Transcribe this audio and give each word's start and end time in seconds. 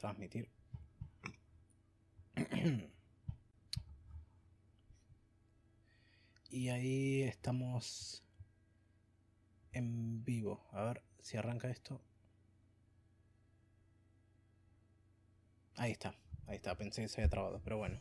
transmitir. 0.00 0.48
Y 6.52 6.68
ahí 6.70 7.22
estamos 7.22 8.24
en 9.72 10.24
vivo. 10.24 10.66
A 10.72 10.82
ver 10.82 11.04
si 11.20 11.36
arranca 11.36 11.70
esto. 11.70 12.02
Ahí 15.76 15.92
está, 15.92 16.18
ahí 16.46 16.56
está. 16.56 16.76
Pensé 16.76 17.02
que 17.02 17.08
se 17.08 17.20
había 17.20 17.30
trabado, 17.30 17.60
pero 17.62 17.76
bueno. 17.78 17.98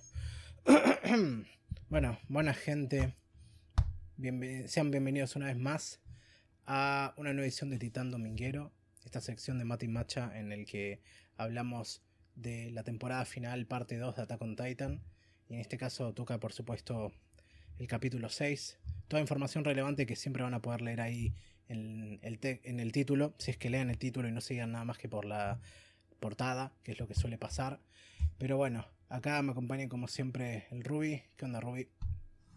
bueno, 1.89 2.19
buena 2.27 2.55
gente. 2.55 3.15
sean 4.65 4.89
bienvenidos 4.89 5.35
una 5.35 5.45
vez 5.45 5.57
más 5.57 6.01
a 6.65 7.13
una 7.17 7.33
nueva 7.33 7.45
edición 7.45 7.69
de 7.69 7.77
Titán 7.77 8.09
Dominguero. 8.09 8.73
Esta 9.05 9.21
sección 9.21 9.59
de 9.59 9.65
Mati 9.65 9.87
Macha 9.87 10.37
en 10.39 10.51
el 10.51 10.65
que 10.65 11.03
hablamos 11.39 12.03
de 12.35 12.69
la 12.71 12.83
temporada 12.83 13.25
final, 13.25 13.65
parte 13.65 13.97
2 13.97 14.15
de 14.15 14.21
Attack 14.21 14.41
on 14.41 14.55
Titan. 14.55 15.01
Y 15.47 15.55
en 15.55 15.61
este 15.61 15.77
caso 15.77 16.13
toca, 16.13 16.39
por 16.39 16.53
supuesto, 16.53 17.11
el 17.79 17.87
capítulo 17.87 18.29
6. 18.29 18.77
Toda 19.07 19.21
información 19.21 19.63
relevante 19.63 20.05
que 20.05 20.15
siempre 20.15 20.43
van 20.43 20.53
a 20.53 20.61
poder 20.61 20.81
leer 20.81 21.01
ahí 21.01 21.33
en 21.67 22.19
el, 22.21 22.39
en 22.41 22.79
el 22.79 22.91
título. 22.91 23.33
Si 23.39 23.51
es 23.51 23.57
que 23.57 23.69
lean 23.69 23.89
el 23.89 23.97
título 23.97 24.27
y 24.27 24.31
no 24.31 24.41
sigan 24.41 24.73
nada 24.73 24.85
más 24.85 24.97
que 24.97 25.09
por 25.09 25.25
la 25.25 25.59
portada, 26.19 26.73
que 26.83 26.91
es 26.91 26.99
lo 26.99 27.07
que 27.07 27.15
suele 27.15 27.37
pasar. 27.37 27.79
Pero 28.37 28.57
bueno, 28.57 28.85
acá 29.07 29.41
me 29.41 29.53
acompaña 29.53 29.87
como 29.87 30.07
siempre 30.07 30.67
el 30.71 30.83
Ruby. 30.83 31.23
¿Qué 31.37 31.45
onda, 31.45 31.61
Ruby? 31.61 31.89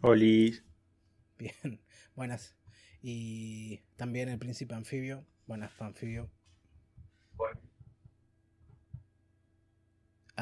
Hola. 0.01 0.61
Bien, 1.39 1.81
buenas. 2.17 2.57
Y 3.01 3.79
también 3.97 4.29
el 4.29 4.39
príncipe 4.39 4.75
anfibio. 4.75 5.25
Buenas, 5.47 5.81
anfibio. 5.81 6.29
Bueno. 7.37 7.72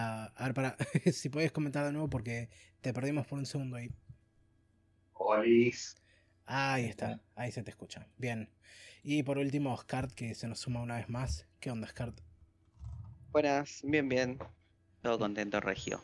Ah, 0.02 0.32
a 0.34 0.44
ver, 0.44 0.54
para, 0.54 0.76
si 1.12 1.28
puedes 1.28 1.52
comentar 1.52 1.84
de 1.84 1.92
nuevo 1.92 2.08
porque 2.08 2.48
te 2.80 2.94
perdimos 2.94 3.26
por 3.26 3.38
un 3.38 3.44
segundo 3.44 3.76
ahí. 3.76 3.90
Olis. 5.12 5.94
Ahí 6.46 6.86
está, 6.86 7.20
ahí 7.34 7.52
se 7.52 7.62
te 7.62 7.70
escucha. 7.70 8.08
Bien. 8.16 8.48
Y 9.02 9.22
por 9.22 9.36
último, 9.36 9.74
Oscar, 9.74 10.08
que 10.08 10.34
se 10.34 10.48
nos 10.48 10.60
suma 10.60 10.80
una 10.80 10.96
vez 10.96 11.10
más. 11.10 11.46
¿Qué 11.60 11.70
onda, 11.70 11.86
Oscar? 11.86 12.14
Buenas, 13.30 13.82
bien, 13.84 14.08
bien. 14.08 14.38
Todo 15.02 15.18
contento, 15.18 15.60
Regio. 15.60 16.02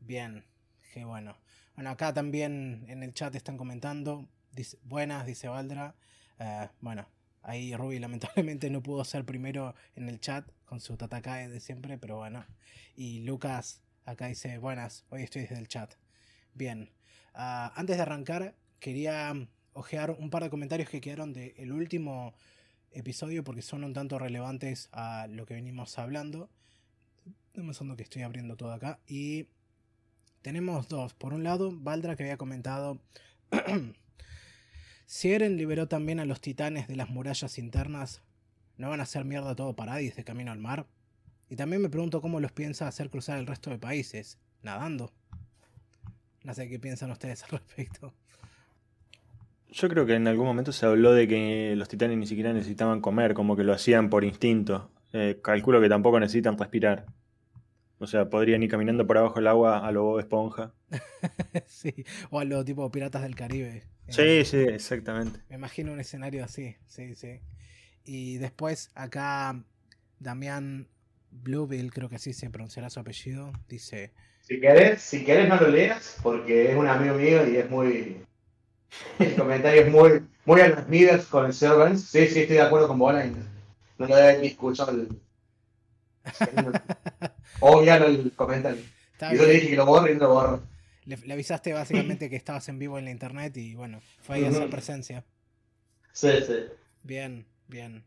Bien, 0.00 0.44
qué 0.92 1.04
bueno. 1.04 1.38
Bueno, 1.76 1.90
acá 1.90 2.12
también 2.12 2.84
en 2.88 3.04
el 3.04 3.14
chat 3.14 3.34
están 3.36 3.56
comentando. 3.56 4.28
Dice, 4.50 4.78
buenas, 4.82 5.26
dice 5.26 5.46
Valdra. 5.46 5.94
Eh, 6.40 6.68
bueno, 6.80 7.08
ahí 7.42 7.74
Ruby 7.76 8.00
lamentablemente 8.00 8.68
no 8.68 8.82
pudo 8.82 9.04
ser 9.04 9.24
primero 9.24 9.76
en 9.94 10.08
el 10.08 10.20
chat 10.20 10.44
con 10.68 10.80
su 10.80 10.96
tatakae 10.96 11.48
de 11.48 11.60
siempre, 11.60 11.98
pero 11.98 12.16
bueno. 12.16 12.44
Y 12.94 13.20
Lucas 13.20 13.80
acá 14.04 14.26
dice, 14.26 14.58
buenas, 14.58 15.04
hoy 15.08 15.22
estoy 15.22 15.42
desde 15.42 15.58
el 15.58 15.68
chat. 15.68 15.94
Bien. 16.54 16.90
Ah, 17.34 17.72
antes 17.74 17.96
de 17.96 18.02
arrancar, 18.02 18.54
quería 18.78 19.34
ojear 19.72 20.10
un 20.10 20.30
par 20.30 20.42
de 20.42 20.50
comentarios 20.50 20.88
que 20.90 21.00
quedaron 21.00 21.32
del 21.32 21.72
último 21.72 22.34
episodio 22.92 23.44
porque 23.44 23.62
son 23.62 23.84
un 23.84 23.92
tanto 23.92 24.18
relevantes 24.18 24.88
a 24.92 25.26
lo 25.28 25.46
que 25.46 25.54
venimos 25.54 25.98
hablando. 25.98 26.50
Estamos 27.54 27.96
que 27.96 28.02
estoy 28.02 28.22
abriendo 28.22 28.56
todo 28.56 28.72
acá. 28.72 28.98
Y 29.06 29.46
tenemos 30.42 30.88
dos. 30.88 31.14
Por 31.14 31.32
un 31.32 31.44
lado, 31.44 31.72
Valdra 31.72 32.16
que 32.16 32.24
había 32.24 32.36
comentado. 32.36 33.00
si 35.06 35.32
Eren 35.32 35.56
liberó 35.56 35.88
también 35.88 36.20
a 36.20 36.24
los 36.24 36.40
titanes 36.40 36.88
de 36.88 36.96
las 36.96 37.08
murallas 37.08 37.58
internas, 37.58 38.22
¿no 38.78 38.88
van 38.88 39.00
a 39.00 39.02
hacer 39.02 39.24
mierda 39.24 39.54
todo 39.54 39.76
Paradis 39.76 40.16
de 40.16 40.24
camino 40.24 40.50
al 40.50 40.58
mar? 40.58 40.86
Y 41.50 41.56
también 41.56 41.82
me 41.82 41.88
pregunto 41.88 42.20
cómo 42.20 42.40
los 42.40 42.52
piensa 42.52 42.88
hacer 42.88 43.10
cruzar 43.10 43.38
el 43.38 43.46
resto 43.46 43.70
de 43.70 43.78
países. 43.78 44.38
¿Nadando? 44.62 45.12
No 46.44 46.54
sé 46.54 46.68
qué 46.68 46.78
piensan 46.78 47.10
ustedes 47.10 47.42
al 47.44 47.50
respecto. 47.50 48.14
Yo 49.70 49.88
creo 49.88 50.06
que 50.06 50.14
en 50.14 50.26
algún 50.26 50.46
momento 50.46 50.72
se 50.72 50.86
habló 50.86 51.12
de 51.12 51.28
que 51.28 51.74
los 51.76 51.88
titanes 51.88 52.16
ni 52.16 52.26
siquiera 52.26 52.52
necesitaban 52.52 53.00
comer, 53.00 53.34
como 53.34 53.54
que 53.56 53.64
lo 53.64 53.74
hacían 53.74 54.08
por 54.08 54.24
instinto. 54.24 54.90
Eh, 55.12 55.40
calculo 55.42 55.80
que 55.80 55.88
tampoco 55.88 56.18
necesitan 56.20 56.56
respirar. 56.56 57.06
O 57.98 58.06
sea, 58.06 58.30
podrían 58.30 58.62
ir 58.62 58.70
caminando 58.70 59.06
por 59.06 59.18
abajo 59.18 59.36
del 59.36 59.48
agua 59.48 59.86
a 59.86 59.90
lo 59.90 60.20
Esponja. 60.20 60.72
sí, 61.66 61.92
o 62.30 62.38
a 62.38 62.44
lo 62.44 62.64
tipo 62.64 62.90
Piratas 62.90 63.22
del 63.22 63.34
Caribe. 63.34 63.82
Sí, 64.08 64.22
eh, 64.22 64.44
sí, 64.44 64.58
exactamente. 64.58 65.40
Me 65.48 65.56
imagino 65.56 65.92
un 65.92 66.00
escenario 66.00 66.44
así, 66.44 66.76
sí, 66.86 67.14
sí. 67.14 67.40
Y 68.08 68.38
después 68.38 68.90
acá 68.94 69.62
Damián 70.18 70.88
Bluebill, 71.30 71.92
creo 71.92 72.08
que 72.08 72.16
así 72.16 72.32
se 72.32 72.48
pronunciará 72.48 72.88
su 72.88 73.00
apellido, 73.00 73.52
dice... 73.68 74.14
Si 74.40 74.58
querés, 74.58 75.02
si 75.02 75.26
querés 75.26 75.46
no 75.46 75.60
lo 75.60 75.68
leas, 75.68 76.16
porque 76.22 76.70
es 76.70 76.76
un 76.78 76.88
amigo 76.88 77.16
mío 77.16 77.46
y 77.46 77.58
es 77.58 77.68
muy... 77.68 78.24
El 79.18 79.34
comentario 79.36 79.82
es 79.82 79.92
muy, 79.92 80.26
muy 80.46 80.62
a 80.62 80.68
las 80.68 80.88
midas 80.88 81.26
con 81.26 81.44
el 81.44 81.52
señor 81.52 81.76
Burns. 81.76 82.08
Sí, 82.08 82.26
sí, 82.28 82.40
estoy 82.40 82.56
de 82.56 82.62
acuerdo 82.62 82.88
con 82.88 82.98
Bola. 82.98 83.26
No 83.26 84.06
lo 84.06 84.16
debe 84.16 84.38
ni 84.38 84.46
escuchado 84.46 84.92
el... 84.92 85.08
Obvialo 87.60 88.06
el 88.06 88.32
comentario. 88.32 88.82
y 89.20 89.36
yo 89.36 89.44
le 89.44 89.52
dije 89.52 89.68
que 89.68 89.76
lo 89.76 89.84
borro 89.84 90.10
y 90.10 90.14
no 90.14 90.20
lo 90.20 90.32
borro. 90.32 90.62
Le, 91.04 91.30
avisaste 91.30 91.74
básicamente 91.74 92.30
que 92.30 92.36
estabas 92.36 92.70
en 92.70 92.78
vivo 92.78 92.98
en 92.98 93.04
la 93.04 93.10
internet 93.10 93.54
y 93.58 93.74
bueno, 93.74 94.00
fue 94.22 94.36
ahí 94.36 94.44
esa 94.46 94.66
presencia. 94.68 95.26
Sí, 96.14 96.30
sí. 96.46 96.64
Bien, 97.02 97.46
bien. 97.68 98.04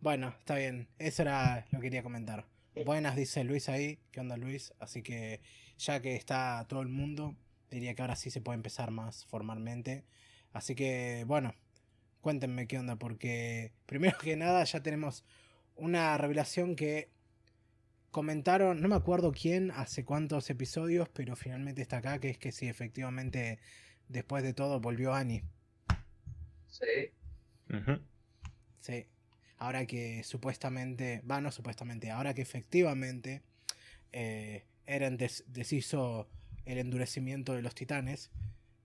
Bueno, 0.00 0.34
está 0.38 0.56
bien. 0.56 0.88
Eso 0.98 1.22
era 1.22 1.66
lo 1.70 1.78
que 1.78 1.86
quería 1.86 2.02
comentar. 2.02 2.46
Buenas, 2.84 3.16
dice 3.16 3.44
Luis 3.44 3.68
ahí. 3.68 3.98
¿Qué 4.10 4.20
onda, 4.20 4.36
Luis? 4.36 4.74
Así 4.78 5.02
que 5.02 5.40
ya 5.78 6.00
que 6.00 6.14
está 6.14 6.66
todo 6.68 6.82
el 6.82 6.88
mundo, 6.88 7.34
diría 7.70 7.94
que 7.94 8.02
ahora 8.02 8.16
sí 8.16 8.30
se 8.30 8.40
puede 8.40 8.56
empezar 8.56 8.90
más 8.90 9.24
formalmente. 9.26 10.04
Así 10.52 10.74
que, 10.74 11.24
bueno, 11.26 11.54
cuéntenme 12.20 12.66
qué 12.66 12.78
onda, 12.78 12.96
porque 12.96 13.72
primero 13.86 14.18
que 14.18 14.36
nada 14.36 14.64
ya 14.64 14.82
tenemos 14.82 15.24
una 15.74 16.16
revelación 16.18 16.76
que 16.76 17.10
comentaron, 18.10 18.80
no 18.80 18.88
me 18.88 18.96
acuerdo 18.96 19.32
quién, 19.32 19.70
hace 19.70 20.04
cuántos 20.04 20.48
episodios, 20.48 21.08
pero 21.10 21.36
finalmente 21.36 21.82
está 21.82 21.98
acá, 21.98 22.18
que 22.18 22.30
es 22.30 22.38
que 22.38 22.52
sí, 22.52 22.68
efectivamente, 22.68 23.58
después 24.08 24.42
de 24.42 24.54
todo 24.54 24.80
volvió 24.80 25.14
Annie. 25.14 25.44
Sí. 26.68 27.12
Sí. 28.86 29.04
Ahora 29.58 29.84
que 29.84 30.22
supuestamente, 30.22 31.22
va, 31.28 31.40
no 31.40 31.50
supuestamente, 31.50 32.12
ahora 32.12 32.34
que 32.34 32.42
efectivamente 32.42 33.42
eh, 34.12 34.64
Eren 34.86 35.16
deshizo 35.16 36.28
el 36.66 36.78
endurecimiento 36.78 37.54
de 37.54 37.62
los 37.62 37.74
titanes. 37.74 38.30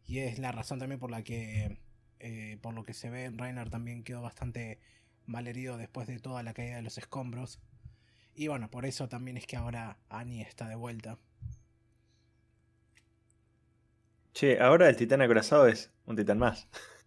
Y 0.08 0.20
es 0.20 0.40
la 0.40 0.52
razón 0.52 0.80
también 0.80 1.00
por 1.00 1.12
la 1.12 1.22
que, 1.22 1.78
eh, 2.20 2.58
por 2.64 2.74
lo 2.74 2.84
que 2.84 2.96
se 2.96 3.12
ve, 3.12 3.30
Reiner 3.30 3.70
también 3.70 4.04
quedó 4.04 4.24
bastante 4.24 4.80
mal 5.28 5.48
herido 5.48 5.78
después 5.78 6.08
de 6.08 6.18
toda 6.18 6.42
la 6.42 6.56
caída 6.56 6.78
de 6.78 6.82
los 6.82 6.98
escombros. 6.98 7.60
Y 8.34 8.48
bueno, 8.48 8.72
por 8.72 8.88
eso 8.88 9.08
también 9.08 9.38
es 9.38 9.46
que 9.46 9.56
ahora 9.56 9.98
Annie 10.10 10.42
está 10.42 10.68
de 10.68 10.76
vuelta. 10.76 11.20
Che, 14.34 14.60
ahora 14.60 14.90
el 14.90 14.96
titán 14.96 15.22
acorazado 15.22 15.68
es 15.68 15.92
un 16.08 16.16
titán 16.16 16.40
más. 16.40 16.68
Ah, 16.80 16.80
es 16.80 16.88
lo 16.88 16.90
mismo. 16.90 17.02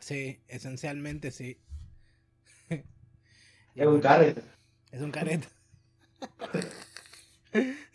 Sí, 0.00 0.40
esencialmente 0.48 1.30
sí. 1.30 1.58
Es 3.74 3.86
un 3.86 4.00
careta. 4.00 4.42
Es 4.90 5.00
un 5.00 5.10
careta. 5.10 5.48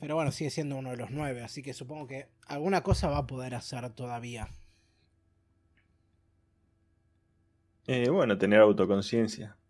Pero 0.00 0.16
bueno, 0.16 0.32
sigue 0.32 0.50
siendo 0.50 0.76
uno 0.76 0.90
de 0.90 0.96
los 0.96 1.10
nueve, 1.12 1.42
así 1.42 1.62
que 1.62 1.74
supongo 1.74 2.08
que 2.08 2.26
alguna 2.46 2.82
cosa 2.82 3.08
va 3.08 3.18
a 3.18 3.26
poder 3.26 3.54
hacer 3.54 3.88
todavía. 3.90 4.48
Eh, 7.86 8.08
bueno, 8.10 8.38
tener 8.38 8.60
autoconciencia. 8.60 9.56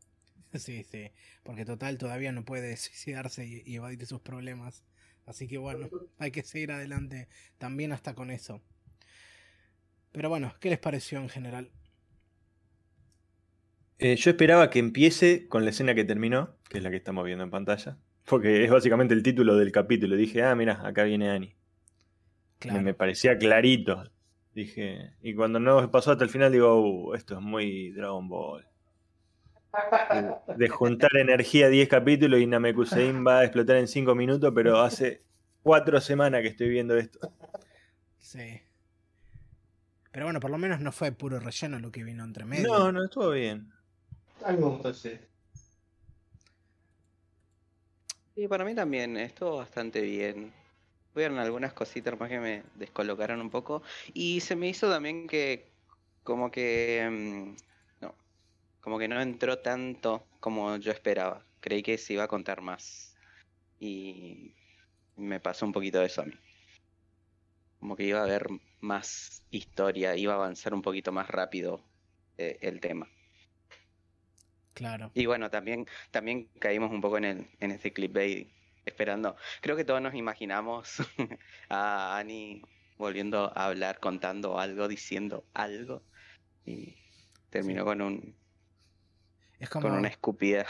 Sí, 0.55 0.85
sí, 0.85 1.11
porque 1.45 1.65
total 1.65 1.97
todavía 1.97 2.31
no 2.31 2.45
puede 2.45 2.77
suicidarse 2.77 3.47
y, 3.47 3.63
y 3.65 3.77
evadir 3.77 4.05
sus 4.07 4.21
problemas. 4.21 4.85
Así 5.27 5.47
que 5.47 5.59
bueno, 5.59 5.89
hay 6.19 6.31
que 6.31 6.43
seguir 6.43 6.73
adelante 6.73 7.29
también 7.59 7.93
hasta 7.93 8.15
con 8.15 8.31
eso. 8.31 8.61
Pero 10.13 10.29
bueno, 10.29 10.55
¿qué 10.61 10.71
les 10.71 10.79
pareció 10.79 11.19
en 11.19 11.29
general? 11.29 11.71
Eh, 13.99 14.17
yo 14.17 14.31
esperaba 14.31 14.69
que 14.69 14.79
empiece 14.79 15.47
con 15.47 15.65
la 15.65 15.71
escena 15.71 15.95
que 15.95 16.05
terminó, 16.05 16.57
que 16.69 16.79
es 16.79 16.85
la 16.85 16.91
que 16.91 16.97
estamos 16.97 17.25
viendo 17.25 17.45
en 17.45 17.51
pantalla, 17.51 17.99
porque 18.27 18.65
es 18.65 18.71
básicamente 18.71 19.15
el 19.15 19.23
título 19.23 19.57
del 19.57 19.73
capítulo. 19.73 20.17
Dije, 20.17 20.43
ah, 20.43 20.55
mira, 20.55 20.87
acá 20.87 21.05
viene 21.05 21.31
Annie. 21.31 21.57
Me, 22.65 22.95
parecía 22.95 23.39
clarito. 23.39 24.11
Dije, 24.55 25.13
y 25.23 25.35
cuando 25.35 25.59
no 25.59 25.91
pasó 25.91 26.13
hasta 26.13 26.25
el 26.25 26.31
final, 26.31 26.53
digo, 26.53 26.81
uh, 26.81 27.15
esto 27.15 27.35
es 27.35 27.41
muy 27.41 27.91
Dragon 27.93 28.29
Ball. 28.29 28.67
de 30.57 30.69
juntar 30.69 31.11
energía 31.17 31.69
10 31.69 31.89
capítulos 31.89 32.41
y 32.41 32.47
Namekusein 32.47 33.27
va 33.27 33.41
a 33.41 33.45
explotar 33.45 33.77
en 33.77 33.89
5 33.89 34.15
minutos, 34.15 34.53
pero 34.55 34.81
hace 34.81 35.23
4 35.63 36.01
semanas 36.01 36.43
que 36.43 36.49
estoy 36.49 36.69
viendo 36.69 36.97
esto. 36.97 37.33
Sí. 38.19 38.61
Pero 40.11 40.27
bueno, 40.27 40.41
por 40.41 40.51
lo 40.51 40.59
menos 40.59 40.81
no 40.81 40.93
fue 40.93 41.13
puro 41.13 41.41
relleno 41.41 41.79
lo 41.79 41.91
que 41.91 42.05
vino 42.05 42.23
entre 42.23 42.45
medio. 42.45 42.69
No, 42.69 42.93
no, 42.93 43.05
estuvo 43.05 43.31
bien. 43.31 43.73
Algo 44.45 44.75
entonces. 44.77 45.21
Sí, 48.35 48.49
para 48.49 48.65
mí 48.65 48.75
también, 48.75 49.17
estuvo 49.17 49.59
bastante 49.59 50.03
bien. 50.03 50.53
Hubieron 51.15 51.39
algunas 51.39 51.73
cositas 51.73 52.19
más 52.19 52.29
que 52.29 52.41
me 52.41 52.63
descolocaron 52.75 53.41
un 53.41 53.51
poco. 53.51 53.83
Y 54.13 54.41
se 54.41 54.57
me 54.57 54.69
hizo 54.69 54.91
también 54.91 55.27
que 55.27 55.71
como 56.23 56.51
que 56.51 57.09
mm, 57.11 57.72
como 58.83 58.99
que 58.99 59.09
no 59.09 59.21
entró 59.21 59.61
tanto 59.61 60.27
como 60.41 60.77
yo 60.77 60.93
esperaba. 60.93 61.47
Creí 61.61 61.83
que 61.83 61.97
se 61.97 62.13
iba 62.13 62.25
a 62.25 62.29
contar 62.29 62.61
más. 62.61 63.17
Y 63.81 64.55
me 65.17 65.41
pasó 65.41 65.65
un 65.65 65.73
poquito 65.73 66.01
de 66.01 66.07
eso 66.07 66.23
a 66.23 66.27
mí. 66.27 66.35
Como 67.81 67.97
que 67.97 68.05
iba 68.05 68.21
a 68.21 68.25
haber 68.25 68.49
más 68.81 69.45
historia, 69.51 70.17
iba 70.17 70.35
a 70.35 70.37
avanzar 70.37 70.75
un 70.75 70.83
poquito 70.83 71.13
más 71.13 71.29
rápido 71.29 71.85
eh, 72.37 72.59
el 72.61 72.81
tema. 72.81 73.09
Claro. 74.75 75.11
Y 75.15 75.27
bueno, 75.27 75.51
también, 75.51 75.87
también 76.11 76.49
caímos 76.59 76.91
un 76.91 77.01
poco 77.01 77.19
en, 77.19 77.25
el, 77.25 77.51
en 77.61 77.71
este 77.71 77.93
clipbait 77.93 78.51
esperando. 78.85 79.37
Creo 79.61 79.77
que 79.77 79.85
todos 79.85 80.03
nos 80.03 80.15
imaginamos 80.15 80.97
a 81.69 82.19
Annie 82.19 82.63
volviendo 82.99 83.57
a 83.57 83.67
hablar, 83.67 84.01
contando 84.01 84.59
algo, 84.59 84.89
diciendo 84.89 85.45
algo. 85.55 86.03
Y 86.65 86.97
terminó 87.51 87.85
con 87.85 88.03
un. 88.03 88.42
Es 89.63 89.71
como, 89.71 89.89
con 89.89 89.97
una 89.97 90.09
escupida. 90.09 90.67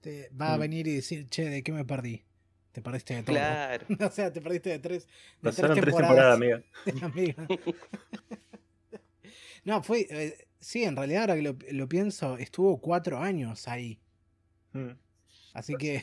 Te 0.00 0.28
va 0.30 0.54
a 0.54 0.56
mm. 0.56 0.60
venir 0.60 0.88
y 0.88 0.96
decir, 0.96 1.28
che, 1.28 1.48
¿de 1.48 1.62
qué 1.62 1.70
me 1.70 1.84
perdí? 1.84 2.24
Te 2.72 2.82
perdiste 2.82 3.14
de 3.14 3.22
todo. 3.22 3.36
Claro. 3.36 3.86
o 4.00 4.10
sea, 4.10 4.32
te 4.32 4.40
perdiste 4.40 4.70
de 4.70 4.80
tres. 4.80 5.06
De 5.06 5.50
Pasaron 5.50 5.80
tres 5.80 5.94
temporadas, 5.94 6.34
amiga. 6.34 6.60
amiga. 7.02 7.46
no, 9.64 9.84
fue. 9.84 10.08
Eh, 10.10 10.48
sí, 10.58 10.82
en 10.82 10.96
realidad, 10.96 11.22
ahora 11.22 11.36
que 11.36 11.42
lo, 11.42 11.56
lo, 11.70 11.88
pienso, 11.88 12.36
estuvo 12.38 12.80
cuatro 12.80 13.20
años 13.20 13.68
ahí. 13.68 14.00
Mm. 14.72 14.96
Así 15.52 15.76
que. 15.76 16.02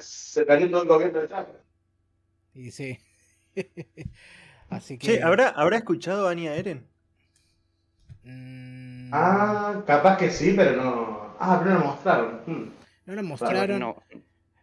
Se, 0.00 0.44
perdió 0.44 0.68
todo 0.72 0.82
el 0.82 0.88
gobierno 0.88 1.20
de 1.20 1.28
Trump. 1.28 1.48
Y 2.52 2.72
sí. 2.72 2.98
Así 4.70 4.98
que. 4.98 5.06
Che, 5.06 5.22
¿habrá, 5.22 5.50
¿habrá 5.50 5.76
escuchado 5.76 6.26
a 6.26 6.32
Ania 6.32 6.56
Eren? 6.56 6.84
Mm. 8.24 9.10
Ah, 9.12 9.84
capaz 9.86 10.16
que 10.16 10.32
sí, 10.32 10.52
pero 10.56 10.74
no. 10.74 11.09
Ah, 11.40 11.58
pero 11.62 11.74
no 11.74 11.80
lo 11.80 11.86
mostraron. 11.86 12.40
Hmm. 12.46 12.72
No 13.06 13.14
lo 13.14 13.22
mostraron. 13.22 13.80
No. 13.80 14.02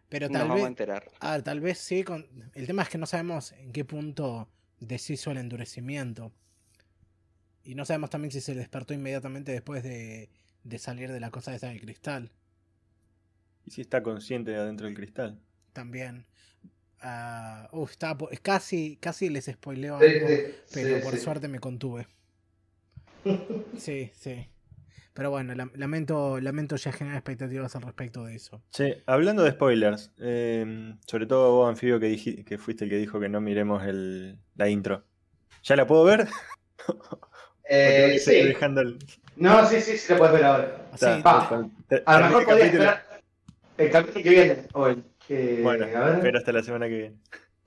Pero 0.08 0.30
tal 0.30 0.48
vez. 0.48 0.88
Ah, 1.20 1.38
tal 1.42 1.60
vez 1.60 1.78
sí. 1.78 2.04
Con... 2.04 2.26
El 2.54 2.66
tema 2.66 2.82
es 2.82 2.88
que 2.88 2.98
no 2.98 3.06
sabemos 3.06 3.52
en 3.52 3.72
qué 3.72 3.84
punto 3.84 4.48
deshizo 4.80 5.30
el 5.32 5.38
endurecimiento. 5.38 6.32
Y 7.64 7.74
no 7.74 7.84
sabemos 7.84 8.10
también 8.10 8.30
si 8.30 8.40
se 8.40 8.54
despertó 8.54 8.94
inmediatamente 8.94 9.52
después 9.52 9.82
de, 9.82 10.30
de 10.64 10.78
salir 10.78 11.12
de 11.12 11.20
la 11.20 11.30
cosa 11.30 11.54
esa 11.54 11.66
del 11.68 11.80
cristal. 11.80 12.32
¿Y 13.66 13.70
si 13.72 13.80
está 13.82 14.02
consciente 14.02 14.52
de 14.52 14.56
adentro 14.56 14.86
del 14.86 14.94
cristal? 14.94 15.38
También. 15.74 16.26
Uh, 17.72 17.84
está, 17.84 18.16
casi, 18.42 18.96
casi 18.96 19.28
les 19.28 19.46
spoileo 19.46 19.96
algo, 19.96 20.26
pero 20.72 21.00
por 21.02 21.16
suerte 21.18 21.48
me 21.48 21.58
contuve. 21.60 22.06
Sí, 23.76 24.10
sí. 24.14 24.48
Pero 25.18 25.30
bueno, 25.32 25.52
lamento, 25.74 26.38
lamento 26.40 26.76
ya 26.76 26.92
generar 26.92 27.16
expectativas 27.16 27.74
al 27.74 27.82
respecto 27.82 28.24
de 28.24 28.36
eso. 28.36 28.62
Sí, 28.70 28.94
hablando 29.04 29.42
de 29.42 29.50
spoilers, 29.50 30.12
em, 30.16 30.96
sobre 31.08 31.26
todo 31.26 31.56
vos, 31.56 31.68
Anfibio, 31.68 31.98
que, 31.98 32.44
que 32.44 32.56
fuiste 32.56 32.84
el 32.84 32.90
que 32.90 32.98
dijo 32.98 33.18
que 33.18 33.28
no 33.28 33.40
miremos 33.40 33.84
el, 33.84 34.38
la 34.54 34.68
intro. 34.68 35.02
¿Ya 35.64 35.74
la 35.74 35.88
puedo 35.88 36.04
ver? 36.04 36.28
Eh, 37.70 38.18
sí. 38.18 38.56
No, 39.36 39.66
sí, 39.66 39.82
sí, 39.82 39.98
sí 39.98 40.12
la 40.12 40.18
puedes 40.18 40.32
ver 40.32 40.44
ahora. 40.44 40.88
a 42.06 42.18
lo 42.18 42.26
mejor 42.26 42.44
podías 42.46 42.66
esperar 42.68 43.20
el 43.76 43.90
capítulo 43.90 44.22
que 44.22 44.30
viene, 44.30 44.56
o 44.72 44.86
el 44.86 45.04
que... 45.26 45.60
Bueno, 45.62 45.86
pero 46.22 46.38
hasta 46.38 46.50
la 46.50 46.62
semana 46.62 46.88
que 46.88 46.96
viene. 46.96 47.16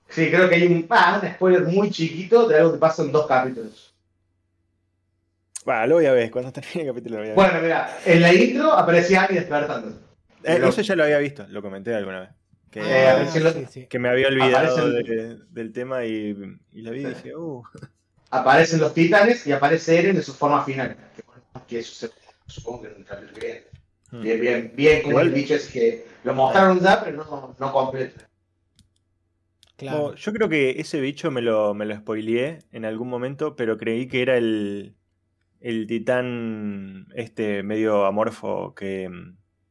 Sí, 0.08 0.28
creo 0.28 0.48
que 0.48 0.56
hay 0.56 0.66
un, 0.66 0.86
ah, 0.90 1.20
un 1.22 1.30
spoiler 1.34 1.62
muy 1.66 1.88
chiquito 1.90 2.48
de 2.48 2.56
algo 2.56 2.72
que 2.72 2.78
pasa 2.78 3.02
en 3.02 3.12
dos 3.12 3.28
capítulos. 3.28 3.91
Bueno, 5.64 5.86
lo 5.86 5.94
voy 5.96 6.06
a 6.06 6.12
ver, 6.12 6.30
cuando 6.30 6.52
termine 6.52 6.82
el 6.82 6.86
capítulo 6.88 7.16
lo 7.16 7.22
voy 7.22 7.26
a 7.26 7.34
ver. 7.34 7.36
Bueno, 7.36 7.62
mira, 7.62 7.98
en 8.04 8.20
la 8.20 8.34
intro 8.34 8.72
aparecía 8.72 9.24
Annie 9.24 9.40
despertando. 9.40 9.98
Eh, 10.44 10.60
eso 10.62 10.82
ya 10.82 10.96
lo 10.96 11.04
había 11.04 11.18
visto, 11.18 11.46
lo 11.48 11.62
comenté 11.62 11.94
alguna 11.94 12.20
vez. 12.20 12.30
Que, 12.70 12.80
eh, 12.82 13.86
que 13.88 13.98
me 13.98 14.08
había 14.08 14.28
olvidado 14.28 14.90
del 14.90 15.72
tema 15.72 16.06
y, 16.06 16.58
y 16.72 16.80
la 16.80 16.90
vi 16.90 17.02
y 17.02 17.04
dije, 17.04 17.36
uh. 17.36 17.62
Aparecen 18.30 18.80
los 18.80 18.94
titanes 18.94 19.46
y 19.46 19.52
aparece 19.52 19.98
Eren 19.98 20.16
de 20.16 20.22
su 20.22 20.32
forma 20.32 20.64
final. 20.64 20.96
Que, 21.68 21.80
eso 21.80 22.08
supongo 22.46 22.82
que 22.82 22.88
en 22.88 22.96
el 22.96 23.04
capítulo 23.04 23.34
que 23.34 23.46
viene. 23.46 23.62
Hmm. 24.10 24.22
Bien, 24.22 24.40
bien, 24.40 24.72
bien, 24.74 25.02
como 25.02 25.20
el 25.20 25.30
bicho 25.30 25.54
es 25.54 25.68
que 25.68 26.06
lo 26.24 26.32
mostraron 26.32 26.80
ya, 26.80 27.04
pero 27.04 27.18
no, 27.18 27.54
no 27.58 27.72
completo. 27.72 28.24
Claro. 29.76 30.14
yo 30.14 30.32
creo 30.32 30.48
que 30.48 30.80
ese 30.80 31.00
bicho 31.00 31.30
me 31.30 31.42
lo, 31.42 31.74
me 31.74 31.84
lo 31.84 31.96
spoileé 31.96 32.60
en 32.72 32.84
algún 32.84 33.08
momento, 33.08 33.56
pero 33.56 33.76
creí 33.76 34.06
que 34.06 34.22
era 34.22 34.36
el, 34.36 34.94
el 35.62 35.86
titán 35.86 37.06
este 37.14 37.62
medio 37.62 38.04
amorfo 38.04 38.74
que, 38.74 39.08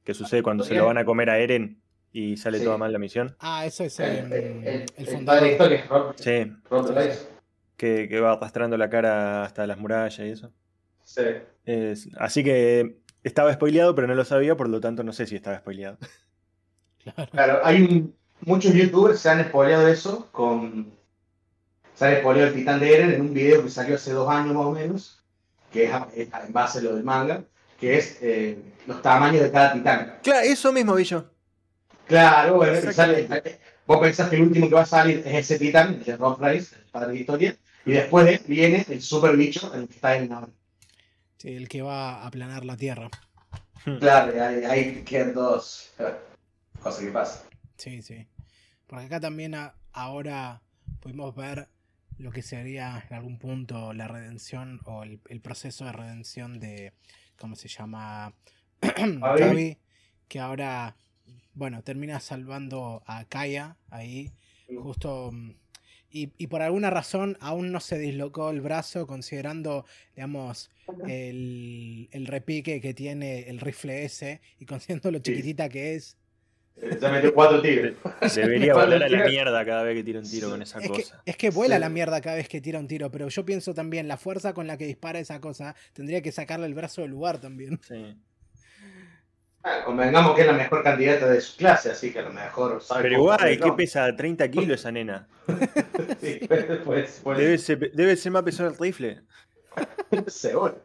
que 0.03 0.13
sucede 0.13 0.41
cuando 0.41 0.63
se 0.63 0.73
lo 0.73 0.85
van 0.85 0.97
a 0.97 1.05
comer 1.05 1.29
a 1.29 1.38
Eren 1.38 1.81
y 2.13 2.38
sale 2.38 2.59
toda 2.59 2.77
mal 2.77 2.91
la 2.91 2.99
misión. 2.99 3.35
Ah, 3.39 3.65
eso 3.65 3.83
es 3.83 3.99
el, 3.99 4.31
el, 4.31 4.85
el, 4.95 5.07
fundador 5.07 5.43
de 5.43 5.51
historia. 5.51 5.85
sí. 6.15 6.51
Que, 7.77 8.07
que, 8.07 8.19
va 8.19 8.33
arrastrando 8.33 8.77
la 8.77 8.89
cara 8.89 9.43
hasta 9.43 9.65
las 9.65 9.77
murallas 9.77 10.19
y 10.19 10.29
eso. 10.29 10.51
Sí. 11.03 11.23
así 12.17 12.43
que 12.43 12.97
estaba 13.23 13.51
spoileado, 13.53 13.95
pero 13.95 14.07
no 14.07 14.13
lo 14.13 14.23
sabía, 14.23 14.55
por 14.55 14.69
lo 14.69 14.79
tanto 14.79 15.03
no 15.03 15.13
sé 15.13 15.25
si 15.25 15.35
estaba 15.35 15.57
spoileado. 15.57 15.97
Claro, 17.31 17.59
hay 17.63 18.13
muchos 18.41 18.73
youtubers 18.73 19.19
se 19.19 19.29
han 19.29 19.43
spoileado 19.45 19.88
eso 19.88 20.29
con... 20.31 20.93
Se 21.95 22.05
han 22.05 22.17
spoileado 22.19 22.49
el 22.49 22.55
titán 22.55 22.79
de 22.79 22.93
Eren 22.93 23.11
en 23.13 23.21
un 23.21 23.33
video 23.33 23.63
que 23.63 23.69
salió 23.69 23.95
hace 23.95 24.13
dos 24.13 24.29
años 24.29 24.53
más 24.53 24.65
o 24.65 24.71
menos 24.71 25.20
que 25.71 25.85
es, 25.85 25.91
en 26.15 26.53
base 26.53 26.79
a 26.79 26.81
lo 26.81 26.95
del 26.95 27.03
manga, 27.03 27.44
que 27.79 27.97
es 27.97 28.18
eh, 28.21 28.57
los 28.88 29.01
tamaños 29.01 29.44
de 29.44 29.51
cada 29.51 29.73
titán. 29.73 30.19
Claro, 30.21 30.41
eso 30.41 30.71
mismo 30.71 30.94
vi 30.95 31.03
yo. 31.03 31.25
Claro, 32.07 32.56
bueno, 32.56 32.73
vos 33.85 34.00
pensás 34.00 34.29
que 34.29 34.35
el 34.35 34.41
último 34.44 34.68
que 34.68 34.75
va 34.75 34.81
a 34.81 34.85
salir 34.85 35.23
es 35.25 35.33
ese 35.33 35.57
titán, 35.57 36.03
el 36.06 36.18
Rock 36.18 36.41
Rice, 36.41 36.75
el 36.75 36.91
padre 36.91 37.13
de 37.13 37.19
historia, 37.19 37.56
y 37.85 37.91
después 37.94 38.45
viene 38.47 38.85
el 38.89 39.01
super 39.01 39.35
bicho, 39.35 39.73
el 39.73 39.88
que 39.88 39.95
está 39.95 40.15
en 40.18 40.29
la... 40.29 40.47
Sí, 41.38 41.56
el 41.56 41.68
que 41.68 41.81
va 41.81 42.15
a 42.15 42.27
aplanar 42.27 42.65
la 42.65 42.77
Tierra. 42.77 43.09
Claro, 44.00 44.31
hay, 44.44 44.63
hay 44.63 45.03
quedan 45.03 45.33
dos 45.33 45.91
cosas 46.83 47.03
que 47.03 47.09
pasan. 47.09 47.41
Sí, 47.77 48.03
sí. 48.03 48.27
Porque 48.86 49.05
acá 49.05 49.19
también 49.19 49.55
ahora 49.93 50.62
pudimos 51.00 51.36
ver 51.36 51.67
lo 52.21 52.31
que 52.31 52.41
sería 52.41 53.03
en 53.09 53.15
algún 53.15 53.39
punto 53.39 53.93
la 53.93 54.07
redención 54.07 54.79
o 54.85 55.03
el, 55.03 55.41
proceso 55.41 55.85
de 55.85 55.91
redención 55.91 56.59
de, 56.59 56.93
¿cómo 57.37 57.55
se 57.55 57.67
llama? 57.67 58.33
Javi, 58.81 59.77
que 60.27 60.39
ahora, 60.39 60.95
bueno, 61.53 61.83
termina 61.83 62.19
salvando 62.19 63.03
a 63.05 63.25
Kaya 63.25 63.77
ahí, 63.89 64.31
justo... 64.81 65.31
Mm, 65.31 65.55
y, 66.13 66.33
y, 66.37 66.47
por 66.47 66.61
alguna 66.61 66.89
razón 66.89 67.37
aún 67.39 67.71
no 67.71 67.79
se 67.79 67.97
dislocó 67.97 68.49
el 68.49 68.59
brazo, 68.59 69.07
considerando, 69.07 69.85
digamos, 70.13 70.69
el, 71.07 72.09
el 72.11 72.27
repique 72.27 72.81
que 72.81 72.93
tiene 72.93 73.47
el 73.47 73.61
rifle 73.61 74.03
ese 74.03 74.41
y 74.59 74.65
considerando 74.65 75.09
lo 75.11 75.19
chiquitita 75.19 75.69
que 75.69 75.95
es. 75.95 76.17
Ya 76.99 77.11
metió 77.11 77.33
cuatro 77.33 77.61
tiros. 77.61 77.93
Debería 78.35 78.73
volar 78.75 79.03
a 79.03 79.09
la 79.09 79.25
mierda 79.25 79.65
cada 79.65 79.83
vez 79.83 79.95
que 79.95 80.03
tira 80.03 80.19
un 80.19 80.29
tiro 80.29 80.49
con 80.49 80.61
esa 80.61 80.81
cosa. 80.81 81.21
es 81.25 81.37
que 81.37 81.49
vuela 81.49 81.75
a 81.75 81.79
la 81.79 81.89
mierda 81.89 82.21
cada 82.21 82.37
vez 82.37 82.47
que 82.47 82.61
tira 82.61 82.79
un 82.79 82.87
tiro, 82.87 83.11
pero 83.11 83.27
yo 83.27 83.45
pienso 83.45 83.73
también, 83.73 84.07
la 84.07 84.17
fuerza 84.17 84.53
con 84.53 84.67
la 84.67 84.77
que 84.77 84.85
dispara 84.85 85.19
esa 85.19 85.39
cosa, 85.39 85.75
tendría 85.93 86.21
que 86.21 86.31
sacarle 86.31 86.65
el 86.65 86.73
brazo 86.73 87.01
del 87.01 87.11
lugar 87.11 87.39
también. 87.39 87.79
Sí. 87.87 88.17
Ah, 89.63 89.83
convengamos 89.85 90.33
que 90.33 90.41
es 90.41 90.47
la 90.47 90.53
mejor 90.53 90.81
candidata 90.81 91.27
de 91.27 91.39
su 91.39 91.55
clase, 91.55 91.91
así 91.91 92.11
que 92.11 92.19
a 92.19 92.23
lo 92.23 92.33
mejor 92.33 92.81
Pero 92.99 93.13
igual, 93.13 93.59
¿qué 93.59 93.71
pesa? 93.73 94.15
30 94.15 94.49
kilos 94.49 94.79
esa 94.79 94.91
nena. 94.91 95.27
sí, 96.19 96.39
pues, 96.83 97.21
pues, 97.23 97.37
Debe, 97.37 97.57
ser, 97.59 97.91
debe 97.91 98.15
ser 98.15 98.31
más 98.31 98.41
pesado 98.41 98.69
el 98.69 98.77
rifle. 98.77 99.21
Seguro. 100.27 100.81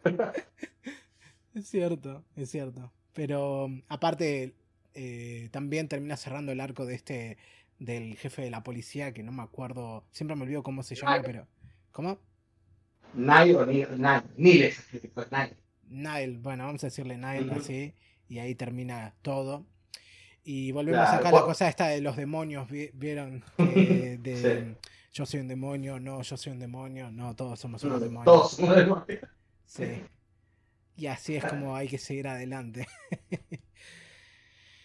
Es 1.54 1.68
cierto, 1.68 2.22
es 2.36 2.50
cierto. 2.50 2.92
Pero 3.14 3.70
aparte, 3.88 4.54
eh, 4.98 5.50
también 5.52 5.88
termina 5.88 6.16
cerrando 6.16 6.52
el 6.52 6.60
arco 6.60 6.86
de 6.86 6.94
este 6.94 7.36
del 7.78 8.16
jefe 8.16 8.40
de 8.40 8.50
la 8.50 8.62
policía, 8.62 9.12
que 9.12 9.22
no 9.22 9.30
me 9.30 9.42
acuerdo, 9.42 10.04
siempre 10.10 10.34
me 10.34 10.44
olvido 10.44 10.62
cómo 10.62 10.82
se 10.82 10.94
llama, 10.94 11.20
pero... 11.22 11.46
¿Cómo? 11.92 12.18
Nile 13.12 13.54
o 13.54 13.66
Nile, 13.66 13.88
Nile, 14.36 14.74
Nile, 15.88 16.38
bueno, 16.38 16.64
vamos 16.64 16.82
a 16.84 16.86
decirle 16.86 17.18
Nile 17.18 17.52
así, 17.52 17.94
y 18.28 18.38
ahí 18.38 18.54
termina 18.54 19.14
todo. 19.20 19.66
Y 20.44 20.72
volvemos 20.72 21.06
acá 21.08 21.28
a 21.28 21.32
la 21.32 21.42
cosa 21.42 21.68
esta 21.68 21.88
de 21.88 22.00
los 22.00 22.16
demonios, 22.16 22.66
¿vieron? 22.94 23.44
de, 23.58 24.76
Yo 25.12 25.26
soy 25.26 25.40
un 25.40 25.48
demonio, 25.48 26.00
no, 26.00 26.22
yo 26.22 26.36
soy 26.36 26.52
un 26.52 26.58
demonio, 26.58 27.10
no, 27.10 27.36
todos 27.36 27.60
somos 27.60 27.84
unos 27.84 28.00
demonios. 28.00 28.24
Todos 28.24 28.52
somos 28.52 28.76
demonios. 28.76 29.20
Sí. 29.66 30.02
Y 30.96 31.06
así 31.06 31.36
es 31.36 31.44
como 31.44 31.76
hay 31.76 31.88
que 31.88 31.98
seguir 31.98 32.28
adelante. 32.28 32.86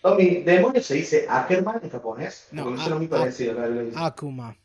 Tommy, 0.01 0.41
¿demonio 0.43 0.81
se 0.81 0.96
dice 0.96 1.25
Ackerman 1.29 1.79
en 1.84 1.89
japonés? 1.89 2.48
No, 2.51 2.63
Porque 2.63 2.79
a- 2.79 2.84
suena 2.84 2.98
muy 2.98 3.05
a- 3.05 3.10
parecido. 3.10 3.53
la 3.53 3.67
verdad. 3.67 4.05
Akuma. 4.05 4.58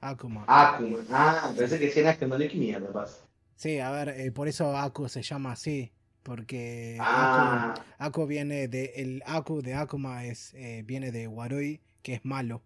Akuma. 0.00 0.44
Akuma. 0.46 0.98
Ah, 1.10 1.52
pensé 1.56 1.78
que 1.78 1.86
decían 1.86 2.06
Ackerman. 2.06 2.38
¿De 2.38 2.48
qué 2.48 2.56
mierda 2.56 2.92
pasa? 2.92 3.26
Sí, 3.56 3.78
a 3.80 3.90
ver, 3.90 4.10
eh, 4.10 4.30
por 4.30 4.48
eso 4.48 4.76
Aku 4.76 5.08
se 5.08 5.22
llama 5.22 5.52
así. 5.52 5.92
Porque 6.22 6.98
Ah, 7.00 7.74
Aku, 7.98 8.20
Aku 8.20 8.26
viene 8.26 8.68
de. 8.68 8.92
El 8.96 9.22
Aku 9.26 9.62
de 9.62 9.74
Akuma 9.74 10.24
es, 10.24 10.52
eh, 10.54 10.82
viene 10.84 11.10
de 11.12 11.26
Warui, 11.28 11.80
que 12.02 12.14
es 12.14 12.24
malo. 12.24 12.62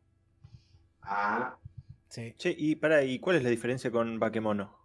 ah. 1.03 1.57
Sí. 2.09 2.35
Che, 2.39 2.53
y 2.59 2.75
para, 2.75 3.05
¿y 3.05 3.21
cuál 3.21 3.37
es 3.37 3.45
la 3.45 3.51
diferencia 3.51 3.91
con 3.93 4.19
Bakemono? 4.19 4.77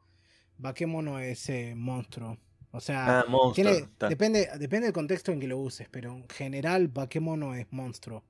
Bakemono 0.58 1.18
es 1.20 1.50
eh, 1.50 1.74
monstruo. 1.76 2.38
O 2.76 2.82
sea, 2.82 3.22
Ah, 3.22 3.26
monstruo. 3.28 3.54
tiene, 3.54 3.88
depende, 4.10 4.50
depende 4.60 4.88
del 4.88 4.94
contexto 4.94 5.32
en 5.32 5.40
que 5.40 5.48
lo 5.48 5.58
uses, 5.58 5.88
pero 5.90 6.12
en 6.14 6.28
general 6.30 6.88
Bakemono 6.90 7.56
es 7.56 7.66
monstruo. 7.72 8.24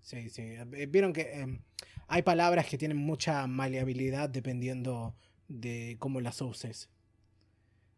Sí, 0.00 0.30
sí. 0.30 0.42
Eh, 0.42 0.86
Vieron 0.88 1.12
que 1.12 1.22
eh, 1.22 1.58
hay 2.08 2.22
palabras 2.22 2.66
que 2.66 2.78
tienen 2.78 2.96
mucha 2.98 3.46
maleabilidad 3.46 4.28
dependiendo 4.28 5.14
de 5.48 5.96
cómo 5.98 6.20
las 6.20 6.40
uses. 6.40 6.88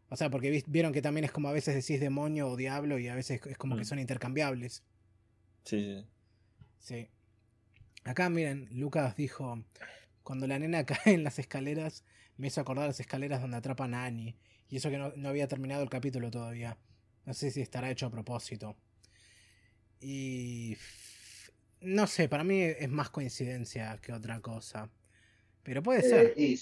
O 0.08 0.16
sea, 0.16 0.30
porque 0.30 0.62
vieron 0.66 0.92
que 0.92 1.02
también 1.02 1.24
es 1.24 1.32
como 1.32 1.48
a 1.48 1.52
veces 1.52 1.74
decís 1.74 2.00
demonio 2.00 2.48
o 2.48 2.56
diablo 2.56 2.98
y 2.98 3.08
a 3.08 3.14
veces 3.14 3.40
es 3.46 3.58
como 3.58 3.76
que 3.76 3.82
Mm. 3.82 3.86
son 3.86 3.98
intercambiables. 3.98 4.82
Sí, 5.64 5.80
sí. 5.80 6.06
Sí. 6.78 7.08
Acá, 8.04 8.28
miren, 8.28 8.68
Lucas 8.72 9.14
dijo, 9.16 9.62
cuando 10.22 10.46
la 10.46 10.58
nena 10.58 10.84
cae 10.86 11.14
en 11.14 11.24
las 11.24 11.38
escaleras, 11.38 12.04
me 12.42 12.48
hizo 12.48 12.60
acordar 12.60 12.88
las 12.88 12.98
escaleras 12.98 13.40
donde 13.40 13.56
atrapan 13.56 13.94
a 13.94 14.04
Annie. 14.04 14.34
Y 14.68 14.78
eso 14.78 14.90
que 14.90 14.98
no, 14.98 15.12
no 15.14 15.28
había 15.28 15.46
terminado 15.46 15.84
el 15.84 15.88
capítulo 15.88 16.28
todavía. 16.28 16.76
No 17.24 17.34
sé 17.34 17.52
si 17.52 17.60
estará 17.62 17.88
hecho 17.88 18.06
a 18.06 18.10
propósito. 18.10 18.76
Y... 20.00 20.76
No 21.82 22.08
sé, 22.08 22.28
para 22.28 22.42
mí 22.42 22.60
es 22.60 22.88
más 22.88 23.10
coincidencia 23.10 23.96
que 24.02 24.12
otra 24.12 24.40
cosa. 24.40 24.90
Pero 25.62 25.84
puede 25.84 26.02
ser. 26.02 26.34
Eh, 26.36 26.50
y 26.50 26.60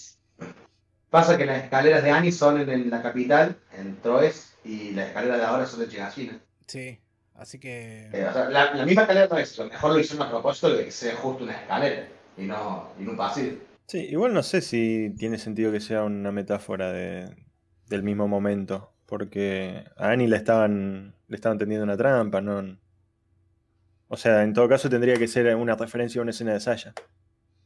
pasa 1.09 1.35
que 1.35 1.47
las 1.47 1.63
escaleras 1.63 2.03
de 2.03 2.11
Annie 2.11 2.31
son 2.31 2.61
en, 2.61 2.69
en 2.69 2.89
la 2.91 3.01
capital, 3.01 3.59
en 3.73 3.99
Troes, 4.01 4.53
y 4.63 4.91
las 4.91 5.07
escaleras 5.07 5.39
de 5.39 5.45
ahora 5.45 5.65
son 5.65 5.81
en 5.81 5.89
Chigashina. 5.89 6.39
Sí. 6.67 6.99
Así 7.33 7.57
que... 7.57 8.07
Eh, 8.13 8.27
o 8.27 8.33
sea, 8.33 8.49
la, 8.51 8.75
la 8.75 8.85
misma 8.85 9.01
escalera 9.01 9.27
no 9.27 9.37
es, 9.39 9.57
lo 9.57 9.65
mejor 9.65 9.93
lo 9.93 9.99
hicieron 9.99 10.27
a 10.27 10.29
propósito 10.29 10.75
de 10.75 10.85
que 10.85 10.91
sea 10.91 11.15
justo 11.15 11.43
una 11.43 11.53
escalera 11.53 12.07
y 12.37 12.43
no, 12.43 12.93
y 12.99 13.01
no 13.01 13.11
un 13.11 13.17
pasillo. 13.17 13.70
Sí, 13.91 13.97
igual 14.09 14.33
no 14.33 14.41
sé 14.41 14.61
si 14.61 15.13
tiene 15.17 15.37
sentido 15.37 15.69
que 15.69 15.81
sea 15.81 16.03
una 16.05 16.31
metáfora 16.31 16.93
de, 16.93 17.35
del 17.89 18.03
mismo 18.03 18.25
momento. 18.25 18.95
Porque 19.05 19.83
a 19.97 20.11
Annie 20.11 20.29
le 20.29 20.37
estaban, 20.37 21.13
le 21.27 21.35
estaban 21.35 21.57
tendiendo 21.57 21.83
una 21.83 21.97
trampa, 21.97 22.39
¿no? 22.39 22.79
O 24.07 24.15
sea, 24.15 24.43
en 24.43 24.53
todo 24.53 24.69
caso 24.69 24.89
tendría 24.89 25.15
que 25.15 25.27
ser 25.27 25.53
una 25.57 25.75
referencia 25.75 26.19
a 26.19 26.21
una 26.21 26.31
escena 26.31 26.53
de 26.53 26.61
Saya. 26.61 26.93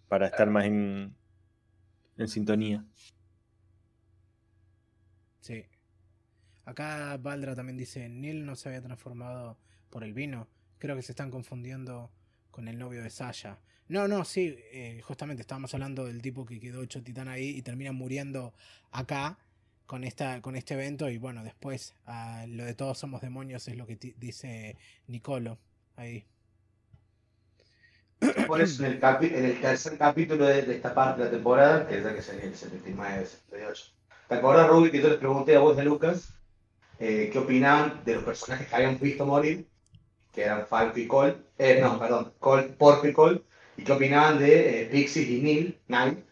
Para 0.08 0.26
estar 0.26 0.50
más 0.50 0.66
en, 0.66 1.16
en 2.18 2.28
sintonía. 2.28 2.84
Sí. 5.42 5.64
Acá 6.64 7.18
Valdra 7.18 7.54
también 7.54 7.78
dice, 7.78 8.10
Neil 8.10 8.48
no 8.48 8.56
se 8.56 8.70
había 8.70 8.82
transformado 8.82 9.60
por 9.92 10.04
el 10.04 10.16
vino. 10.16 10.48
Creo 10.80 10.96
que 10.96 11.04
se 11.04 11.12
están 11.12 11.30
confundiendo 11.30 12.12
con 12.50 12.68
el 12.68 12.80
novio 12.80 13.04
de 13.04 13.12
Sasha. 13.12 13.60
No, 13.88 14.08
no, 14.08 14.26
sí, 14.26 14.58
eh, 14.72 15.00
justamente 15.04 15.42
estábamos 15.42 15.74
hablando 15.76 16.06
del 16.06 16.22
tipo 16.22 16.46
que 16.46 16.60
quedó 16.60 16.82
hecho 16.82 17.04
titán 17.04 17.28
ahí 17.28 17.50
y 17.50 17.62
termina 17.62 17.92
muriendo 17.92 18.54
acá 18.92 19.38
con, 19.86 20.04
esta, 20.04 20.42
con 20.42 20.56
este 20.56 20.74
evento 20.74 21.10
y 21.10 21.20
bueno, 21.20 21.44
después 21.44 21.94
ah, 22.08 22.46
lo 22.48 22.66
de 22.66 22.74
todos 22.74 22.98
somos 22.98 23.22
demonios 23.22 23.68
es 23.68 23.78
lo 23.78 23.86
que 23.86 23.98
dice 24.18 24.78
Nicolo 25.08 25.60
ahí. 25.96 26.26
Por 28.48 28.62
eso 28.62 28.86
en 28.86 28.94
el, 28.94 29.34
el 29.34 29.62
tercer 29.62 29.98
capítulo 29.98 30.46
de, 30.46 30.60
esta 30.74 30.96
parte 30.96 31.20
de 31.22 31.26
la 31.26 31.32
temporada, 31.32 31.88
que 31.88 32.00
es 32.00 32.04
la 32.04 32.16
que 32.16 32.22
sería 32.22 32.46
el 32.46 32.56
79, 32.56 33.26
78. 33.26 33.86
¿Te 34.28 34.36
acuerdas, 34.36 34.68
Ruby, 34.68 34.90
que 34.90 35.02
yo 35.02 35.10
les 35.10 35.18
pregunté 35.18 35.56
a 35.56 35.60
vos 35.60 35.78
de 35.78 35.84
Lucas 35.84 36.34
eh, 36.98 37.30
qué 37.32 37.38
opinaban 37.38 38.02
de 38.04 38.16
los 38.16 38.24
personajes 38.24 38.68
que 38.68 38.76
habían 38.76 39.00
visto 39.00 39.26
morir? 39.26 39.68
Que 40.34 40.44
eran 40.44 40.66
Falco 40.66 40.98
y 40.98 41.08
Cole. 41.08 41.38
Eh, 41.58 41.80
no, 41.82 42.00
perdón, 42.00 42.34
Cole, 42.40 42.64
Porco 42.64 43.08
y 43.08 43.14
Cole. 43.14 43.44
¿Y 43.78 43.84
qué 43.84 43.92
opinaban 43.92 44.40
de 44.40 44.82
eh, 44.82 44.86
Pixie 44.86 45.24
y 45.24 45.42
Neil, 45.42 45.78
Nine, 45.88 46.24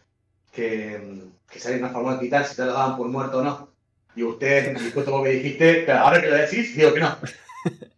que, 0.52 0.98
mm, 0.98 1.50
que 1.50 1.58
habían 1.64 1.80
transformado 1.80 2.16
en 2.16 2.20
titán 2.20 2.44
si 2.44 2.56
te 2.56 2.64
lo 2.64 2.72
daban 2.72 2.96
por 2.96 3.08
muerto 3.08 3.38
o 3.38 3.42
no? 3.42 3.68
Y 4.16 4.22
ustedes, 4.22 4.80
y 4.80 4.90
justo 4.92 5.10
vos 5.10 5.22
me 5.22 5.30
dijiste, 5.30 5.84
"Claro, 5.84 6.06
ahora 6.06 6.20
que 6.20 6.30
lo 6.30 6.36
decís, 6.36 6.76
digo 6.76 6.94
que 6.94 7.00
no. 7.00 7.16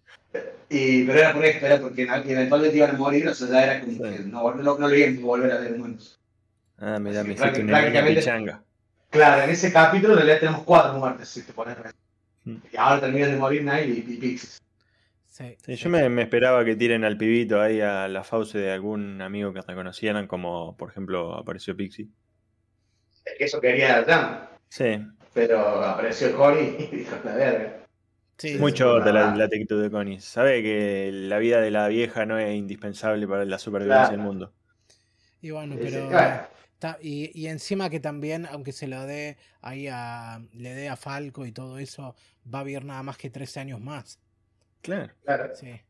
Y, 0.69 1.05
pero 1.05 1.21
era 1.21 1.33
por 1.33 1.45
esto, 1.45 1.65
era 1.65 1.81
porque 1.81 2.03
eventualmente 2.03 2.77
iban 2.77 2.91
a 2.91 2.99
morir, 2.99 3.29
o 3.29 3.35
sea, 3.35 3.49
ya 3.49 3.63
era 3.63 3.81
como 3.81 4.03
que 4.03 4.19
no, 4.25 4.53
no, 4.55 4.79
no 4.79 4.89
lo 4.89 4.95
iban 4.95 5.19
a 5.19 5.21
volver 5.21 5.53
a 5.53 5.59
ver 5.59 5.75
humanos. 5.75 6.19
Ah, 6.79 6.99
mira, 6.99 7.23
me 7.23 7.35
hiciste 7.35 7.61
una. 7.61 7.73
Claro, 9.11 9.43
en 9.43 9.51
ese 9.51 9.73
capítulo 9.73 10.15
en 10.15 10.19
realidad 10.19 10.41
tenemos 10.41 10.63
cuatro 10.65 10.95
muertes, 10.95 11.29
si 11.29 11.43
te 11.43 11.53
pones 11.53 11.77
a. 11.79 11.93
Mm. 12.45 12.57
Y 12.73 12.77
ahora 12.77 13.01
terminan 13.01 13.31
de 13.31 13.37
morir 13.37 13.63
Nile 13.63 13.87
y, 13.87 14.13
y 14.13 14.17
Pixies. 14.17 14.61
Sí, 15.37 15.57
Sí, 15.65 15.77
sí. 15.77 15.83
yo 15.85 15.91
me, 15.91 16.09
me 16.09 16.23
esperaba 16.23 16.65
que 16.65 16.77
tiren 16.77 17.05
al 17.05 17.19
pibito 17.19 17.61
ahí 17.61 17.81
a 17.81 18.09
la 18.09 18.25
fauce 18.25 18.57
de 18.59 18.71
algún 18.73 19.21
amigo 19.21 19.53
que 19.53 19.61
reconocieran, 19.61 20.27
como 20.27 20.77
por 20.77 20.91
ejemplo 20.91 21.35
apareció 21.35 21.77
Pixie. 21.77 22.09
Es 23.25 23.35
que 23.37 23.45
eso 23.45 23.61
quería 23.61 24.03
Dan, 24.03 24.49
Sí, 24.69 24.99
pero 25.35 25.59
apareció 25.85 26.35
Cory 26.37 26.77
y 26.93 26.97
dijo 26.97 27.17
la 27.25 27.35
verga. 27.35 27.87
Sí, 28.39 28.57
muy 28.59 28.73
sí. 28.73 28.79
chota 28.79 29.13
la, 29.13 29.35
la 29.35 29.45
actitud 29.45 29.83
de 29.83 29.91
Connie. 29.91 30.21
Sabe 30.21 30.63
que 30.63 31.11
la 31.13 31.39
vida 31.39 31.61
de 31.61 31.71
la 31.71 31.89
vieja 31.89 32.27
no 32.27 32.39
es 32.39 32.55
indispensable 32.55 33.27
para 33.27 33.45
la 33.45 33.59
supervivencia 33.59 34.09
Claro. 34.09 34.17
del 34.17 34.27
mundo. 34.27 34.53
Y 35.43 35.51
bueno, 35.51 35.77
pero... 35.81 36.09
claro. 36.09 36.47
Ta- 36.79 36.99
y, 37.01 37.31
y 37.39 37.47
encima 37.47 37.89
que 37.89 38.01
también, 38.01 38.47
aunque 38.51 38.73
se 38.73 38.87
lo 38.89 39.07
dé 39.07 39.39
ahí 39.63 39.89
a, 39.91 40.41
le 40.53 40.75
dé 40.75 40.89
a 40.91 40.97
Falco 40.97 41.47
y 41.47 41.53
todo 41.53 41.79
eso, 41.79 42.15
va 42.53 42.61
a 42.61 42.65
vivir 42.65 42.85
nada 42.85 43.03
más 43.03 43.17
que 43.17 43.31
13 43.31 43.61
años 43.61 43.81
más. 43.81 44.19
Claro. 44.87 45.13
Claro. 45.25 45.55
Sí. 45.55 45.81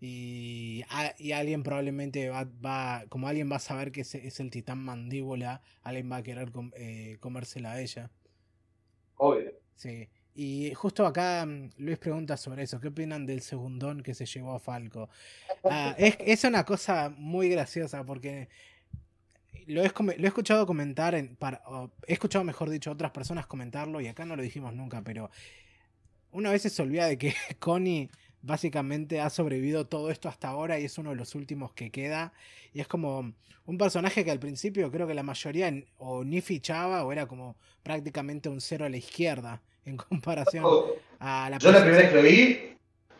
Y, 0.00 0.82
a- 0.90 1.14
y 1.18 1.32
alguien 1.32 1.62
probablemente 1.62 2.28
va, 2.28 2.44
va, 2.64 3.04
como 3.08 3.26
alguien 3.28 3.50
va 3.50 3.56
a 3.56 3.60
saber 3.60 3.90
que 3.92 4.02
es, 4.02 4.14
es 4.14 4.38
el 4.40 4.50
titán 4.50 4.78
mandíbula, 4.78 5.60
alguien 5.82 6.10
va 6.10 6.16
a 6.16 6.22
querer 6.22 6.52
com- 6.52 6.70
eh, 6.76 7.16
comérsela 7.20 7.72
a 7.72 7.80
ella. 7.80 8.10
Obvio. 9.16 9.52
Sí. 9.74 10.08
Y 10.34 10.72
justo 10.74 11.04
acá 11.04 11.44
mm, 11.44 11.70
Luis 11.78 11.98
pregunta 11.98 12.36
sobre 12.36 12.62
eso. 12.62 12.80
¿Qué 12.80 12.88
opinan 12.88 13.26
del 13.26 13.40
segundón 13.40 14.02
que 14.04 14.14
se 14.14 14.24
llevó 14.26 14.52
a 14.54 14.60
Falco? 14.60 15.08
Ah, 15.64 15.94
es, 15.98 16.16
es 16.20 16.44
una 16.44 16.64
cosa 16.64 17.12
muy 17.16 17.48
graciosa 17.48 18.04
porque 18.04 18.48
lo 19.66 19.82
he, 19.82 19.92
lo 20.16 20.24
he 20.24 20.26
escuchado 20.28 20.64
comentar, 20.64 21.14
en, 21.16 21.34
para, 21.36 21.60
o 21.66 21.90
he 22.06 22.12
escuchado, 22.12 22.44
mejor 22.44 22.70
dicho, 22.70 22.92
otras 22.92 23.10
personas 23.10 23.46
comentarlo 23.48 24.00
y 24.00 24.06
acá 24.06 24.24
no 24.24 24.36
lo 24.36 24.42
dijimos 24.42 24.72
nunca, 24.74 25.02
pero 25.02 25.28
una 26.30 26.52
vez 26.52 26.62
se 26.62 26.82
olvida 26.82 27.06
de 27.06 27.18
que 27.18 27.34
Connie 27.58 28.08
básicamente 28.42 29.20
ha 29.20 29.30
sobrevivido 29.30 29.86
todo 29.86 30.10
esto 30.10 30.28
hasta 30.28 30.48
ahora 30.48 30.78
y 30.78 30.84
es 30.84 30.98
uno 30.98 31.10
de 31.10 31.16
los 31.16 31.34
últimos 31.34 31.72
que 31.72 31.90
queda. 31.90 32.32
Y 32.72 32.80
es 32.80 32.86
como 32.88 33.32
un 33.66 33.78
personaje 33.78 34.24
que 34.24 34.30
al 34.30 34.38
principio 34.38 34.90
creo 34.90 35.06
que 35.06 35.14
la 35.14 35.22
mayoría 35.22 35.68
en- 35.68 35.86
o 35.98 36.24
ni 36.24 36.40
fichaba 36.40 37.04
o 37.04 37.12
era 37.12 37.26
como 37.26 37.56
prácticamente 37.82 38.48
un 38.48 38.60
cero 38.60 38.84
a 38.84 38.88
la 38.88 38.96
izquierda 38.96 39.60
en 39.84 39.96
comparación 39.96 40.64
Oh, 40.66 40.92
a 41.18 41.48
la 41.50 41.58
Yo 41.58 41.72
la 41.72 41.80
primera 41.80 42.02
vez 42.02 42.10
que 42.10 42.16
lo 42.16 42.22
vi, 42.22 42.58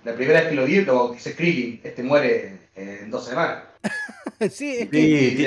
la 0.04 0.14
primera 0.14 0.40
vez 0.40 0.48
que 0.50 0.54
lo 0.54 0.64
vi, 0.64 0.80
lo 0.82 0.94
bauticé 0.94 1.34
Krillin. 1.34 1.80
Este 1.82 2.02
muere 2.02 2.58
en 2.76 3.10
dos 3.10 3.24
semanas. 3.26 3.64
sí, 4.50 4.76
es 4.78 4.88
que, 4.88 4.96
Sí. 5.00 5.46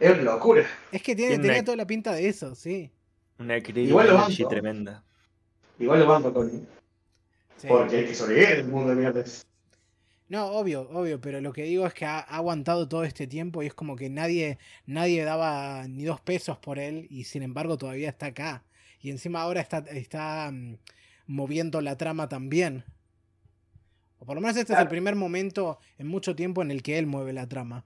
Es 0.00 0.10
una 0.14 0.22
locura. 0.22 0.66
es 0.90 1.00
que 1.02 1.14
tiene, 1.14 1.32
tiene 1.32 1.42
tenía 1.44 1.58
una- 1.60 1.64
toda 1.64 1.76
la 1.76 1.86
pinta 1.86 2.12
de 2.12 2.28
eso, 2.28 2.54
sí. 2.56 2.90
Una 3.38 3.56
banco. 4.42 4.48
tremenda. 4.48 5.04
Igual 5.78 6.00
lo 6.00 6.06
mando 6.06 6.32
con 6.34 6.66
sí. 7.62 7.68
Porque 7.68 7.96
hay 7.96 8.06
que 8.06 8.14
sobrevivir 8.14 8.50
en 8.50 8.58
el 8.58 8.68
mundo 8.68 8.90
de 8.90 8.96
mierdas. 8.96 9.46
No, 10.28 10.46
obvio, 10.46 10.88
obvio, 10.90 11.20
pero 11.20 11.40
lo 11.40 11.52
que 11.52 11.62
digo 11.62 11.86
es 11.86 11.94
que 11.94 12.06
ha, 12.06 12.18
ha 12.18 12.36
aguantado 12.36 12.88
todo 12.88 13.04
este 13.04 13.26
tiempo 13.26 13.62
y 13.62 13.66
es 13.66 13.74
como 13.74 13.96
que 13.96 14.08
nadie, 14.08 14.58
nadie 14.86 15.24
daba 15.24 15.86
ni 15.86 16.04
dos 16.04 16.20
pesos 16.20 16.58
por 16.58 16.78
él 16.78 17.06
y 17.10 17.24
sin 17.24 17.42
embargo 17.42 17.76
todavía 17.76 18.08
está 18.08 18.26
acá. 18.26 18.64
Y 19.00 19.10
encima 19.10 19.42
ahora 19.42 19.60
está, 19.60 19.78
está 19.78 20.50
mm, 20.50 20.78
moviendo 21.26 21.80
la 21.80 21.96
trama 21.96 22.28
también. 22.28 22.84
O 24.18 24.24
por 24.24 24.36
lo 24.36 24.40
menos 24.40 24.56
este 24.56 24.72
es 24.72 24.78
el 24.78 24.88
primer 24.88 25.16
momento 25.16 25.78
en 25.98 26.06
mucho 26.06 26.34
tiempo 26.34 26.62
en 26.62 26.70
el 26.70 26.82
que 26.82 26.98
él 26.98 27.06
mueve 27.06 27.32
la 27.32 27.48
trama. 27.48 27.84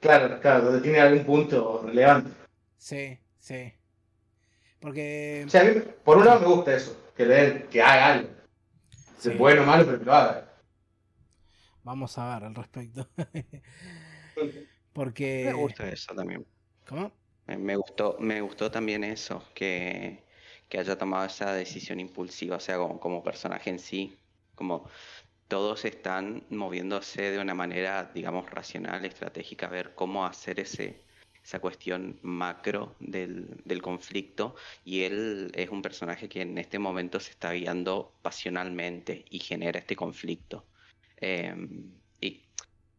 Claro, 0.00 0.40
claro, 0.40 0.64
donde 0.64 0.80
tiene 0.80 1.00
algún 1.00 1.24
punto 1.24 1.82
relevante. 1.84 2.30
Sí, 2.78 3.18
sí. 3.38 3.72
Porque... 4.80 5.44
O 5.46 5.50
sea, 5.50 5.62
a 5.62 5.64
mí, 5.64 5.82
por 6.04 6.18
un 6.18 6.24
lado 6.24 6.40
me 6.40 6.54
gusta 6.54 6.76
eso, 6.76 6.96
que 7.16 7.26
le 7.26 7.66
que 7.66 7.82
haga 7.82 8.14
algo. 8.14 8.35
Sí, 9.18 9.30
Es 9.30 9.38
bueno 9.38 9.62
o 9.62 9.66
malo, 9.66 9.84
pero 9.86 9.98
que 9.98 10.04
lo 10.04 10.12
haga. 10.14 10.48
Vamos 11.82 12.18
a 12.18 12.34
ver 12.34 12.44
al 12.44 12.54
respecto. 12.54 13.08
Porque... 14.92 15.44
Me 15.44 15.52
gusta 15.54 15.88
eso 15.88 16.14
también. 16.14 16.46
¿Cómo? 16.86 17.12
Me- 17.46 17.56
Me 17.58 17.76
gustó, 17.76 18.16
me 18.20 18.40
gustó 18.40 18.70
también 18.70 19.04
eso, 19.04 19.42
que, 19.54 20.26
que 20.68 20.78
haya 20.78 20.98
tomado 20.98 21.24
esa 21.26 21.52
decisión 21.54 22.00
impulsiva, 22.00 22.56
o 22.56 22.60
sea, 22.60 22.76
como, 22.78 23.00
como 23.00 23.22
personaje 23.22 23.70
en 23.70 23.78
sí, 23.78 24.18
como 24.54 24.88
todos 25.48 25.84
están 25.86 26.46
moviéndose 26.50 27.30
de 27.32 27.40
una 27.40 27.54
manera, 27.54 28.12
digamos, 28.14 28.50
racional, 28.50 29.04
estratégica, 29.06 29.66
a 29.68 29.70
ver 29.70 29.94
cómo 29.96 30.26
hacer 30.26 30.60
ese, 30.60 31.05
esa 31.46 31.60
cuestión 31.60 32.18
macro 32.22 32.96
del, 32.98 33.46
del, 33.64 33.80
conflicto 33.80 34.56
y 34.84 35.02
él 35.04 35.52
es 35.54 35.70
un 35.70 35.80
personaje 35.80 36.28
que 36.28 36.42
en 36.42 36.58
este 36.58 36.80
momento 36.80 37.20
se 37.20 37.30
está 37.30 37.52
guiando 37.52 38.12
pasionalmente 38.20 39.24
y 39.30 39.38
genera 39.38 39.78
este 39.78 39.94
conflicto. 39.94 40.66
Em, 41.18 41.92
y 42.20 42.42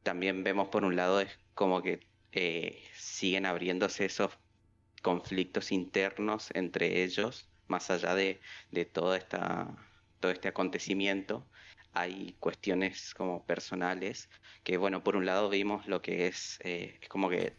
también 0.02 0.46
vemos 0.46 0.70
por 0.70 0.86
un 0.86 0.96
lado 0.96 1.20
es 1.20 1.38
como 1.56 1.82
que 1.84 2.00
eh, 2.32 2.82
siguen 2.96 3.46
abriéndose 3.46 4.06
esos 4.06 4.32
conflictos 5.02 5.74
internos 5.74 6.50
entre 6.54 7.04
ellos, 7.04 7.50
más 7.68 7.92
allá 7.92 8.16
de, 8.16 8.40
de 8.72 8.86
toda 8.86 9.18
esta, 9.18 9.76
todo 10.22 10.32
este 10.32 10.48
acontecimiento 10.48 11.46
hay 11.94 12.36
cuestiones 12.40 13.14
como 13.16 13.46
personales 13.46 14.30
que 14.64 14.78
bueno 14.78 15.04
por 15.04 15.16
un 15.16 15.26
lado 15.26 15.50
vimos 15.50 15.88
lo 15.88 16.02
que 16.02 16.28
es 16.28 16.60
eh, 16.64 17.00
es 17.02 17.10
como 17.10 17.30
que 17.30 17.54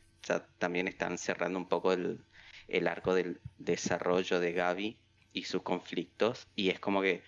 también 0.58 0.88
están 0.88 1.18
cerrando 1.18 1.58
un 1.58 1.68
poco 1.68 1.92
el, 1.92 2.20
arco 2.88 3.14
del 3.14 3.40
desarrollo 3.58 4.40
de 4.40 4.52
Gaby 4.52 4.98
y 5.32 5.44
sus 5.44 5.62
conflictos. 5.62 6.46
Y 6.54 6.70
es 6.70 6.80
como 6.80 7.02
que 7.02 7.22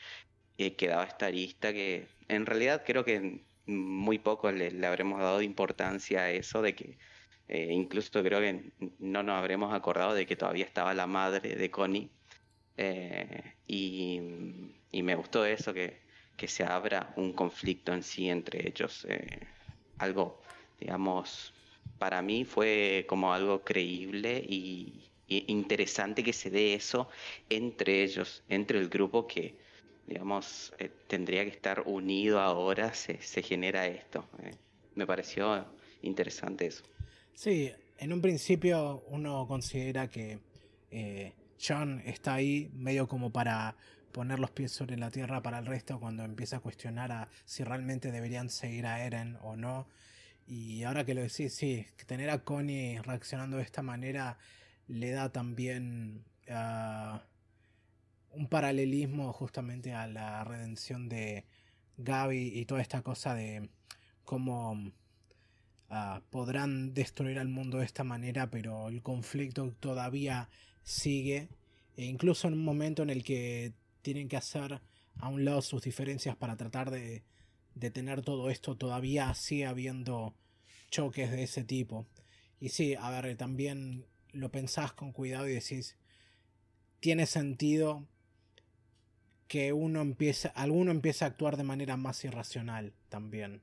eh, 0.58 0.74
quedaba 0.76 1.04
esta 1.04 1.26
arista 1.26 1.72
que 1.72 2.06
en 2.28 2.46
realidad 2.46 2.82
creo 2.84 3.04
que 3.04 3.44
muy 3.66 4.18
poco 4.18 4.50
le, 4.50 4.86
habremos 4.86 5.20
dado 5.20 5.42
importancia 5.42 6.22
a 6.22 6.30
eso, 6.30 6.62
de 6.62 6.74
que 6.74 6.98
eh, 7.48 7.68
incluso 7.72 8.22
creo 8.22 8.40
que 8.40 8.72
no 8.98 9.22
nos 9.22 9.36
habremos 9.36 9.74
acordado 9.74 10.14
de 10.14 10.26
que 10.26 10.36
todavía 10.36 10.64
estaba 10.64 10.94
la 10.94 11.06
madre 11.06 11.56
de 11.56 11.70
Connie. 11.70 12.10
Eh, 12.76 13.54
y, 13.66 14.20
me 15.02 15.14
gustó 15.14 15.44
eso, 15.44 15.72
que, 15.72 16.00
que, 16.36 16.48
se 16.48 16.64
abra 16.64 17.12
un 17.16 17.32
conflicto 17.32 17.92
en 17.92 18.02
sí 18.02 18.28
entre 18.28 18.68
ellos. 18.68 19.06
algo, 19.98 20.40
digamos, 20.78 21.52
para 21.98 22.22
mí 22.22 22.44
fue 22.44 23.04
como 23.08 23.32
algo 23.32 23.62
creíble 23.62 24.44
y, 24.48 25.06
interesante 25.28 26.24
que 26.24 26.32
se 26.32 26.50
dé 26.50 26.74
eso 26.74 27.08
entre 27.48 28.02
ellos, 28.02 28.42
entre 28.48 28.80
el 28.80 28.88
grupo 28.88 29.28
que, 29.28 29.54
digamos, 30.08 30.72
eh, 30.78 30.90
tendría 31.06 31.44
que 31.44 31.50
estar 31.50 31.84
unido 31.86 32.40
ahora, 32.40 32.92
se, 32.94 33.18
genera 33.42 33.86
esto. 33.86 34.28
Eh. 34.42 34.50
me 34.96 35.06
pareció 35.06 35.66
interesante 36.02 36.66
eso. 36.66 36.82
Sí, 37.32 37.70
en 37.98 38.12
un 38.12 38.20
principio 38.20 39.04
uno 39.06 39.46
considera 39.46 40.08
que 40.08 40.40
eh, 40.90 41.32
John 41.64 42.02
está 42.04 42.34
ahí 42.34 42.70
medio 42.72 43.06
como 43.06 43.30
para 43.30 43.76
poner 44.12 44.38
los 44.38 44.50
pies 44.50 44.72
sobre 44.72 44.96
la 44.96 45.10
tierra 45.10 45.42
para 45.42 45.58
el 45.58 45.66
resto 45.66 46.00
cuando 46.00 46.24
empieza 46.24 46.56
a 46.56 46.60
cuestionar 46.60 47.12
a 47.12 47.28
si 47.44 47.62
realmente 47.62 48.10
deberían 48.10 48.50
seguir 48.50 48.86
a 48.86 49.04
Eren 49.04 49.38
o 49.42 49.56
no. 49.56 49.86
Y 50.50 50.82
ahora 50.82 51.04
que 51.06 51.14
lo 51.14 51.22
decís, 51.22 51.54
sí, 51.54 51.86
tener 52.08 52.28
a 52.28 52.42
Connie 52.42 52.98
reaccionando 53.02 53.58
de 53.58 53.62
esta 53.62 53.82
manera 53.82 54.36
le 54.88 55.12
da 55.12 55.30
también 55.30 56.24
ah, 56.48 57.22
un 58.32 58.48
paralelismo 58.48 59.32
justamente 59.32 59.92
a 59.94 60.08
la 60.08 60.42
redención 60.42 61.08
de 61.08 61.44
Gaby 61.98 62.58
y 62.58 62.64
toda 62.64 62.82
esta 62.82 63.02
cosa 63.02 63.32
de 63.32 63.70
cómo 64.24 64.90
ah, 65.88 66.20
podrán 66.30 66.94
destruir 66.94 67.38
al 67.38 67.46
mundo 67.46 67.78
de 67.78 67.84
esta 67.84 68.02
manera, 68.02 68.50
pero 68.50 68.88
el 68.88 69.02
conflicto 69.02 69.70
todavía 69.78 70.48
sigue. 70.82 71.48
E 71.96 72.06
incluso 72.06 72.48
en 72.48 72.54
un 72.54 72.64
momento 72.64 73.04
en 73.04 73.10
el 73.10 73.22
que 73.22 73.72
tienen 74.02 74.26
que 74.26 74.36
hacer 74.36 74.80
a 75.20 75.28
un 75.28 75.44
lado 75.44 75.62
sus 75.62 75.84
diferencias 75.84 76.34
para 76.34 76.56
tratar 76.56 76.90
de 76.90 77.22
detener 77.74 78.22
todo 78.22 78.50
esto, 78.50 78.76
todavía 78.76 79.32
sigue 79.34 79.66
habiendo 79.66 80.34
choques 80.90 81.30
de 81.30 81.42
ese 81.42 81.64
tipo. 81.64 82.06
Y 82.60 82.70
sí, 82.70 82.94
a 82.94 83.10
ver, 83.10 83.36
también 83.36 84.06
lo 84.32 84.50
pensás 84.50 84.92
con 84.92 85.12
cuidado 85.12 85.48
y 85.48 85.54
decís, 85.54 85.96
tiene 87.00 87.26
sentido 87.26 88.06
que 89.48 89.72
uno 89.72 90.00
empiece, 90.00 90.52
alguno 90.54 90.92
empiece 90.92 91.24
a 91.24 91.28
actuar 91.28 91.56
de 91.56 91.64
manera 91.64 91.96
más 91.96 92.24
irracional 92.24 92.92
también. 93.08 93.62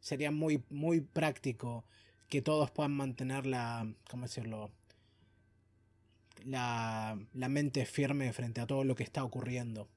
Sería 0.00 0.32
muy, 0.32 0.64
muy 0.68 1.00
práctico 1.00 1.84
que 2.28 2.42
todos 2.42 2.70
puedan 2.70 2.92
mantener 2.92 3.46
la, 3.46 3.86
¿cómo 4.10 4.24
decirlo? 4.24 4.72
La, 6.44 7.16
la 7.34 7.48
mente 7.48 7.86
firme 7.86 8.32
frente 8.32 8.60
a 8.60 8.66
todo 8.66 8.82
lo 8.82 8.96
que 8.96 9.04
está 9.04 9.22
ocurriendo. 9.22 9.88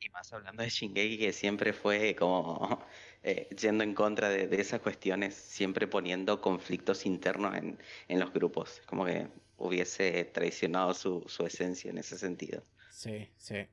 Y 0.00 0.08
más 0.10 0.32
hablando 0.32 0.62
de 0.62 0.70
Shingeki, 0.70 1.18
que 1.18 1.32
siempre 1.32 1.72
fue 1.72 2.16
como 2.16 2.80
eh, 3.22 3.48
yendo 3.56 3.84
en 3.84 3.94
contra 3.94 4.30
de, 4.30 4.48
esas 4.58 4.80
cuestiones, 4.80 5.34
siempre 5.34 5.86
poniendo 5.86 6.40
conflictos 6.40 7.04
internos 7.04 7.54
en, 7.54 7.78
los 8.18 8.32
grupos, 8.32 8.80
como 8.86 9.04
que 9.04 9.28
hubiese 9.58 10.24
traicionado 10.24 10.94
su, 10.94 11.24
esencia 11.46 11.90
en 11.90 11.98
ese 11.98 12.16
sentido. 12.16 12.64
Sí, 12.90 13.28
sí. 13.36 13.66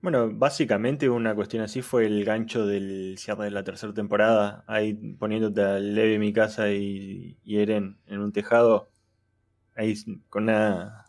Bueno, 0.00 0.30
básicamente 0.30 1.08
una 1.08 1.34
cuestión 1.34 1.62
así 1.62 1.82
fue 1.82 2.06
el 2.06 2.24
gancho 2.24 2.66
del 2.66 3.16
cierre 3.18 3.46
de 3.46 3.50
la 3.50 3.64
tercera 3.64 3.92
temporada, 3.94 4.64
ahí 4.68 4.94
poniéndote 4.94 5.62
a 5.62 5.78
Levi, 5.78 6.18
mi 6.18 6.32
casa 6.32 6.70
y, 6.70 7.38
Eren 7.46 7.98
en 8.06 8.20
un 8.20 8.32
tejado, 8.32 8.92
ahí 9.74 9.94
con 10.28 10.44
una, 10.44 11.06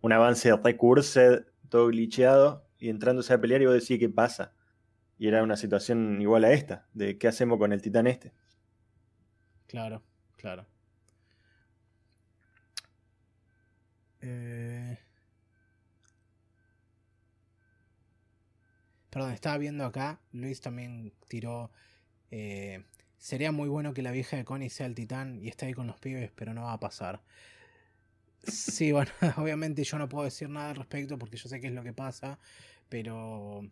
un 0.00 0.12
avance 0.12 0.50
de 0.50 0.56
recurso 0.56 1.20
todo 1.68 1.88
glitcheado, 1.88 2.64
y 2.82 2.90
entrándose 2.90 3.32
a 3.32 3.40
pelear 3.40 3.62
y 3.62 3.66
vos 3.66 3.74
decís 3.74 3.96
qué 4.00 4.08
pasa. 4.08 4.52
Y 5.16 5.28
era 5.28 5.44
una 5.44 5.56
situación 5.56 6.20
igual 6.20 6.44
a 6.44 6.52
esta, 6.52 6.88
de 6.92 7.16
qué 7.16 7.28
hacemos 7.28 7.56
con 7.58 7.72
el 7.72 7.80
titán 7.80 8.08
este. 8.08 8.32
Claro, 9.68 10.02
claro. 10.36 10.66
Eh... 14.20 14.98
Perdón, 19.10 19.30
estaba 19.30 19.58
viendo 19.58 19.84
acá, 19.84 20.20
Luis 20.32 20.60
también 20.60 21.12
tiró... 21.28 21.70
Eh, 22.32 22.84
sería 23.16 23.52
muy 23.52 23.68
bueno 23.68 23.94
que 23.94 24.02
la 24.02 24.10
vieja 24.10 24.36
de 24.36 24.44
Connie 24.44 24.70
sea 24.70 24.86
el 24.86 24.96
titán 24.96 25.38
y 25.40 25.48
esté 25.48 25.66
ahí 25.66 25.72
con 25.72 25.86
los 25.86 26.00
pibes, 26.00 26.32
pero 26.34 26.52
no 26.52 26.64
va 26.64 26.72
a 26.72 26.80
pasar. 26.80 27.22
Sí, 28.44 28.90
bueno, 28.92 29.12
obviamente 29.36 29.84
yo 29.84 29.98
no 29.98 30.08
puedo 30.08 30.24
decir 30.24 30.48
nada 30.48 30.70
al 30.70 30.76
respecto 30.76 31.16
porque 31.16 31.36
yo 31.36 31.48
sé 31.48 31.60
qué 31.60 31.68
es 31.68 31.72
lo 31.72 31.84
que 31.84 31.92
pasa, 31.92 32.40
pero, 32.92 33.66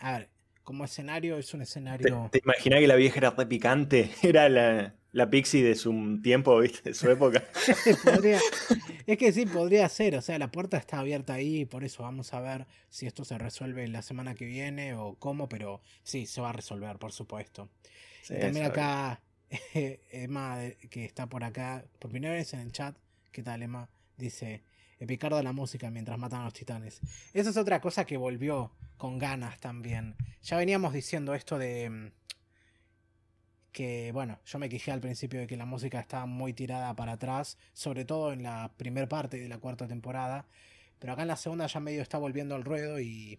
a 0.00 0.18
ver, 0.18 0.28
como 0.62 0.84
escenario 0.84 1.38
es 1.38 1.54
un 1.54 1.62
escenario... 1.62 2.28
¿Te, 2.30 2.42
imaginas 2.44 2.80
que 2.80 2.86
la 2.86 2.96
vieja 2.96 3.16
era 3.16 3.30
re 3.30 3.46
picante? 3.46 4.10
Era 4.22 4.50
la, 4.50 4.94
la 5.12 5.30
pixie 5.30 5.62
de 5.62 5.74
su 5.76 6.20
tiempo, 6.22 6.58
¿viste? 6.58 6.90
De 6.90 6.94
su 6.94 7.10
época. 7.10 7.42
es 9.06 9.16
que 9.16 9.32
sí, 9.32 9.46
podría 9.46 9.88
ser. 9.88 10.14
O 10.16 10.20
sea, 10.20 10.38
la 10.38 10.50
puerta 10.50 10.76
está 10.76 10.98
abierta 10.98 11.32
ahí, 11.32 11.64
por 11.64 11.84
eso 11.84 12.02
vamos 12.02 12.34
a 12.34 12.40
ver 12.40 12.66
si 12.90 13.06
esto 13.06 13.24
se 13.24 13.38
resuelve 13.38 13.88
la 13.88 14.02
semana 14.02 14.34
que 14.34 14.44
viene 14.44 14.92
o 14.92 15.14
cómo, 15.14 15.48
pero 15.48 15.80
sí, 16.02 16.26
se 16.26 16.42
va 16.42 16.50
a 16.50 16.52
resolver, 16.52 16.98
por 16.98 17.12
supuesto. 17.12 17.70
también 18.28 18.66
acá, 18.66 19.22
Emma, 20.12 20.58
que 20.90 21.06
está 21.06 21.30
por 21.30 21.44
acá, 21.44 21.86
por 21.98 22.10
primera 22.10 22.34
vez 22.34 22.52
en 22.52 22.60
el 22.60 22.72
chat, 22.72 22.94
¿qué 23.32 23.42
tal, 23.42 23.62
Emma? 23.62 23.88
Dice, 24.18 24.64
Epicardo 24.98 25.42
la 25.42 25.52
música 25.52 25.90
mientras 25.90 26.18
matan 26.18 26.40
a 26.40 26.44
los 26.44 26.54
titanes. 26.54 27.00
Esa 27.34 27.50
es 27.50 27.56
otra 27.56 27.80
cosa 27.80 28.06
que 28.06 28.16
volvió 28.16 28.72
con 28.96 29.18
ganas 29.18 29.60
también. 29.60 30.16
Ya 30.42 30.56
veníamos 30.56 30.92
diciendo 30.92 31.34
esto 31.34 31.58
de 31.58 31.90
mm, 31.90 32.10
que, 33.72 34.10
bueno, 34.12 34.40
yo 34.46 34.58
me 34.58 34.70
quejé 34.70 34.90
al 34.90 35.00
principio 35.00 35.40
de 35.40 35.46
que 35.46 35.56
la 35.58 35.66
música 35.66 36.00
estaba 36.00 36.24
muy 36.24 36.54
tirada 36.54 36.96
para 36.96 37.12
atrás, 37.12 37.58
sobre 37.74 38.06
todo 38.06 38.32
en 38.32 38.42
la 38.42 38.72
primera 38.78 39.06
parte 39.06 39.38
de 39.38 39.48
la 39.48 39.58
cuarta 39.58 39.86
temporada, 39.86 40.46
pero 40.98 41.12
acá 41.12 41.22
en 41.22 41.28
la 41.28 41.36
segunda 41.36 41.66
ya 41.66 41.80
medio 41.80 42.00
está 42.00 42.16
volviendo 42.16 42.54
al 42.54 42.64
ruedo 42.64 42.98
y 42.98 43.38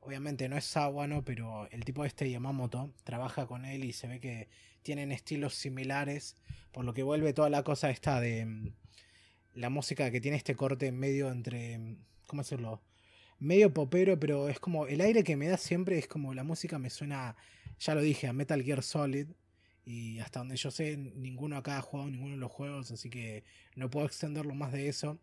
obviamente 0.00 0.46
no 0.48 0.58
es 0.58 0.66
Sawano, 0.66 1.24
pero 1.24 1.68
el 1.70 1.84
tipo 1.84 2.04
este 2.04 2.30
Yamamoto 2.30 2.92
trabaja 3.04 3.46
con 3.46 3.64
él 3.64 3.84
y 3.84 3.94
se 3.94 4.08
ve 4.08 4.20
que 4.20 4.48
tienen 4.82 5.10
estilos 5.10 5.54
similares, 5.54 6.36
por 6.70 6.84
lo 6.84 6.92
que 6.92 7.02
vuelve 7.02 7.32
toda 7.32 7.48
la 7.48 7.62
cosa 7.62 7.88
esta 7.88 8.20
de 8.20 8.44
mm, 8.44 8.72
la 9.54 9.70
música 9.70 10.10
que 10.10 10.20
tiene 10.20 10.36
este 10.36 10.56
corte 10.56 10.92
medio 10.92 11.30
entre, 11.30 11.96
¿cómo 12.26 12.42
decirlo? 12.42 12.82
Medio 13.38 13.74
popero, 13.74 14.18
pero 14.18 14.48
es 14.48 14.60
como 14.60 14.86
el 14.86 15.00
aire 15.00 15.24
que 15.24 15.36
me 15.36 15.48
da 15.48 15.56
siempre 15.56 15.98
es 15.98 16.06
como 16.06 16.34
la 16.34 16.44
música 16.44 16.78
me 16.78 16.90
suena, 16.90 17.36
ya 17.78 17.94
lo 17.94 18.00
dije, 18.00 18.28
a 18.28 18.32
Metal 18.32 18.62
Gear 18.62 18.82
Solid. 18.82 19.26
Y 19.84 20.20
hasta 20.20 20.38
donde 20.38 20.56
yo 20.56 20.70
sé, 20.70 20.96
ninguno 20.96 21.56
acá 21.56 21.78
ha 21.78 21.82
jugado 21.82 22.08
ninguno 22.08 22.34
de 22.34 22.40
los 22.40 22.52
juegos, 22.52 22.92
así 22.92 23.10
que 23.10 23.42
no 23.74 23.90
puedo 23.90 24.06
extenderlo 24.06 24.54
más 24.54 24.72
de 24.72 24.88
eso. 24.88 25.18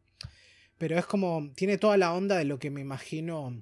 Pero 0.78 0.98
es 0.98 1.06
como, 1.06 1.52
tiene 1.56 1.78
toda 1.78 1.98
la 1.98 2.14
onda 2.14 2.38
de 2.38 2.46
lo 2.46 2.60
que 2.60 2.70
me 2.70 2.82
imagino 2.82 3.62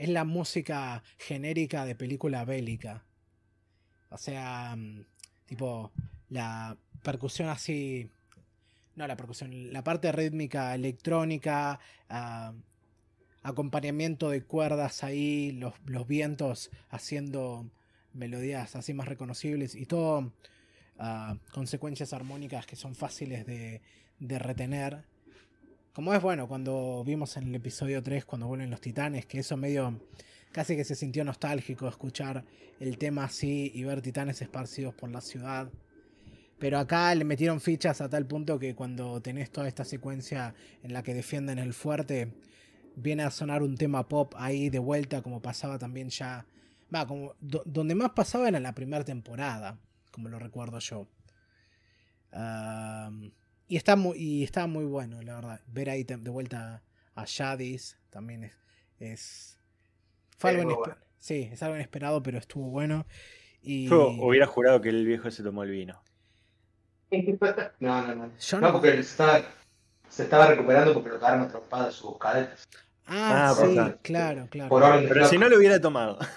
es 0.00 0.08
la 0.08 0.24
música 0.24 1.02
genérica 1.18 1.84
de 1.84 1.94
película 1.94 2.46
bélica. 2.46 3.04
O 4.08 4.16
sea, 4.16 4.74
mm, 4.76 5.04
tipo, 5.44 5.92
la 6.30 6.78
percusión 7.02 7.48
así 7.50 8.10
no 9.00 9.06
la 9.06 9.16
percusión, 9.16 9.72
la 9.72 9.82
parte 9.82 10.12
rítmica 10.12 10.74
electrónica, 10.74 11.80
ah, 12.08 12.52
acompañamiento 13.42 14.28
de 14.28 14.42
cuerdas 14.42 15.02
ahí, 15.02 15.52
los, 15.52 15.74
los 15.86 16.06
vientos 16.06 16.70
haciendo 16.90 17.70
melodías 18.12 18.76
así 18.76 18.92
más 18.92 19.08
reconocibles 19.08 19.74
y 19.74 19.86
todo 19.86 20.32
ah, 20.98 21.36
consecuencias 21.52 22.12
armónicas 22.12 22.66
que 22.66 22.76
son 22.76 22.94
fáciles 22.94 23.46
de, 23.46 23.80
de, 24.18 24.38
retener. 24.38 25.04
Como 25.94 26.12
es 26.12 26.20
bueno 26.20 26.46
cuando 26.46 27.02
vimos 27.04 27.36
en 27.38 27.48
el 27.48 27.54
episodio 27.54 28.02
3, 28.02 28.26
cuando 28.26 28.46
vuelven 28.46 28.70
los 28.70 28.80
titanes, 28.80 29.24
que 29.24 29.38
eso 29.38 29.56
medio 29.56 29.98
casi 30.52 30.76
que 30.76 30.84
se 30.84 30.94
sintió 30.94 31.24
nostálgico 31.24 31.88
escuchar 31.88 32.44
el 32.78 32.98
tema 32.98 33.24
así 33.24 33.70
y 33.74 33.84
ver 33.84 34.02
titanes 34.02 34.42
esparcidos 34.42 34.94
por 34.94 35.10
la 35.10 35.20
ciudad. 35.22 35.70
Pero 36.60 36.78
acá 36.78 37.14
le 37.14 37.24
metieron 37.24 37.58
fichas 37.58 38.02
a 38.02 38.10
tal 38.10 38.26
punto 38.26 38.58
que 38.58 38.74
cuando 38.74 39.20
tenés 39.22 39.50
toda 39.50 39.66
esta 39.66 39.82
secuencia 39.82 40.54
en 40.82 40.92
la 40.92 41.02
que 41.02 41.14
defienden 41.14 41.58
el 41.58 41.72
fuerte, 41.72 42.34
viene 42.94 43.22
a 43.22 43.30
sonar 43.30 43.62
un 43.62 43.78
tema 43.78 44.06
pop 44.08 44.34
ahí 44.36 44.68
de 44.68 44.78
vuelta, 44.78 45.22
como 45.22 45.40
pasaba 45.40 45.78
también 45.78 46.10
ya. 46.10 46.46
Va, 46.94 47.06
como. 47.06 47.34
donde 47.40 47.94
más 47.94 48.10
pasaba 48.10 48.46
era 48.46 48.58
en 48.58 48.62
la 48.62 48.74
primera 48.74 49.02
temporada, 49.04 49.80
como 50.10 50.28
lo 50.28 50.38
recuerdo 50.38 50.78
yo. 50.80 51.08
y, 53.66 53.76
está 53.76 53.96
muy, 53.96 54.18
y 54.18 54.44
está 54.44 54.66
muy 54.66 54.84
bueno, 54.84 55.22
la 55.22 55.36
verdad. 55.36 55.60
Ver 55.66 55.88
ahí 55.88 56.04
de 56.04 56.30
vuelta 56.30 56.82
a 57.14 57.24
Shadis 57.26 57.96
también 58.10 58.44
es. 58.44 58.58
es 58.98 59.58
fue 60.36 60.50
algo 60.50 60.84
Sí, 61.16 61.48
es 61.52 61.62
algo 61.62 61.76
inesperado, 61.76 62.22
pero 62.22 62.38
estuvo 62.38 62.68
bueno. 62.70 63.06
Y... 63.62 63.88
Yo 63.88 64.08
hubiera 64.08 64.46
jurado 64.46 64.80
que 64.80 64.88
el 64.88 65.06
viejo 65.06 65.30
se 65.30 65.42
tomó 65.42 65.62
el 65.64 65.70
vino. 65.70 66.02
No, 67.80 68.06
no, 68.06 68.14
no. 68.14 68.60
no, 68.60 68.72
porque 68.72 69.00
estaba, 69.00 69.42
se 70.08 70.24
estaba 70.24 70.46
recuperando 70.46 70.94
porque 70.94 71.08
lo 71.08 71.18
cagaron 71.18 71.42
a 71.42 71.48
trompadas 71.48 71.94
sus 71.94 72.18
cadetas. 72.18 72.68
Ah, 73.06 73.50
ah 73.50 73.54
sí, 73.54 73.76
claro, 74.02 74.48
claro. 74.50 74.78
Pero 75.08 75.26
si 75.26 75.36
no 75.36 75.48
lo 75.48 75.56
hubiera 75.56 75.80
tomado. 75.80 76.18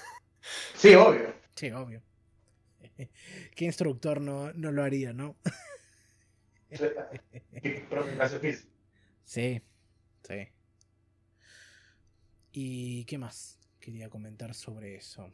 Sí, 0.75 0.93
obvio. 0.93 1.33
Sí, 1.55 1.71
obvio. 1.71 2.01
¿Qué 3.55 3.63
instructor 3.63 4.19
no, 4.19 4.51
no 4.51 4.73
lo 4.73 4.83
haría, 4.83 5.13
no? 5.13 5.37
sí, 9.23 9.61
sí. 10.23 10.49
¿Y 12.51 13.05
qué 13.05 13.17
más 13.17 13.57
quería 13.79 14.09
comentar 14.09 14.53
sobre 14.53 14.95
eso? 14.95 15.31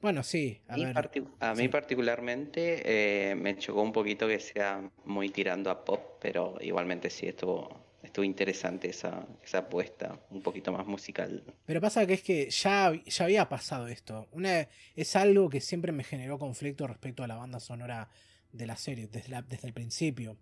Bueno, 0.00 0.22
sí. 0.22 0.60
A, 0.68 1.50
a 1.50 1.54
mí 1.54 1.68
particularmente 1.68 2.82
eh, 3.30 3.34
me 3.34 3.56
chocó 3.56 3.82
un 3.82 3.92
poquito 3.92 4.28
que 4.28 4.38
sea 4.38 4.90
muy 5.04 5.30
tirando 5.30 5.70
a 5.70 5.84
pop, 5.84 6.18
pero 6.20 6.56
igualmente 6.60 7.10
sí 7.10 7.26
estuvo, 7.26 7.86
estuvo 8.02 8.24
interesante 8.24 8.90
esa, 8.90 9.26
esa 9.42 9.58
apuesta, 9.58 10.20
un 10.30 10.42
poquito 10.42 10.72
más 10.72 10.86
musical. 10.86 11.42
Pero 11.64 11.80
pasa 11.80 12.06
que 12.06 12.14
es 12.14 12.22
que 12.22 12.50
ya, 12.50 12.92
ya 13.04 13.24
había 13.24 13.48
pasado 13.48 13.88
esto. 13.88 14.28
Una, 14.32 14.68
es 14.94 15.16
algo 15.16 15.48
que 15.48 15.60
siempre 15.60 15.92
me 15.92 16.04
generó 16.04 16.38
conflicto 16.38 16.86
respecto 16.86 17.24
a 17.24 17.26
la 17.26 17.36
banda 17.36 17.58
sonora 17.58 18.08
de 18.52 18.66
la 18.66 18.76
serie, 18.76 19.08
desde, 19.08 19.42
desde 19.48 19.66
el 19.66 19.74
principio. 19.74 20.36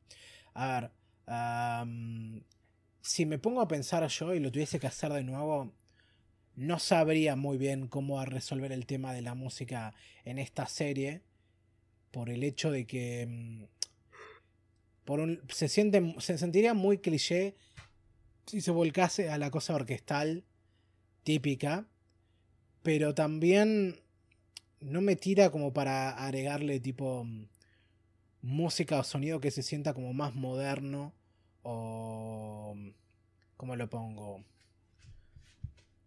A 0.54 0.90
ver, 1.26 2.44
si 3.00 3.26
me 3.26 3.38
pongo 3.38 3.60
a 3.60 3.68
pensar 3.68 4.06
yo 4.06 4.34
y 4.34 4.40
lo 4.40 4.50
tuviese 4.52 4.78
que 4.78 4.86
hacer 4.86 5.12
de 5.12 5.24
nuevo, 5.24 5.72
no 6.56 6.78
sabría 6.78 7.36
muy 7.36 7.58
bien 7.58 7.88
cómo 7.88 8.24
resolver 8.24 8.72
el 8.72 8.86
tema 8.86 9.12
de 9.12 9.22
la 9.22 9.34
música 9.34 9.94
en 10.24 10.38
esta 10.38 10.66
serie. 10.66 11.22
Por 12.10 12.30
el 12.30 12.44
hecho 12.44 12.70
de 12.70 12.86
que. 12.86 13.26
Mm, 13.28 13.64
por 15.04 15.20
un, 15.20 15.42
se, 15.48 15.68
siente, 15.68 16.14
se 16.18 16.38
sentiría 16.38 16.72
muy 16.72 16.98
cliché 16.98 17.54
si 18.46 18.60
se 18.60 18.70
volcase 18.70 19.30
a 19.30 19.38
la 19.38 19.50
cosa 19.50 19.74
orquestal 19.74 20.44
típica. 21.24 21.86
Pero 22.82 23.14
también 23.14 24.00
no 24.80 25.00
me 25.00 25.16
tira 25.16 25.50
como 25.50 25.72
para 25.72 26.10
agregarle 26.10 26.78
tipo 26.80 27.24
mm, 27.24 27.48
música 28.42 28.98
o 28.98 29.04
sonido 29.04 29.40
que 29.40 29.50
se 29.50 29.62
sienta 29.62 29.94
como 29.94 30.12
más 30.12 30.34
moderno 30.34 31.12
o... 31.62 32.74
Mm, 32.76 32.90
¿Cómo 33.56 33.76
lo 33.76 33.88
pongo? 33.88 34.44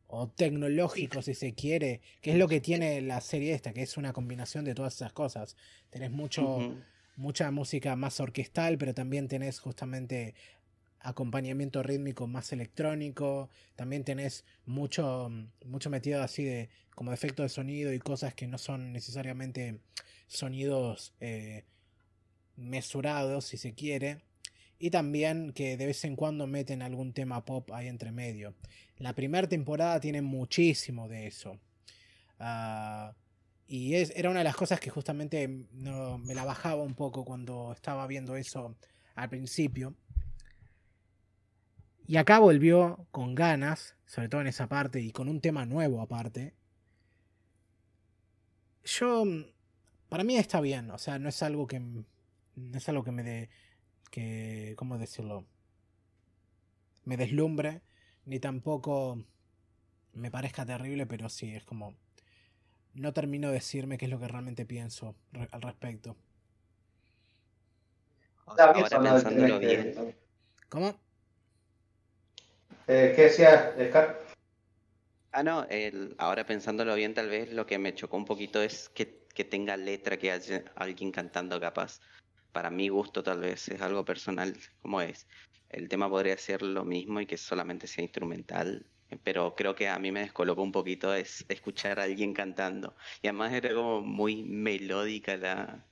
O 0.08 0.30
tecnológico 0.30 1.22
si 1.22 1.34
se 1.34 1.54
quiere, 1.54 2.02
que 2.22 2.32
es 2.32 2.38
lo 2.38 2.48
que 2.48 2.62
tiene 2.62 3.02
la 3.02 3.22
serie 3.22 3.54
esta, 3.54 3.74
que 3.74 3.82
es 3.82 3.98
una 3.98 4.14
combinación 4.14 4.66
de 4.66 4.74
todas 4.74 4.96
esas 4.96 5.14
cosas. 5.14 5.56
Tenés 5.90 6.12
mucho, 6.12 6.76
mucha 7.18 7.52
música 7.52 7.96
más 7.96 8.20
orquestal, 8.20 8.78
pero 8.78 8.94
también 8.94 9.28
tenés 9.28 9.60
justamente 9.60 10.34
acompañamiento 11.00 11.84
rítmico 11.84 12.28
más 12.28 12.52
electrónico, 12.52 13.50
también 13.76 14.04
tenés 14.04 14.46
mucho, 14.66 15.30
mucho 15.66 15.90
metido 15.90 16.24
así 16.24 16.44
de 16.44 16.70
como 16.96 17.14
efecto 17.14 17.44
de 17.44 17.50
sonido 17.50 17.94
y 17.94 18.00
cosas 18.00 18.34
que 18.34 18.48
no 18.48 18.58
son 18.58 18.92
necesariamente 18.92 19.80
sonidos 20.28 21.14
eh, 21.20 21.66
mesurados, 22.56 23.46
si 23.46 23.58
se 23.58 23.74
quiere. 23.74 24.27
Y 24.80 24.92
también 24.92 25.54
que 25.54 25.78
de 25.78 25.86
vez 25.88 26.04
en 26.06 26.16
cuando 26.16 26.48
meten 26.48 26.82
algún 26.82 27.14
tema 27.14 27.44
pop 27.46 27.72
ahí 27.72 27.88
entre 27.88 28.12
medio. 28.12 28.54
La 28.98 29.14
primera 29.14 29.48
temporada 29.48 30.00
tiene 30.00 30.22
muchísimo 30.22 31.08
de 31.08 31.28
eso. 31.28 31.60
Ah, 32.40 33.14
y 33.68 33.96
es, 33.96 34.14
era 34.16 34.30
una 34.30 34.40
de 34.40 34.46
las 34.46 34.56
cosas 34.56 34.80
que 34.80 34.90
justamente 34.90 35.66
no, 35.74 36.18
me 36.20 36.34
la 36.34 36.46
bajaba 36.46 36.84
un 36.84 36.96
poco 36.96 37.26
cuando 37.26 37.74
estaba 37.74 38.08
viendo 38.08 38.36
eso 38.36 38.76
al 39.16 39.30
principio. 39.30 39.96
Y 42.08 42.16
acá 42.16 42.40
volvió 42.40 43.06
con 43.12 43.36
ganas, 43.36 43.96
sobre 44.06 44.30
todo 44.30 44.42
en 44.42 44.48
esa 44.48 44.68
parte, 44.68 45.02
y 45.02 45.12
con 45.12 45.28
un 45.28 45.42
tema 45.42 45.66
nuevo 45.66 46.02
aparte. 46.02 46.54
Yo, 48.86 49.26
para 50.08 50.24
mí 50.24 50.38
está 50.38 50.62
bien, 50.62 50.90
o 50.92 50.98
sea, 50.98 51.20
no 51.20 51.28
es 51.28 51.44
algo 51.44 51.68
que, 51.68 51.80
no 51.80 52.78
es 52.78 52.88
algo 52.88 53.04
que 53.04 53.12
me 53.12 53.24
dé 53.24 53.50
que, 54.10 54.74
¿cómo 54.78 54.98
decirlo? 54.98 55.46
Me 57.06 57.18
deslumbre, 57.18 57.82
ni 58.26 58.40
tampoco 58.40 59.24
me 60.14 60.32
parezca 60.32 60.66
terrible, 60.66 61.06
pero 61.06 61.30
sí, 61.30 61.56
es 61.56 61.64
como... 61.64 61.96
No 62.94 63.14
termino 63.14 63.50
de 63.50 63.56
decirme 63.56 63.98
qué 63.98 64.06
es 64.06 64.12
lo 64.12 64.20
que 64.20 64.28
realmente 64.28 64.66
pienso 64.66 65.16
al 65.52 65.62
respecto. 65.62 66.18
Ahora 68.48 68.74
pensándolo 68.74 69.60
bien. 69.60 70.16
¿Cómo? 70.70 71.00
Eh, 72.88 73.14
¿Qué 73.16 73.24
decía 73.24 73.76
Scar? 73.90 74.22
Ah, 75.32 75.44
no, 75.44 75.66
el, 75.66 76.16
ahora 76.18 76.46
pensándolo 76.46 76.96
bien, 76.96 77.14
tal 77.14 77.30
vez 77.30 77.52
lo 77.54 77.66
que 77.66 77.78
me 77.78 77.94
chocó 77.94 78.18
un 78.18 78.26
poquito 78.26 78.62
es 78.62 78.90
que, 78.90 79.26
que 79.34 79.44
tenga 79.44 79.78
letra, 79.78 80.18
que 80.18 80.32
haya 80.32 80.64
alguien 80.76 81.12
cantando 81.12 81.60
capaz 81.60 82.00
para 82.58 82.72
mi 82.72 82.90
gusto 82.90 83.22
tal 83.22 83.42
vez 83.42 83.68
es 83.70 83.80
algo 83.84 84.04
personal 84.04 84.58
como 84.82 85.00
es. 85.00 85.28
El 85.70 85.88
tema 85.88 86.10
podría 86.10 86.36
ser 86.40 86.64
lo 86.64 86.84
mismo 86.86 87.22
y 87.22 87.28
que 87.28 87.38
solamente 87.38 87.86
sea 87.86 88.04
instrumental, 88.04 88.84
pero 89.24 89.54
creo 89.54 89.76
que 89.76 89.88
a 89.88 90.00
mí 90.00 90.12
me 90.12 90.22
descolocó 90.22 90.64
un 90.64 90.72
poquito 90.72 91.14
es 91.14 91.46
escuchar 91.50 92.00
a 92.00 92.06
alguien 92.06 92.34
cantando. 92.34 92.96
Y 93.22 93.28
además 93.28 93.54
era 93.54 93.76
como 93.76 94.02
muy 94.02 94.42
melódica 94.42 95.38
la, 95.38 95.86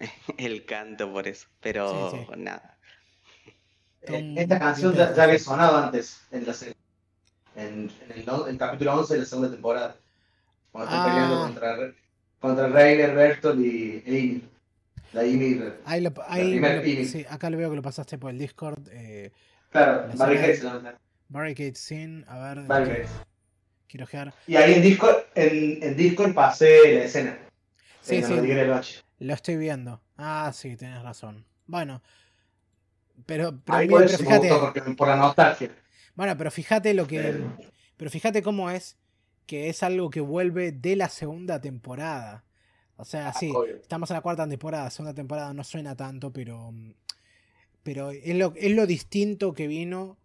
el 0.38 0.64
canto 0.64 1.12
por 1.12 1.28
eso, 1.28 1.46
pero 1.60 2.26
nada. 2.38 2.78
Eh, 4.00 4.34
esta 4.38 4.58
canción 4.58 4.94
ya, 4.94 5.12
había 5.22 5.38
sonado 5.38 5.76
antes 5.76 6.22
en 6.30 6.46
la 6.46 6.54
serie. 6.54 6.74
En, 7.54 7.92
el, 8.16 8.56
capítulo 8.56 8.94
11 8.94 9.12
de 9.12 9.20
la 9.20 9.26
segunda 9.26 9.50
temporada. 9.50 9.94
Cuando 10.72 10.90
están 10.90 11.04
peleando 11.04 11.36
ah. 11.36 11.46
contra, 11.48 11.94
contra 12.40 12.68
Reiner, 12.68 13.14
Bertolt 13.14 13.60
y. 13.60 14.42
Ahí 15.84 16.00
lo, 16.00 16.12
ahí 16.26 17.04
sí, 17.06 17.24
acá 17.28 17.50
lo 17.50 17.58
veo 17.58 17.70
que 17.70 17.76
lo 17.76 17.82
pasaste 17.82 18.18
por 18.18 18.30
el 18.30 18.38
Discord. 18.38 18.88
Eh, 18.90 19.32
claro, 19.70 20.08
Barricades. 20.16 20.62
Barricade 21.28 21.74
Scene, 21.74 22.24
a 22.26 22.38
ver. 22.54 22.66
Barricades. 22.66 23.10
Quiero 23.88 24.06
gear. 24.06 24.34
Y 24.46 24.56
ahí 24.56 24.74
en 24.74 24.82
Discord, 24.82 25.16
en, 25.34 25.82
en 25.82 25.96
Discord 25.96 26.34
pasé 26.34 26.94
la 26.94 27.04
escena. 27.04 27.38
Sí, 28.02 28.22
sí. 28.22 28.34
Lo 29.20 29.34
estoy 29.34 29.56
viendo. 29.56 30.00
Ah, 30.16 30.50
sí, 30.54 30.76
tienes 30.76 31.02
razón. 31.02 31.44
Bueno. 31.66 32.02
Pero, 33.26 33.58
pero, 33.64 34.08
fíjate. 34.08 34.50
por 34.96 35.08
la 35.08 35.16
nostalgia. 35.16 35.70
Bueno, 36.14 36.36
pero 36.36 36.50
fíjate 36.50 36.94
lo 36.94 37.06
que. 37.06 37.40
Pero 37.96 38.10
fíjate 38.10 38.42
cómo 38.42 38.70
es 38.70 38.96
que 39.46 39.68
es 39.68 39.82
algo 39.82 40.10
que 40.10 40.20
vuelve 40.20 40.72
de 40.72 40.96
la 40.96 41.08
segunda 41.08 41.60
temporada. 41.60 42.44
O 43.00 43.04
sea, 43.04 43.28
ah, 43.28 43.32
sí, 43.32 43.52
estamos 43.80 44.10
en 44.10 44.14
la 44.14 44.22
cuarta 44.22 44.48
temporada, 44.48 44.90
segunda 44.90 45.14
temporada 45.14 45.54
no 45.54 45.62
suena 45.62 45.94
tanto, 45.94 46.32
pero, 46.32 46.74
pero 47.84 48.10
es, 48.10 48.34
lo, 48.34 48.52
es 48.56 48.74
lo 48.74 48.86
distinto 48.86 49.54
que 49.54 49.68
vino 49.68 50.18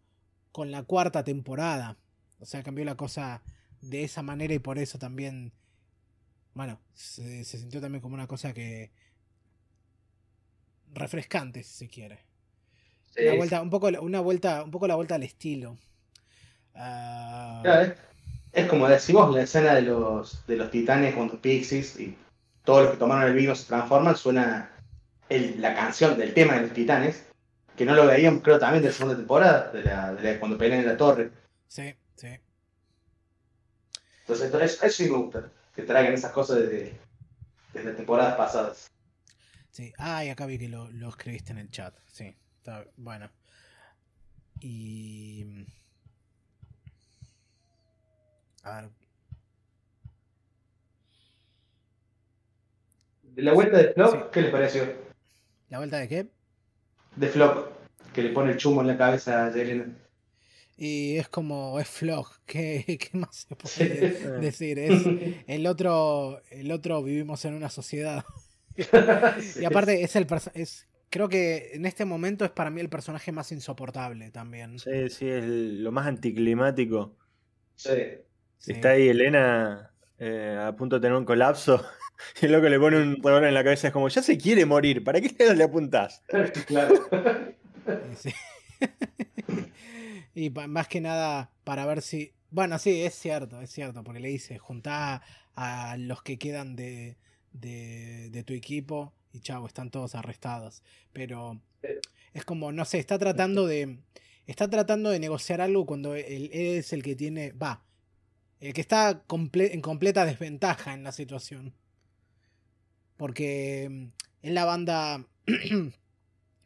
con 0.52 0.72
la 0.72 0.82
cuarta 0.82 1.24
temporada. 1.24 1.98
O 2.40 2.46
sea, 2.46 2.64
cambió 2.64 2.84
la 2.84 2.98
cosa 2.98 3.44
de 3.80 4.04
esa 4.04 4.24
manera 4.24 4.56
y 4.56 4.60
por 4.60 4.80
eso 4.80 4.98
también, 4.98 5.54
bueno, 6.56 6.80
se, 6.96 7.44
sintió 7.44 7.80
también 7.80 8.02
como 8.02 8.16
una 8.16 8.26
cosa 8.28 8.54
que 8.54 8.92
refrescante, 10.96 11.62
si 11.62 11.74
se 11.76 11.88
quiere. 11.88 12.26
Una 13.16 13.36
vuelta, 13.36 13.62
un 13.62 13.70
poco, 13.70 13.88
una 14.02 14.20
vuelta, 14.20 14.64
un 14.64 14.72
poco 14.72 14.88
la 14.88 14.96
vuelta 14.96 15.14
al 15.14 15.24
estilo. 15.24 15.78
Ah, 16.74 17.94
es, 18.52 18.66
como 18.66 18.88
decimos 18.88 19.32
la 19.32 19.44
escena 19.44 19.76
de 19.76 19.84
los, 19.84 20.48
de 20.48 20.56
los 20.56 20.72
titanes 20.72 21.14
con 21.14 21.28
los 21.28 21.38
pixies 21.38 22.00
y 22.00 22.18
todos 22.64 22.84
los 22.84 22.92
que 22.92 22.98
tomaron 22.98 23.30
el 23.30 23.36
vino 23.36 23.56
se 23.56 23.68
transforman, 23.68 24.16
suena 24.16 24.72
la 25.30 25.76
canción 25.76 26.18
del 26.18 26.34
tema 26.34 26.56
de 26.56 26.62
los 26.62 26.74
titanes, 26.74 27.26
que 27.76 27.86
no 27.86 27.96
lo 27.96 28.06
veían 28.06 28.40
creo 28.40 28.60
también 28.60 28.84
de 28.84 28.90
la 28.90 28.96
segunda 28.96 29.18
temporada, 29.18 29.72
de, 29.72 29.84
la, 29.84 30.14
de 30.14 30.40
cuando 30.40 30.58
pelean 30.58 30.82
en 30.82 30.88
la 30.88 30.98
torre. 30.98 31.32
Sí, 31.68 31.96
sí. 32.16 32.40
Entonces 34.22 34.48
eso, 34.48 34.60
eso 34.62 34.90
sí 34.90 35.10
me 35.10 35.18
gusta, 35.18 35.50
que 35.76 35.82
traigan 35.84 36.14
esas 36.14 36.32
cosas 36.32 36.58
desde, 36.58 36.98
desde 37.74 37.94
temporadas 37.94 38.36
pasadas. 38.36 38.92
Sí, 39.72 39.92
ah, 39.98 40.24
y 40.24 40.30
acá 40.30 40.46
vi 40.46 40.60
que 40.60 40.70
lo, 40.70 40.90
lo 40.92 41.10
escribiste 41.10 41.52
en 41.52 41.58
el 41.58 41.72
chat, 41.72 41.96
sí, 42.12 42.36
está 42.58 42.86
bueno. 42.96 43.30
Y... 44.62 45.66
A 48.64 48.82
ver. 48.82 49.03
¿La 53.36 53.54
vuelta 53.54 53.78
de 53.78 53.94
Flop? 53.94 54.32
¿Qué 54.32 54.42
le 54.42 54.50
pareció? 54.50 54.84
¿La 55.70 55.80
vuelta 55.80 55.98
de 55.98 56.08
qué? 56.08 56.28
De 57.16 57.28
Flop, 57.28 57.68
que 58.14 58.24
le 58.24 58.30
pone 58.30 58.52
el 58.52 58.58
chumo 58.58 58.82
en 58.82 58.88
la 58.88 58.98
cabeza 58.98 59.48
a 59.48 59.52
Jelena. 59.52 59.86
Y 60.78 61.18
es 61.18 61.30
como, 61.30 61.80
es 61.80 61.88
Flop, 61.88 62.28
¿qué, 62.46 62.98
qué 63.00 63.18
más 63.18 63.48
se 63.48 63.56
puede 63.56 64.40
decir? 64.40 64.80
Es, 64.80 65.04
el, 65.48 65.68
otro, 65.68 66.42
el 66.50 66.72
otro 66.72 67.04
vivimos 67.04 67.44
en 67.46 67.54
una 67.54 67.70
sociedad. 67.70 68.24
y 69.60 69.66
aparte 69.66 70.02
es 70.04 70.16
el 70.16 70.28
es 70.56 70.88
creo 71.14 71.30
que 71.30 71.70
en 71.74 71.86
este 71.86 72.06
momento 72.06 72.44
es 72.44 72.50
para 72.50 72.72
mí 72.72 72.82
el 72.82 72.90
personaje 72.90 73.32
más 73.32 73.52
insoportable 73.52 74.32
también. 74.32 74.80
Sí, 74.80 75.10
sí, 75.10 75.30
es 75.30 75.46
lo 75.46 75.92
más 75.92 76.08
anticlimático. 76.08 77.16
Sí. 77.76 77.92
Está 78.66 78.92
ahí 78.92 79.10
Elena 79.10 79.92
eh, 80.18 80.58
a 80.60 80.76
punto 80.76 80.96
de 80.96 81.02
tener 81.02 81.16
un 81.16 81.26
colapso. 81.26 81.86
Y 82.42 82.46
el 82.46 82.52
loco 82.52 82.70
le 82.70 82.80
pone 82.80 82.98
un 82.98 83.16
revólver 83.16 83.50
en 83.50 83.54
la 83.54 83.64
cabeza. 83.64 83.88
Es 83.88 83.94
como, 83.94 84.08
ya 84.10 84.22
se 84.22 84.38
quiere 84.38 84.66
morir. 84.66 85.04
¿Para 85.04 85.22
qué 85.22 85.34
le 85.56 85.64
apuntás? 85.64 86.24
Claro. 86.68 87.08
y 90.34 90.50
más 90.50 90.88
que 90.88 91.02
nada 91.02 91.52
para 91.64 91.86
ver 91.86 92.02
si. 92.02 92.34
Bueno, 92.50 92.80
sí, 92.80 93.02
es 93.02 93.14
cierto, 93.16 93.62
es 93.62 93.72
cierto. 93.72 94.04
Porque 94.04 94.20
le 94.20 94.30
dice, 94.30 94.58
juntá 94.58 95.22
a 95.56 95.98
los 95.98 96.22
que 96.22 96.38
quedan 96.38 96.76
de, 96.76 97.18
de, 97.52 98.44
tu 98.46 98.54
equipo 98.54 99.14
y 99.32 99.40
chavo, 99.42 99.68
están 99.68 99.92
todos 99.92 100.16
arrestados. 100.16 100.84
Pero 101.12 101.60
es 102.34 102.46
como, 102.46 102.72
no 102.72 102.86
sé, 102.86 103.00
está 103.00 103.18
tratando 103.18 103.68
de. 103.68 104.00
Está 104.46 104.70
tratando 104.70 105.10
de 105.10 105.20
negociar 105.20 105.62
algo 105.62 105.86
cuando 105.86 106.16
él 106.16 106.50
es 106.52 106.94
el 106.94 107.02
que 107.04 107.16
tiene. 107.16 107.54
Va, 107.54 107.84
el 108.64 108.74
que 108.74 108.82
está 108.82 109.24
en 109.30 109.82
completa 109.82 110.26
desventaja 110.26 110.94
en 110.94 111.04
la 111.04 111.12
situación. 111.12 111.74
Porque 113.18 113.88
mm, 113.90 114.06
es 114.44 114.52
la 114.52 114.66
banda. 114.66 115.26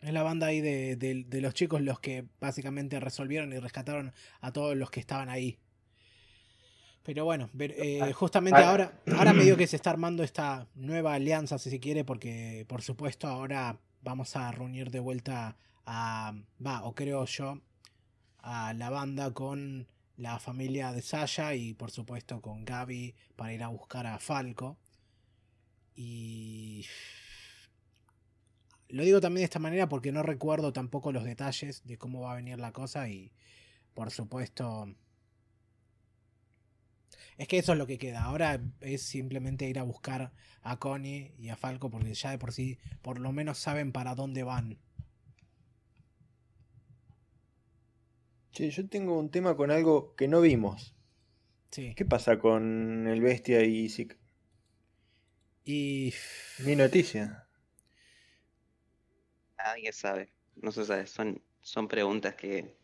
es 0.02 0.14
la 0.14 0.24
banda 0.24 0.48
ahí 0.48 0.62
de, 0.62 1.26
los 1.42 1.54
chicos 1.54 1.82
los 1.82 2.00
que 2.00 2.26
básicamente 2.40 3.00
resolvieron 3.00 3.52
y 3.52 3.60
rescataron 3.60 4.14
a 4.42 4.52
todos 4.52 4.76
los 4.76 4.90
que 4.90 5.00
estaban 5.00 5.30
ahí. 5.30 5.58
Pero 7.04 7.24
bueno, 7.26 7.50
eh, 7.58 8.00
ah, 8.02 8.14
justamente 8.14 8.62
ah. 8.62 8.70
ahora, 8.70 9.00
ahora 9.18 9.34
medio 9.34 9.58
que 9.58 9.68
se 9.68 9.78
está 9.78 9.90
armando 9.90 10.24
esta 10.24 10.68
nueva 10.76 11.14
alianza, 11.14 11.58
si 11.58 11.70
se 11.70 11.80
quiere, 11.80 12.04
porque 12.04 12.66
por 12.68 12.82
supuesto 12.82 13.28
ahora 13.28 13.80
vamos 14.02 14.36
a 14.36 14.52
reunir 14.52 14.92
de 14.92 15.00
vuelta 15.00 15.58
a, 15.86 16.34
va, 16.66 16.84
o 16.84 16.94
creo 16.94 17.26
yo, 17.26 17.62
a 18.40 18.74
la 18.74 18.90
banda 18.90 19.32
con 19.34 19.88
la 20.18 20.40
familia 20.40 20.92
de 20.92 21.02
Sasha 21.02 21.56
y 21.56 21.74
por 21.74 21.92
supuesto 21.92 22.42
con 22.42 22.66
Gaby 22.66 23.16
para 23.36 23.54
ir 23.54 23.64
a 23.64 23.68
buscar 23.68 24.06
a 24.08 24.20
Falco. 24.20 24.78
Y 26.00 26.86
lo 28.88 29.04
digo 29.04 29.20
también 29.20 29.42
de 29.42 29.46
esta 29.46 29.58
manera 29.58 29.90
porque 29.90 30.12
no 30.12 30.22
recuerdo 30.22 30.72
tampoco 30.72 31.12
los 31.12 31.24
detalles 31.24 31.84
de 31.86 31.98
cómo 31.98 32.22
va 32.22 32.34
a 32.34 32.36
venir 32.36 32.60
la 32.60 32.72
cosa 32.72 33.10
y 33.10 33.34
por 33.94 34.12
supuesto... 34.12 34.96
Es 37.38 37.48
que 37.48 37.58
eso 37.58 37.74
es 37.74 37.78
lo 37.78 37.88
que 37.88 37.98
queda. 37.98 38.24
Ahora 38.24 38.62
es 38.80 39.02
simplemente 39.02 39.68
ir 39.68 39.80
a 39.80 39.84
buscar 39.84 40.32
a 40.62 40.78
Connie 40.78 41.34
y 41.38 41.50
a 41.50 41.56
Falco 41.56 41.90
porque 41.90 42.14
ya 42.14 42.32
de 42.32 42.38
por 42.38 42.54
sí 42.54 42.78
por 43.02 43.20
lo 43.20 43.32
menos 43.32 43.58
saben 43.58 43.92
para 43.92 44.16
dónde 44.16 44.44
van. 44.44 44.78
yo 48.52 48.88
tengo 48.90 49.20
un 49.20 49.30
tema 49.30 49.56
con 49.56 49.72
algo 49.72 50.16
que 50.16 50.28
no 50.28 50.42
vimos. 50.42 50.96
Sí. 51.72 51.94
¿Qué 51.96 52.06
pasa 52.06 52.40
con 52.40 53.08
el 53.08 53.22
bestia 53.22 53.64
y 53.64 53.90
Zik? 53.90 54.18
Y. 55.68 56.14
Mi 56.60 56.78
noticia. 56.78 57.46
Nadie 59.58 59.92
sabe. 59.92 60.32
No 60.56 60.72
se 60.72 60.86
sabe. 60.86 61.06
Son, 61.08 61.42
son 61.60 61.90
preguntas 61.90 62.36
que 62.36 62.78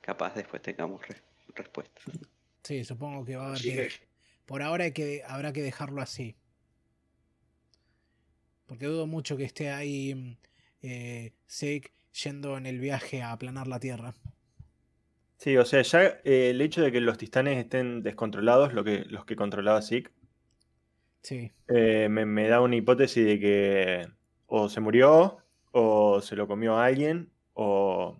capaz 0.00 0.34
después 0.34 0.62
tengamos 0.62 1.02
respuesta. 1.54 2.00
Sí, 2.62 2.82
supongo 2.84 3.26
que 3.26 3.36
va 3.36 3.44
a 3.44 3.48
haber 3.48 3.60
que. 3.60 3.90
Por 4.46 4.62
ahora 4.62 4.84
hay 4.84 4.92
que, 4.92 5.22
habrá 5.26 5.52
que 5.52 5.62
dejarlo 5.62 6.00
así. 6.00 6.34
Porque 8.64 8.86
dudo 8.86 9.06
mucho 9.06 9.36
que 9.36 9.44
esté 9.44 9.70
ahí 9.70 10.38
eh, 10.80 11.34
yendo 12.24 12.56
en 12.56 12.64
el 12.64 12.80
viaje 12.80 13.20
a 13.20 13.32
aplanar 13.32 13.66
la 13.66 13.78
Tierra. 13.78 14.14
Sí, 15.36 15.58
o 15.58 15.64
sea, 15.66 15.82
ya 15.82 16.04
eh, 16.24 16.50
el 16.50 16.62
hecho 16.62 16.80
de 16.80 16.90
que 16.90 17.02
los 17.02 17.18
titanes 17.18 17.58
estén 17.58 18.02
descontrolados, 18.02 18.72
lo 18.72 18.82
que, 18.82 19.04
los 19.04 19.26
que 19.26 19.36
controlaba 19.36 19.82
Zeke, 19.82 20.10
sí. 21.22 21.50
Eh, 21.68 22.08
me, 22.08 22.48
da 22.48 22.60
una 22.60 22.76
hipótesis 22.76 23.24
de 23.24 23.40
que 23.40 24.08
o 24.46 24.68
se 24.68 24.80
murió, 24.80 25.38
o 25.70 26.20
se 26.20 26.36
lo 26.36 26.46
comió 26.46 26.76
a 26.76 26.84
alguien, 26.84 27.30
o, 27.54 28.18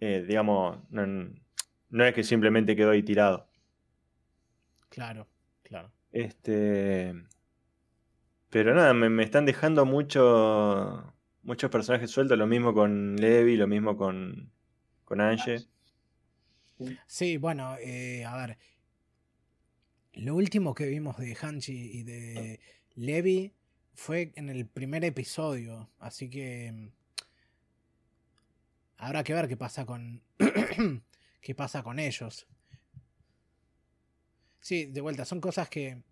eh, 0.00 0.24
digamos, 0.26 0.78
no, 0.90 2.04
es 2.04 2.14
que 2.14 2.22
simplemente 2.22 2.76
quedó 2.76 2.90
ahí 2.90 3.02
tirado. 3.02 3.48
Claro, 4.88 5.28
claro. 5.62 5.92
Este. 6.12 7.14
Pero 8.48 8.74
nada, 8.74 8.94
me, 8.94 9.22
están 9.22 9.44
dejando 9.44 9.84
mucho, 9.84 11.12
muchos 11.42 11.70
personajes 11.70 12.10
sueltos, 12.10 12.38
lo 12.38 12.46
mismo 12.46 12.72
con 12.72 13.16
Levi, 13.16 13.56
lo 13.56 13.66
mismo 13.66 13.96
con, 13.96 14.50
con 15.04 15.20
Ange. 15.20 15.66
Sí, 17.06 17.36
bueno, 17.36 17.76
eh, 17.80 18.24
a 18.24 18.36
ver. 18.36 18.58
Lo 20.16 20.34
último 20.34 20.74
que 20.74 20.86
vimos 20.86 21.18
de 21.18 21.36
Hanchi 21.38 21.90
y 21.92 22.02
de 22.02 22.58
Levi 22.94 23.52
fue 23.94 24.32
en 24.34 24.48
el 24.48 24.66
primer 24.66 25.04
episodio, 25.04 25.90
así 25.98 26.30
que 26.30 26.72
mm, 26.72 26.88
habrá 28.96 29.22
que 29.22 29.34
ver 29.34 29.46
qué 29.46 29.58
pasa 29.58 29.84
con 29.84 30.22
qué 31.42 31.54
pasa 31.54 31.82
con 31.82 31.98
ellos. 31.98 32.46
Sí, 34.60 34.86
de 34.86 35.02
vuelta, 35.02 35.26
son 35.26 35.42
cosas 35.42 35.68
que 35.68 36.02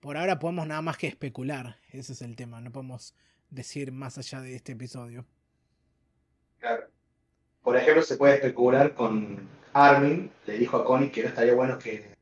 por 0.00 0.16
ahora 0.16 0.38
podemos 0.38 0.66
nada 0.66 0.80
más 0.80 0.96
que 0.96 1.08
especular, 1.08 1.76
ese 1.90 2.14
es 2.14 2.22
el 2.22 2.34
tema, 2.34 2.62
no 2.62 2.72
podemos 2.72 3.14
decir 3.50 3.92
más 3.92 4.16
allá 4.16 4.40
de 4.40 4.56
este 4.56 4.72
episodio. 4.72 5.26
Claro. 6.60 6.88
Por 7.62 7.76
ejemplo, 7.76 8.02
se 8.02 8.16
puede 8.16 8.36
especular 8.36 8.94
con 8.94 9.46
Armin 9.74 10.30
le 10.46 10.58
dijo 10.58 10.78
a 10.78 10.84
Connie 10.84 11.10
que 11.10 11.22
no 11.22 11.28
estaría 11.28 11.54
bueno 11.54 11.78
que, 11.78 12.16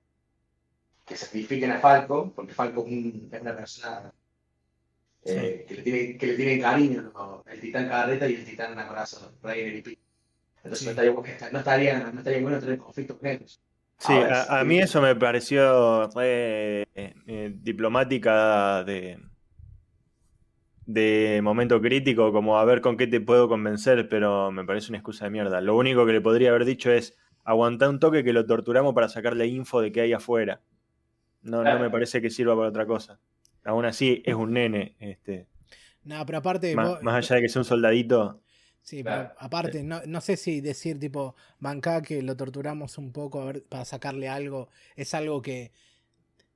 que 1.06 1.16
sacrifiquen 1.16 1.70
a 1.70 1.78
Falco, 1.78 2.32
porque 2.34 2.52
Falco 2.52 2.84
es, 2.86 3.40
una 3.40 3.56
persona 3.56 4.12
eh, 5.24 5.64
que, 5.66 5.74
le 5.76 5.82
tiene, 5.82 6.18
que 6.18 6.26
le 6.26 6.34
tiene 6.34 6.60
cariño, 6.60 7.12
el 7.46 7.60
titán 7.60 7.88
carreta 7.88 8.28
y 8.28 8.34
el 8.34 8.44
titán 8.44 8.78
Amorazo, 8.78 9.32
Rey 9.42 9.82
y 9.86 9.98
Entonces 10.64 10.84
no, 10.84 10.90
estaría, 10.90 11.12
no, 11.12 11.58
estaría, 11.58 12.10
no 12.10 12.18
estaría 12.18 12.42
bueno 12.42 12.58
tener 12.58 12.78
conflictos 12.78 13.16
con 13.18 13.28
ellos. 13.28 13.60
Sí, 13.98 14.12
a, 14.12 14.62
mí 14.64 14.78
eso 14.78 15.00
me 15.00 15.16
pareció 15.16 16.10
eh, 16.20 16.84
diplomática 17.62 18.84
de, 18.84 19.18
de 20.84 21.40
momento 21.42 21.80
crítico, 21.80 22.30
como 22.32 22.58
a 22.58 22.64
ver 22.64 22.80
con 22.80 22.96
qué 22.96 23.06
te 23.06 23.20
puedo 23.20 23.48
convencer, 23.48 24.08
pero 24.08 24.50
me 24.52 24.64
parece 24.64 24.90
una 24.90 24.98
excusa 24.98 25.24
de 25.24 25.30
mierda. 25.30 25.60
Lo 25.60 25.76
único 25.76 26.04
que 26.04 26.12
le 26.12 26.20
podría 26.20 26.50
haber 26.50 26.64
dicho 26.64 26.90
es, 26.90 27.16
aguantar 27.44 27.88
un 27.88 28.00
toque 28.00 28.24
que 28.24 28.32
lo 28.32 28.44
torturamos 28.44 28.92
para 28.92 29.08
sacarle 29.08 29.46
info 29.46 29.80
de 29.80 29.92
qué 29.92 30.02
hay 30.02 30.12
afuera. 30.12 30.60
No, 31.46 31.62
no 31.62 31.78
me 31.78 31.90
parece 31.90 32.20
que 32.20 32.30
sirva 32.30 32.56
para 32.56 32.68
otra 32.68 32.86
cosa. 32.86 33.18
Aún 33.64 33.84
así, 33.84 34.22
es 34.24 34.34
un 34.34 34.52
nene. 34.52 34.94
Este, 35.00 35.46
no, 36.04 36.24
pero 36.24 36.38
aparte. 36.38 36.74
Más, 36.74 37.00
allá 37.04 37.36
de 37.36 37.42
que 37.42 37.48
sea 37.48 37.60
un 37.60 37.66
soldadito. 37.66 38.40
Sí, 38.82 39.02
pero 39.02 39.32
aparte, 39.38 39.82
no, 39.82 40.00
no, 40.06 40.20
sé 40.20 40.36
si 40.36 40.60
decir 40.60 41.00
tipo, 41.00 41.34
banca 41.58 42.02
que 42.02 42.22
lo 42.22 42.36
torturamos 42.36 42.98
un 42.98 43.12
poco 43.12 43.42
a 43.42 43.46
ver, 43.46 43.64
para 43.64 43.84
sacarle 43.84 44.28
algo, 44.28 44.68
es 44.94 45.12
algo 45.12 45.42
que 45.42 45.72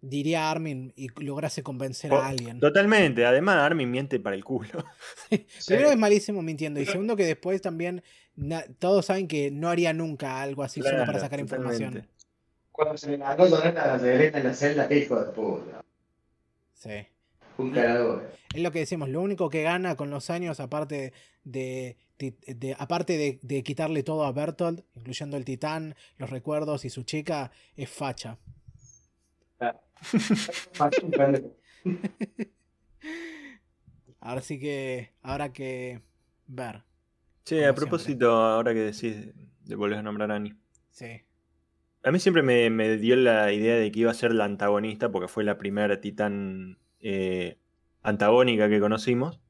diría 0.00 0.48
Armin 0.48 0.92
y 0.94 1.08
lograse 1.22 1.64
convencer 1.64 2.12
a 2.14 2.28
alguien. 2.28 2.60
Totalmente, 2.60 3.26
además 3.26 3.56
Armin 3.56 3.90
miente 3.90 4.20
para 4.20 4.36
el 4.36 4.44
culo. 4.44 4.84
Primero 5.66 5.90
es 5.90 5.98
malísimo 5.98 6.40
mintiendo 6.40 6.80
y 6.80 6.86
segundo 6.86 7.16
que 7.16 7.24
después 7.24 7.60
también 7.60 8.04
todos 8.78 9.06
saben 9.06 9.26
que 9.26 9.50
no 9.50 9.68
haría 9.68 9.92
nunca 9.92 10.40
algo 10.40 10.62
así 10.62 10.80
solo 10.82 11.04
para 11.04 11.18
sacar 11.18 11.40
información. 11.40 12.06
Cuando 12.80 12.96
se 12.96 13.14
le 13.14 13.22
a 13.22 13.34
en 13.36 14.42
la 14.42 14.54
celda, 14.54 14.90
hijo 14.90 15.20
de 15.20 15.32
puta. 15.32 15.84
Sí. 16.72 17.06
Un 17.58 17.72
carador. 17.72 18.32
Es 18.54 18.62
lo 18.62 18.72
que 18.72 18.78
decimos, 18.78 19.10
lo 19.10 19.20
único 19.20 19.50
que 19.50 19.62
gana 19.62 19.96
con 19.96 20.08
los 20.08 20.30
años, 20.30 20.60
aparte 20.60 21.12
de, 21.44 21.98
aparte 22.78 23.38
de, 23.42 23.62
quitarle 23.62 24.02
todo 24.02 24.24
a 24.24 24.32
Bertolt, 24.32 24.80
incluyendo 24.94 25.36
el 25.36 25.44
titán, 25.44 25.94
los 26.16 26.30
recuerdos 26.30 26.86
y 26.86 26.90
su 26.90 27.02
chica, 27.02 27.50
es 27.76 27.90
facha. 27.90 28.38
ahora 34.20 34.40
sí 34.40 34.58
que, 34.58 35.10
ahora 35.20 35.52
que 35.52 36.00
ver. 36.46 36.82
Sí, 37.44 37.62
a 37.62 37.74
propósito, 37.74 38.30
ahora 38.30 38.72
que 38.72 38.80
decís 38.80 39.34
de 39.66 39.74
volver 39.74 39.98
a 39.98 40.02
nombrar 40.02 40.32
a 40.32 40.36
Annie. 40.36 40.54
Sí. 40.90 41.20
A 42.02 42.10
mí 42.10 42.18
siempre 42.18 42.42
me, 42.42 42.96
dio 42.96 43.16
la 43.16 43.52
idea 43.52 43.76
de 43.76 43.92
que 43.92 44.00
iba 44.00 44.10
a 44.10 44.14
ser 44.14 44.32
la 44.34 44.44
antagonista, 44.44 45.10
porque 45.10 45.28
fue 45.28 45.44
la 45.44 45.58
primera 45.58 46.00
titán 46.00 46.78
eh, 47.00 47.58
antagónica 48.02 48.68
que 48.68 48.80
conocimos. 48.80 49.40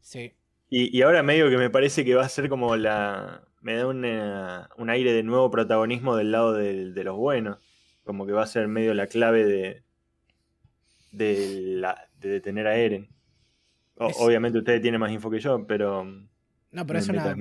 Sí. 0.00 0.32
Y, 0.70 1.00
ahora 1.02 1.22
medio 1.22 1.48
que 1.48 1.56
me 1.56 1.70
parece 1.70 2.04
que 2.04 2.14
va 2.14 2.24
a 2.24 2.28
ser 2.28 2.48
como 2.48 2.76
la. 2.76 3.42
Me 3.60 3.74
da 3.74 3.86
un 3.86 4.90
aire 4.90 5.12
de 5.12 5.22
nuevo 5.22 5.50
protagonismo 5.50 6.16
del 6.16 6.30
lado 6.30 6.52
de, 6.52 7.04
los 7.04 7.16
buenos. 7.16 7.58
Como 8.04 8.26
que 8.26 8.32
va 8.32 8.42
a 8.42 8.46
ser 8.46 8.68
medio 8.68 8.94
la 8.94 9.06
clave 9.06 9.44
de. 9.44 9.82
de, 11.12 11.94
detener 12.20 12.66
a 12.66 12.76
Eren. 12.76 13.08
Obviamente 13.96 14.58
ustedes 14.58 14.80
tienen 14.80 15.00
más 15.00 15.10
info 15.10 15.30
que 15.30 15.40
yo, 15.40 15.66
pero. 15.66 16.04
No, 16.70 16.86
pero 16.86 16.98
es, 16.98 17.08
una, 17.08 17.34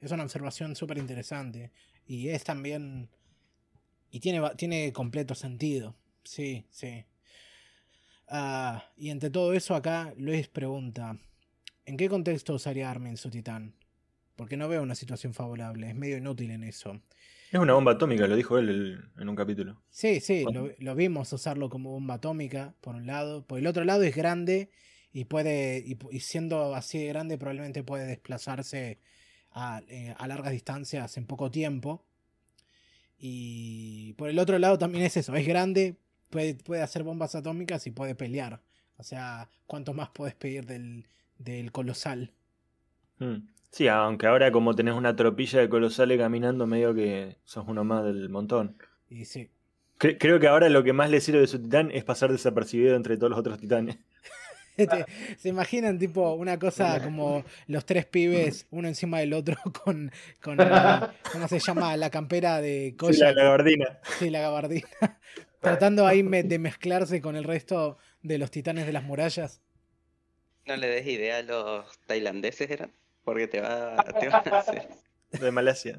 es 0.00 0.10
una 0.10 0.24
observación 0.24 0.74
súper 0.74 0.98
interesante. 0.98 1.72
Y 2.06 2.28
es 2.28 2.42
también. 2.42 3.08
Y 4.10 4.20
tiene, 4.20 4.40
tiene 4.56 4.92
completo 4.92 5.34
sentido. 5.34 5.96
Sí, 6.24 6.66
sí. 6.70 7.04
Ah, 8.28 8.90
y 8.96 9.10
entre 9.10 9.30
todo 9.30 9.52
eso, 9.52 9.74
acá 9.74 10.14
Luis 10.16 10.48
pregunta: 10.48 11.18
¿En 11.84 11.96
qué 11.96 12.08
contexto 12.08 12.54
usaría 12.54 12.90
Armin 12.90 13.16
su 13.16 13.30
titán? 13.30 13.74
Porque 14.34 14.56
no 14.56 14.68
veo 14.68 14.82
una 14.82 14.94
situación 14.94 15.32
favorable, 15.32 15.88
es 15.88 15.94
medio 15.94 16.18
inútil 16.18 16.50
en 16.50 16.64
eso. 16.64 17.00
Es 17.50 17.60
una 17.60 17.74
bomba 17.74 17.92
atómica, 17.92 18.26
lo 18.26 18.36
dijo 18.36 18.58
él 18.58 19.00
en 19.18 19.28
un 19.28 19.36
capítulo. 19.36 19.80
Sí, 19.88 20.20
sí, 20.20 20.44
lo, 20.78 20.94
vimos 20.94 21.32
usarlo 21.32 21.70
como 21.70 21.92
bomba 21.92 22.14
atómica, 22.14 22.74
por 22.80 22.96
un 22.96 23.06
lado. 23.06 23.46
Por 23.46 23.58
el 23.58 23.66
otro 23.66 23.84
lado 23.84 24.02
es 24.02 24.16
grande 24.16 24.70
y 25.12 25.24
puede, 25.26 25.78
y, 25.78 26.20
siendo 26.20 26.74
así 26.74 26.98
de 26.98 27.06
grande, 27.06 27.38
probablemente 27.38 27.84
puede 27.84 28.04
desplazarse 28.04 28.98
a, 29.52 29.80
eh, 29.88 30.14
a, 30.18 30.26
largas 30.26 30.52
distancias 30.52 31.16
en 31.16 31.26
poco 31.26 31.50
tiempo. 31.50 32.05
Y 33.18 34.12
por 34.14 34.28
el 34.28 34.38
otro 34.38 34.58
lado 34.58 34.78
también 34.78 35.04
es 35.04 35.16
eso, 35.16 35.34
es 35.34 35.46
grande, 35.46 35.96
puede, 36.30 36.54
puede 36.54 36.82
hacer 36.82 37.02
bombas 37.02 37.34
atómicas 37.34 37.86
y 37.86 37.90
puede 37.90 38.14
pelear. 38.14 38.60
O 38.98 39.02
sea, 39.02 39.48
¿cuánto 39.66 39.94
más 39.94 40.10
puedes 40.10 40.34
pedir 40.34 40.66
del, 40.66 41.06
del 41.38 41.72
colosal. 41.72 42.32
Hmm. 43.18 43.48
Sí, 43.70 43.88
aunque 43.88 44.26
ahora 44.26 44.52
como 44.52 44.74
tenés 44.74 44.94
una 44.94 45.16
tropilla 45.16 45.60
de 45.60 45.68
colosales 45.68 46.18
caminando, 46.18 46.66
medio 46.66 46.94
que 46.94 47.36
sos 47.44 47.64
uno 47.68 47.84
más 47.84 48.04
del 48.04 48.28
montón. 48.28 48.76
Y 49.08 49.24
sí. 49.24 49.50
creo 49.98 50.40
que 50.40 50.48
ahora 50.48 50.68
lo 50.68 50.82
que 50.82 50.92
más 50.92 51.10
le 51.10 51.20
sirve 51.20 51.40
de 51.40 51.46
su 51.46 51.60
titán 51.60 51.90
es 51.90 52.04
pasar 52.04 52.32
desapercibido 52.32 52.96
entre 52.96 53.16
todos 53.16 53.30
los 53.30 53.38
otros 53.38 53.58
titanes. 53.58 53.98
¿Se 55.38 55.48
imaginan 55.48 55.98
tipo 55.98 56.34
una 56.34 56.58
cosa 56.58 57.02
como 57.02 57.44
los 57.66 57.84
tres 57.86 58.06
pibes, 58.06 58.66
uno 58.70 58.88
encima 58.88 59.20
del 59.20 59.32
otro, 59.32 59.56
con, 59.84 60.10
con 60.42 60.58
¿cómo 61.32 61.48
se 61.48 61.58
llama? 61.58 61.96
La 61.96 62.10
campera 62.10 62.60
de 62.60 62.94
Sí, 63.10 63.18
la, 63.18 63.32
gabardina. 63.32 63.98
Sí, 64.18 64.30
la 64.30 64.40
gabardina. 64.40 64.88
Tratando 65.60 66.06
ahí 66.06 66.22
de 66.22 66.58
mezclarse 66.58 67.20
con 67.20 67.36
el 67.36 67.44
resto 67.44 67.98
de 68.22 68.38
los 68.38 68.50
titanes 68.50 68.86
de 68.86 68.92
las 68.92 69.04
murallas. 69.04 69.62
No 70.66 70.76
le 70.76 70.88
des 70.88 71.06
idea 71.06 71.38
a 71.38 71.42
los 71.42 71.98
tailandeses, 72.06 72.70
¿eran? 72.70 72.92
Porque 73.24 73.46
te 73.48 73.60
va, 73.60 73.96
te 74.18 74.28
a 74.28 74.58
hacer. 74.58 74.88
De 75.30 75.50
Malasia. 75.50 75.98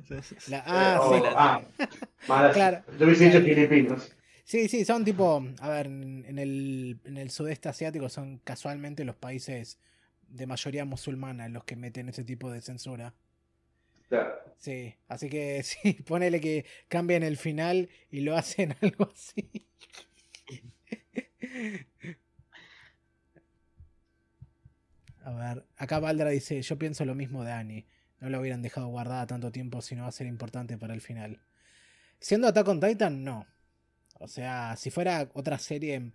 ah, 0.66 1.00
sí. 1.10 1.24
Ah, 1.36 2.52
Claro. 2.54 2.84
Yo 2.98 3.06
hubiese 3.06 3.26
dicho 3.26 3.42
filipinos. 3.42 4.17
Sí, 4.48 4.70
sí, 4.70 4.86
son 4.86 5.04
tipo, 5.04 5.46
a 5.60 5.68
ver, 5.68 5.88
en 5.88 6.40
el, 6.40 7.02
en 7.04 7.18
el 7.18 7.32
sudeste 7.32 7.68
asiático 7.68 8.08
son 8.08 8.38
casualmente 8.38 9.04
los 9.04 9.18
países 9.18 9.78
de 10.30 10.48
mayoría 10.48 10.86
musulmana 10.86 11.50
los 11.50 11.66
que 11.66 11.76
meten 11.76 12.08
ese 12.08 12.24
tipo 12.24 12.50
de 12.50 12.62
censura. 12.62 13.14
Claro. 14.08 14.36
Sí, 14.56 14.96
así 15.10 15.30
que 15.30 15.64
sí, 15.64 15.96
ponele 15.96 16.40
que 16.40 16.66
cambien 16.88 17.24
el 17.24 17.36
final 17.36 17.90
y 18.10 18.22
lo 18.22 18.38
hacen 18.38 18.74
algo 18.82 19.12
así. 19.14 19.68
A 25.26 25.32
ver, 25.34 25.66
acá 25.76 26.00
Valdra 26.00 26.30
dice, 26.30 26.62
yo 26.62 26.78
pienso 26.80 27.04
lo 27.04 27.16
mismo 27.16 27.44
de 27.44 27.52
Annie. 27.52 27.86
No 28.22 28.30
la 28.30 28.40
hubieran 28.40 28.62
dejado 28.62 28.88
guardada 28.88 29.28
tanto 29.28 29.52
tiempo 29.52 29.82
si 29.82 29.98
no 29.98 30.04
va 30.04 30.08
a 30.08 30.14
ser 30.14 30.26
importante 30.26 30.78
para 30.78 30.94
el 30.94 31.02
final. 31.02 31.42
Siendo 32.22 32.48
Attack 32.48 32.68
on 32.70 32.80
Titan, 32.80 33.26
no. 33.26 33.46
O 34.20 34.28
sea, 34.28 34.76
si 34.76 34.90
fuera 34.90 35.30
otra 35.34 35.58
serie 35.58 36.12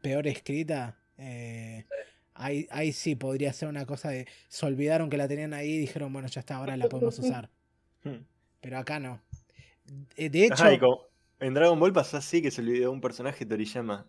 peor 0.00 0.26
escrita, 0.26 0.98
eh, 1.18 1.84
ahí, 2.34 2.66
ahí, 2.70 2.92
sí 2.92 3.14
podría 3.14 3.52
ser 3.52 3.68
una 3.68 3.86
cosa 3.86 4.10
de... 4.10 4.26
Se 4.48 4.66
olvidaron 4.66 5.10
que 5.10 5.16
la 5.16 5.28
tenían 5.28 5.54
ahí 5.54 5.72
y 5.72 5.78
dijeron, 5.78 6.12
bueno, 6.12 6.28
ya 6.28 6.40
está, 6.40 6.56
ahora 6.56 6.76
la 6.76 6.88
podemos 6.88 7.18
usar. 7.18 7.50
Hmm. 8.04 8.24
Pero 8.60 8.78
acá 8.78 8.98
no. 8.98 9.20
Eh, 10.16 10.30
de 10.30 10.46
hecho... 10.46 10.64
en 11.40 11.54
Dragon 11.54 11.78
Ball 11.78 11.92
pasa 11.92 12.18
así 12.18 12.42
que 12.42 12.50
se 12.50 12.60
olvidó 12.60 12.92
un 12.92 13.00
personaje 13.00 13.44
Toriyama. 13.44 14.06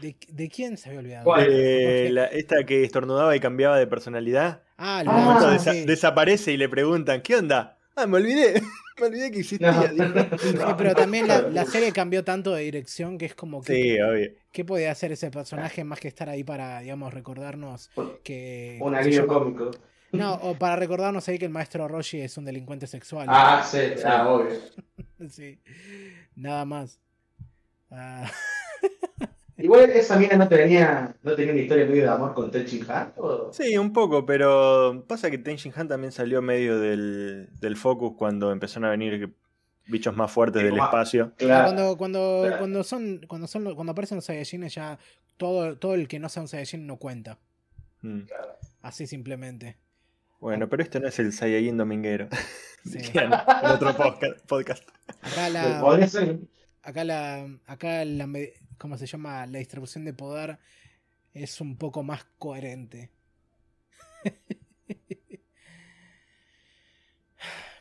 ¿De, 0.00 0.48
quién 0.48 0.78
se 0.78 0.88
había 0.88 1.00
olvidado? 1.00 1.36
esta 1.36 2.64
que 2.64 2.84
estornudaba 2.84 3.36
y 3.36 3.40
cambiaba 3.40 3.78
de 3.78 3.86
personalidad. 3.86 4.62
Ah, 4.78 5.02
ah 5.06 5.58
Desaparece 5.86 6.52
y 6.52 6.56
le 6.56 6.68
preguntan, 6.68 7.20
¿qué 7.20 7.36
onda? 7.36 7.78
Ah, 7.96 8.06
me 8.06 8.18
olvidé. 8.18 8.60
me 9.00 9.06
olvidé 9.06 9.30
que 9.30 9.40
existía. 9.40 9.92
pero 10.76 10.94
también 10.94 11.26
la, 11.28 11.64
serie 11.64 11.92
cambió 11.92 12.24
tanto 12.24 12.52
de 12.54 12.62
dirección 12.62 13.18
que 13.18 13.26
es 13.26 13.34
como 13.34 13.62
que. 13.62 13.74
Sí, 13.74 14.00
obvio. 14.00 14.30
¿Qué 14.52 14.64
podía 14.64 14.90
hacer 14.90 15.12
ese 15.12 15.30
personaje 15.30 15.84
más 15.84 16.00
que 16.00 16.08
estar 16.08 16.28
ahí 16.28 16.44
para, 16.44 16.80
digamos, 16.80 17.12
recordarnos 17.12 17.90
que. 18.22 18.78
Un 18.80 18.94
alivio 18.94 19.26
cómico. 19.26 19.70
No, 20.12 20.34
o 20.34 20.54
para 20.54 20.76
recordarnos 20.76 21.28
ahí 21.28 21.38
que 21.38 21.44
el 21.44 21.52
maestro 21.52 21.86
Roshi 21.86 22.20
es 22.20 22.36
un 22.36 22.44
delincuente 22.44 22.86
sexual. 22.86 23.26
Ah, 23.30 23.64
sí, 23.64 23.78
ah, 24.04 24.28
obvio. 24.28 24.58
sí. 25.28 25.60
Nada 26.34 26.64
más. 26.64 27.00
Ah. 27.90 28.30
Igual 29.62 29.90
esa 29.90 30.18
mina 30.18 30.36
no 30.36 30.48
tenía, 30.48 31.14
no 31.22 31.34
tenía 31.34 31.52
una 31.52 31.62
historia 31.62 31.86
medio 31.86 32.02
de 32.02 32.08
amor 32.08 32.34
con 32.34 32.50
Ten 32.50 32.66
Han. 32.88 33.12
Sí, 33.52 33.76
un 33.76 33.92
poco, 33.92 34.24
pero 34.26 35.04
pasa 35.06 35.30
que 35.30 35.38
Ten 35.38 35.56
Han 35.74 35.88
también 35.88 36.12
salió 36.12 36.42
medio 36.42 36.78
del, 36.78 37.76
focus 37.76 38.14
cuando 38.16 38.52
empezaron 38.52 38.86
a 38.86 38.90
venir 38.90 39.34
bichos 39.86 40.16
más 40.16 40.30
fuertes 40.30 40.62
del 40.62 40.78
espacio. 40.78 41.32
Cuando, 41.38 41.96
cuando, 41.96 42.46
cuando 42.58 42.84
son, 42.84 43.20
cuando 43.26 43.46
son, 43.46 43.74
cuando 43.74 43.92
aparecen 43.92 44.16
los 44.16 44.24
Saiyajines 44.24 44.74
ya 44.74 44.98
todo, 45.36 45.76
todo 45.76 45.94
el 45.94 46.08
que 46.08 46.18
no 46.18 46.28
sea 46.28 46.42
un 46.42 46.48
Saiyajin 46.48 46.86
no 46.86 46.96
cuenta. 46.96 47.38
Mm. 48.02 48.22
Así 48.82 49.06
simplemente. 49.06 49.76
Bueno, 50.40 50.68
pero 50.68 50.82
este 50.82 51.00
no 51.00 51.08
es 51.08 51.18
el 51.18 51.32
Saiyajin 51.32 51.76
dominguero. 51.76 52.28
Sí. 52.84 52.98
en 53.14 53.32
otro 53.32 53.94
podcast. 54.46 54.88
Acá 55.20 55.50
la, 55.50 55.80
acá 56.82 57.04
la, 57.04 57.58
acá 57.66 58.04
la, 58.04 58.26
¿cómo 58.80 58.96
se 58.96 59.06
llama? 59.06 59.46
La 59.46 59.58
distribución 59.58 60.04
de 60.06 60.14
poder 60.14 60.58
es 61.34 61.60
un 61.60 61.76
poco 61.76 62.02
más 62.02 62.24
coherente. 62.38 63.10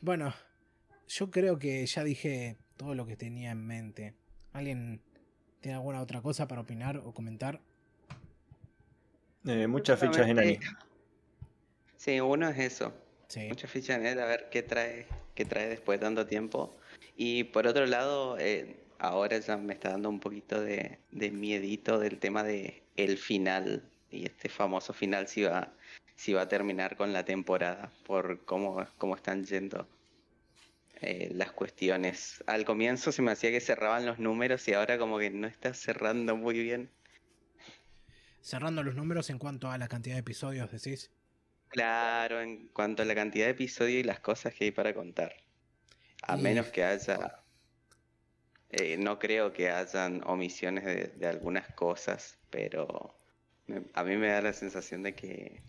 bueno, 0.01 0.33
yo 1.07 1.31
creo 1.31 1.57
que 1.57 1.85
ya 1.85 2.03
dije 2.03 2.57
todo 2.75 2.95
lo 2.95 3.05
que 3.05 3.15
tenía 3.15 3.51
en 3.51 3.65
mente. 3.65 4.13
¿Alguien 4.51 5.01
tiene 5.61 5.77
alguna 5.77 6.01
otra 6.01 6.21
cosa 6.21 6.49
para 6.49 6.61
opinar 6.61 6.97
o 6.97 7.13
comentar? 7.13 7.61
Eh, 9.45 9.67
muchas 9.67 10.01
fichas 10.01 10.27
en 10.27 10.37
ahí. 10.37 10.59
Sí, 11.95 12.19
uno 12.19 12.49
es 12.49 12.59
eso. 12.59 12.93
Muchas 13.47 13.71
fichas 13.71 13.97
en 13.97 14.05
él, 14.05 14.19
a 14.19 14.25
ver 14.25 14.49
qué 14.51 14.63
trae, 14.63 15.05
qué 15.33 15.45
trae 15.45 15.69
después 15.69 15.97
de 15.99 16.05
tanto 16.05 16.25
tiempo. 16.25 16.75
Y 17.15 17.45
por 17.45 17.67
otro 17.67 17.85
lado, 17.85 18.37
eh, 18.37 18.75
ahora 18.99 19.39
ya 19.39 19.57
me 19.57 19.73
está 19.73 19.89
dando 19.89 20.09
un 20.09 20.19
poquito 20.19 20.61
de, 20.61 20.99
miedito 21.11 21.97
del 21.97 22.19
tema 22.19 22.43
de 22.43 22.83
el 22.97 23.17
final 23.17 23.83
y 24.11 24.25
este 24.25 24.49
famoso 24.49 24.93
final 24.93 25.27
si 25.27 25.43
va, 25.43 25.73
si 26.15 26.33
va 26.33 26.43
a 26.43 26.47
terminar 26.47 26.97
con 26.97 27.13
la 27.13 27.23
temporada 27.23 27.91
por 28.05 28.43
cómo, 28.45 28.85
cómo 28.97 29.15
están 29.15 29.45
yendo 29.45 29.87
eh, 31.01 31.31
las 31.33 31.51
cuestiones. 31.51 32.43
Al 32.45 32.65
comienzo 32.65 33.11
se 33.11 33.21
me 33.21 33.31
hacía 33.31 33.51
que 33.51 33.61
cerraban 33.61 34.05
los 34.05 34.19
números 34.19 34.67
y 34.67 34.73
ahora 34.73 34.97
como 34.97 35.17
que 35.17 35.29
no 35.29 35.47
está 35.47 35.73
cerrando 35.73 36.35
muy 36.35 36.61
bien. 36.61 36.89
Cerrando 38.41 38.83
los 38.83 38.95
números 38.95 39.29
en 39.29 39.39
cuanto 39.39 39.71
a 39.71 39.77
la 39.77 39.87
cantidad 39.87 40.15
de 40.15 40.21
episodios, 40.21 40.71
decís. 40.71 41.09
Claro, 41.69 42.41
en 42.41 42.67
cuanto 42.69 43.03
a 43.03 43.05
la 43.05 43.15
cantidad 43.15 43.45
de 43.45 43.51
episodios 43.51 43.99
y 43.99 44.03
las 44.03 44.19
cosas 44.19 44.53
que 44.53 44.65
hay 44.65 44.71
para 44.71 44.93
contar. 44.93 45.35
A 46.23 46.35
menos 46.35 46.67
que 46.67 46.83
haya... 46.83 47.39
Eh, 48.71 48.97
no 48.97 49.17
creo 49.17 49.51
que 49.51 49.71
hayan 49.71 50.21
omisiones 50.25 50.85
de, 50.85 51.27
algunas 51.27 51.73
cosas, 51.73 52.37
pero 52.49 53.17
a 53.93 54.03
mí 54.03 54.15
me 54.15 54.27
da 54.27 54.41
la 54.41 54.53
sensación 54.53 55.03
de 55.03 55.15
que 55.15 55.63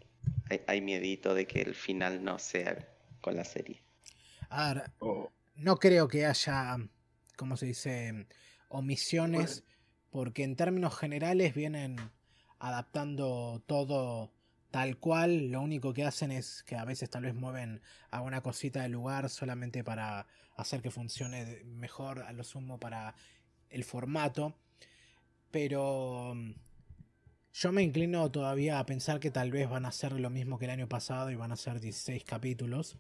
hay, 0.51 0.61
hay 0.67 0.81
miedito 0.81 1.35
de 1.35 1.47
que 1.47 1.63
el 1.63 1.75
final 1.75 2.23
no 2.23 2.39
sea 2.39 2.89
con 3.21 3.37
la 3.37 3.45
serie. 3.45 3.83
Ahora, 4.51 4.93
no 5.57 5.77
creo 5.79 6.09
que 6.09 6.27
haya, 6.27 6.77
¿cómo 7.37 7.57
se 7.57 7.67
dice? 7.67 8.27
Omisiones, 8.69 9.65
porque 10.11 10.43
en 10.43 10.57
términos 10.57 10.97
generales 10.97 11.55
vienen 11.55 11.97
adaptando 12.59 13.63
todo 13.67 14.33
tal 14.71 14.99
cual. 14.99 15.51
Lo 15.51 15.61
único 15.61 15.93
que 15.93 16.05
hacen 16.05 16.33
es 16.33 16.63
que 16.65 16.77
a 16.77 16.85
veces 16.85 17.11
tal 17.11 17.23
vez 17.23 17.35
mueven 17.35 17.81
alguna 18.11 18.41
cosita 18.43 18.83
del 18.83 18.93
lugar 18.93 19.29
solamente 19.29 19.85
para 19.85 20.27
hacer 20.63 20.83
que 20.83 20.91
funcione 20.91 21.63
mejor, 21.65 22.21
a 22.21 22.33
lo 22.33 22.45
sumo 22.45 22.79
para 22.79 23.15
el 23.69 23.85
formato. 23.85 24.55
Pero 25.51 26.35
mm, 26.35 26.53
yo 27.53 27.73
me 27.73 27.83
inclino 27.83 28.31
todavía 28.31 28.79
a 28.79 28.87
pensar 28.87 29.21
que 29.21 29.31
tal 29.31 29.51
vez 29.51 29.69
van 29.69 29.85
a 29.85 29.89
hacer 29.89 30.13
lo 30.13 30.31
mismo 30.31 30.59
que 30.59 30.67
el 30.67 30.71
año 30.71 30.89
pasado 30.89 31.31
y 31.31 31.37
van 31.37 31.53
a 31.53 31.57
ser 31.57 31.81
16 31.81 32.25
capítulos. 32.25 32.97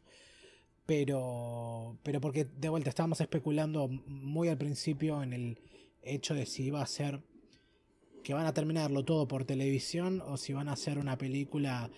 Pero, 0.86 1.98
pero 2.02 2.20
porque 2.20 2.44
de 2.44 2.68
vuelta 2.68 2.90
estábamos 2.90 3.20
especulando 3.20 3.88
muy 3.88 4.48
al 4.48 4.58
principio 4.58 5.22
en 5.22 5.32
el 5.32 5.60
hecho 6.02 6.34
de 6.34 6.46
si 6.46 6.64
iba 6.64 6.82
a 6.82 6.86
ser 6.86 7.22
que 8.24 8.34
van 8.34 8.46
a 8.46 8.54
terminarlo 8.54 9.04
todo 9.04 9.28
por 9.28 9.44
televisión 9.44 10.22
o 10.26 10.36
si 10.36 10.52
van 10.52 10.68
a 10.68 10.72
hacer 10.72 10.98
una 10.98 11.16
película 11.16 11.90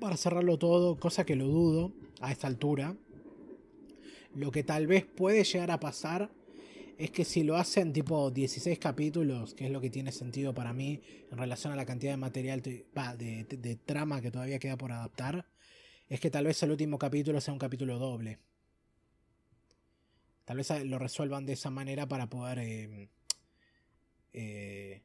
para 0.00 0.16
cerrarlo 0.16 0.58
todo, 0.58 0.96
cosa 0.96 1.24
que 1.24 1.36
lo 1.36 1.46
dudo 1.46 1.92
a 2.20 2.32
esta 2.32 2.46
altura. 2.46 2.96
Lo 4.36 4.50
que 4.50 4.62
tal 4.62 4.86
vez 4.86 5.06
puede 5.06 5.44
llegar 5.44 5.70
a 5.70 5.80
pasar 5.80 6.30
es 6.98 7.10
que 7.10 7.24
si 7.24 7.42
lo 7.42 7.56
hacen 7.56 7.94
tipo 7.94 8.30
16 8.30 8.78
capítulos, 8.78 9.54
que 9.54 9.64
es 9.64 9.70
lo 9.70 9.80
que 9.80 9.88
tiene 9.88 10.12
sentido 10.12 10.54
para 10.54 10.74
mí 10.74 11.00
en 11.30 11.38
relación 11.38 11.72
a 11.72 11.76
la 11.76 11.86
cantidad 11.86 12.12
de 12.12 12.18
material, 12.18 12.60
de 12.60 13.78
trama 13.84 14.20
que 14.20 14.30
todavía 14.30 14.58
queda 14.58 14.76
por 14.76 14.92
adaptar, 14.92 15.46
es 16.10 16.20
que 16.20 16.30
tal 16.30 16.44
vez 16.44 16.62
el 16.62 16.70
último 16.70 16.98
capítulo 16.98 17.40
sea 17.40 17.54
un 17.54 17.58
capítulo 17.58 17.98
doble. 17.98 18.38
Tal 20.44 20.58
vez 20.58 20.70
lo 20.84 20.98
resuelvan 20.98 21.46
de 21.46 21.54
esa 21.54 21.70
manera 21.70 22.06
para 22.06 22.28
poder 22.28 22.58
em, 22.58 23.08
eh, 24.34 25.00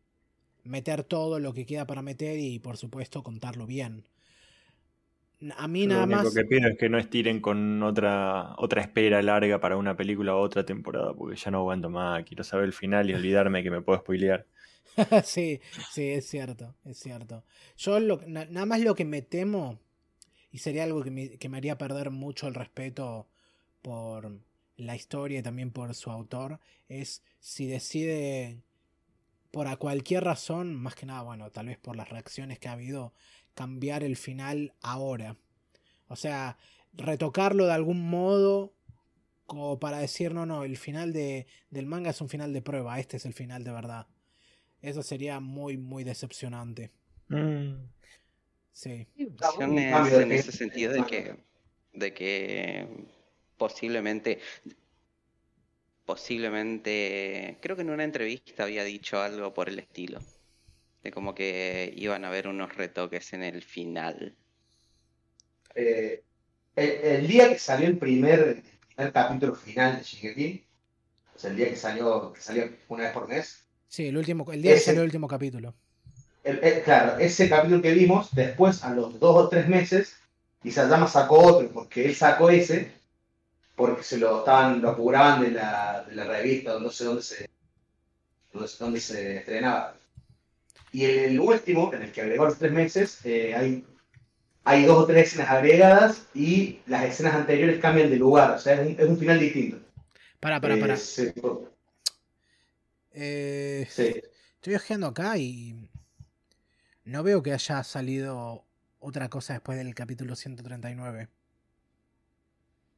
meter 0.64 1.06
todo 1.06 1.40
lo 1.40 1.54
que 1.54 1.66
queda 1.66 1.88
para 1.88 2.02
meter 2.02 2.38
y 2.38 2.60
por 2.60 2.76
supuesto 2.76 3.24
contarlo 3.24 3.66
bien. 3.66 4.04
A 5.58 5.68
mí 5.68 5.88
nada 5.88 6.06
más. 6.06 6.24
Lo 6.24 6.32
que 6.32 6.46
pido 6.46 6.70
es 6.70 6.78
que 6.78 6.90
no 6.90 6.98
estiren 6.98 7.40
con 7.40 7.82
otra, 7.82 8.54
otra 8.58 8.82
espera 8.82 9.22
larga 9.22 9.60
para 9.60 9.78
una 9.78 9.96
película 9.96 10.36
o 10.36 10.42
otra 10.42 10.66
temporada, 10.66 11.14
porque 11.14 11.36
ya 11.36 11.52
no 11.52 11.60
aguanto 11.60 11.90
más. 11.90 12.24
Quiero 12.24 12.44
saber 12.44 12.66
el 12.66 12.74
final 12.74 13.10
y 13.10 13.14
olvidarme 13.14 13.64
que 13.64 13.72
me 13.72 13.82
puedo 13.82 14.00
spoilear. 14.00 14.46
sí, 15.24 15.62
sí, 15.92 16.10
es 16.10 16.28
cierto, 16.28 16.76
es 16.86 16.98
cierto. 16.98 17.44
Yo 17.78 18.00
nada 18.00 18.66
más 18.66 18.82
lo 18.82 18.94
que 18.94 19.06
me 19.06 19.22
temo 19.22 19.80
y 20.52 20.60
sería 20.60 20.84
algo 20.84 21.04
que 21.04 21.12
me, 21.12 21.58
haría 21.58 21.78
perder 21.78 22.12
mucho 22.12 22.48
el 22.48 22.54
respeto 22.54 23.28
por 23.82 24.40
la 24.76 24.96
historia 24.96 25.40
y 25.40 25.44
también 25.44 25.72
por 25.72 25.94
su 25.96 26.12
autor, 26.12 26.60
es 26.90 27.24
si 27.40 27.68
decide 27.68 28.62
por 29.52 29.68
a 29.68 29.78
cualquier 29.78 30.24
razón, 30.24 30.76
más 30.76 30.96
que 30.96 31.06
nada, 31.06 31.24
bueno, 31.24 31.50
tal 31.52 31.68
vez 31.68 31.78
por 31.78 31.96
las 31.96 32.10
reacciones 32.10 32.60
que 32.60 32.68
ha 32.68 32.74
habido, 32.74 33.14
cambiar 33.54 34.04
el 34.04 34.18
final 34.18 34.74
ahora. 34.82 35.38
O 36.08 36.16
sea, 36.16 36.58
retocarlo 36.94 37.66
de 37.66 37.74
algún 37.74 38.10
modo 38.10 38.74
como 39.52 39.80
para 39.80 40.00
decir, 40.00 40.34
no, 40.34 40.46
no, 40.46 40.64
el 40.64 40.78
final 40.78 41.12
de, 41.12 41.46
del 41.70 41.86
manga 41.86 42.12
es 42.12 42.22
un 42.22 42.30
final 42.30 42.54
de 42.54 42.62
prueba, 42.62 42.98
este 43.00 43.18
es 43.18 43.26
el 43.26 43.34
final 43.34 43.66
de 43.66 43.72
verdad. 43.74 44.08
Eso 44.82 45.04
sería 45.04 45.42
muy, 45.42 45.76
muy 45.76 46.06
decepcionante. 46.06 46.90
Mm. 47.28 47.74
Sí. 48.72 49.08
en 49.60 50.32
ese 50.32 50.54
sentido 50.54 50.94
de 50.94 51.06
que, 51.06 51.36
de 51.92 52.14
que 52.14 52.88
posiblemente, 53.58 54.40
posiblemente, 56.06 57.58
creo 57.62 57.76
que 57.76 57.82
en 57.82 57.90
una 57.90 58.06
entrevista 58.06 58.64
había 58.64 58.86
dicho 58.86 59.20
algo 59.20 59.54
por 59.54 59.68
el 59.68 59.80
estilo, 59.80 60.20
de 61.04 61.12
como 61.12 61.34
que 61.34 61.94
iban 61.96 62.26
a 62.26 62.28
haber 62.28 62.48
unos 62.48 62.76
retoques 62.76 63.34
en 63.34 63.44
el 63.44 63.64
final. 63.64 64.36
Eh, 65.76 66.24
el, 66.76 67.28
día 67.28 67.50
que 67.50 67.60
salió 67.60 67.88
el 67.88 67.98
primer, 67.98 68.62
capítulo 69.14 69.56
final 69.56 69.98
de 69.98 70.04
Shingeki, 70.04 70.64
o 71.36 71.40
sea, 71.40 71.50
el 71.52 71.58
día 71.58 71.70
que 71.70 71.76
salió, 71.76 72.34
que 72.34 72.42
salió 72.42 72.70
una 72.90 73.04
vez 73.04 73.14
por 73.14 73.28
mes. 73.28 73.64
Sí, 73.88 74.08
el 74.08 74.18
último, 74.18 74.50
el 74.52 74.62
día 74.62 74.74
que 74.74 74.80
salió 74.80 75.02
el 75.02 75.08
último 75.08 75.28
capítulo 75.28 75.74
claro, 76.84 77.20
ese 77.20 77.50
capítulo 77.50 77.82
que 77.82 77.94
vimos, 77.94 78.30
después 78.34 78.84
a 78.84 78.94
los 78.94 79.20
dos 79.20 79.36
o 79.36 79.50
tres 79.50 79.68
meses, 79.68 80.16
llama 80.64 81.08
sacó 81.08 81.40
otro, 81.40 81.70
porque 81.72 82.06
él 82.06 82.16
sacó 82.16 82.50
ese, 82.50 82.92
porque 83.76 84.04
se 84.04 84.18
lo 84.18 84.40
estaban, 84.40 84.82
lo 84.82 84.90
apuraban 84.90 85.42
de 85.42 85.52
la, 85.52 86.04
de 86.08 86.16
la 86.16 86.26
revista, 86.26 86.80
no 86.80 86.90
sé 86.90 87.06
dónde 87.06 87.22
se, 87.24 87.50
dónde, 88.80 89.00
se 89.00 89.38
estrenaba. 89.38 89.96
Y 90.92 91.06
el, 91.06 91.40
último, 91.40 91.94
en 91.94 92.04
el 92.04 92.12
que 92.12 92.22
agregó 92.22 92.46
los 92.46 92.58
tres 92.58 92.72
meses, 92.72 93.20
eh, 93.26 93.56
hay, 93.56 93.86
hay 94.64 94.86
dos 94.86 95.00
o 95.00 95.06
tres 95.06 95.28
escenas 95.30 95.50
agregadas 95.50 96.28
y 96.34 96.80
las 96.86 97.06
escenas 97.06 97.36
anteriores 97.36 97.80
cambian 97.80 98.10
de 98.10 98.18
lugar, 98.18 98.52
o 98.52 98.60
sea, 98.60 98.74
es 98.74 98.88
un, 98.88 98.96
es 99.00 99.10
un 99.10 99.18
final 99.18 99.40
distinto. 99.40 99.80
Para, 100.40 100.60
para, 100.60 100.78
para. 100.78 100.96
Eh, 103.14 103.88
sí. 103.90 104.22
Estoy 104.56 104.72
viajando 104.72 105.08
acá 105.08 105.38
y 105.38 105.88
no 107.06 107.24
veo 107.24 107.42
que 107.42 107.54
haya 107.54 107.84
salido 107.84 108.66
otra 109.00 109.30
cosa 109.30 109.54
después 109.54 109.78
del 109.78 109.94
capítulo 109.96 110.36
139. 110.36 111.28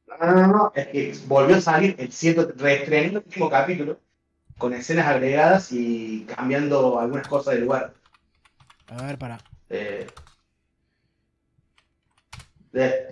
No, 0.06 0.32
no, 0.32 0.46
no, 0.46 0.72
es 0.74 0.86
que 0.88 1.14
volvió 1.26 1.56
a 1.56 1.60
salir 1.60 1.96
el 1.98 2.12
100, 2.12 2.58
reestrenando 2.58 3.20
el 3.20 3.24
último 3.26 3.50
capítulo 3.50 3.98
con 4.58 4.72
escenas 4.72 5.06
agregadas 5.06 5.72
y 5.72 6.26
cambiando 6.26 6.98
algunas 6.98 7.26
cosas 7.28 7.54
de 7.54 7.60
lugar. 7.60 7.94
A 8.88 9.02
ver, 9.02 9.18
para. 9.18 9.38
Eh, 9.70 10.06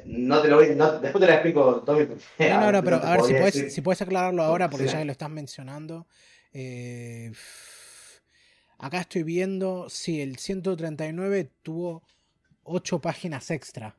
no 0.04 0.42
te 0.42 0.48
lo 0.48 0.56
voy, 0.56 0.66
después 0.66 1.12
te 1.12 1.26
lo 1.26 1.32
explico, 1.32 1.82
Tommy. 1.86 2.08
No, 2.38 2.60
no, 2.60 2.72
no, 2.72 2.82
pero 2.84 2.96
a 2.96 3.12
ver 3.12 3.22
si 3.22 3.34
puedes, 3.34 3.74
si 3.74 3.80
puedes 3.80 4.02
aclararlo 4.02 4.42
ahora 4.42 4.68
porque 4.68 4.86
ya 4.86 5.04
lo 5.04 5.12
estás 5.12 5.30
mencionando. 5.30 6.06
Eh, 6.52 7.32
Acá 8.82 8.98
estoy 9.02 9.22
viendo, 9.22 9.88
sí, 9.88 10.20
el 10.20 10.38
139 10.38 11.52
tuvo 11.62 12.02
8 12.64 13.00
páginas 13.00 13.48
extra. 13.52 13.94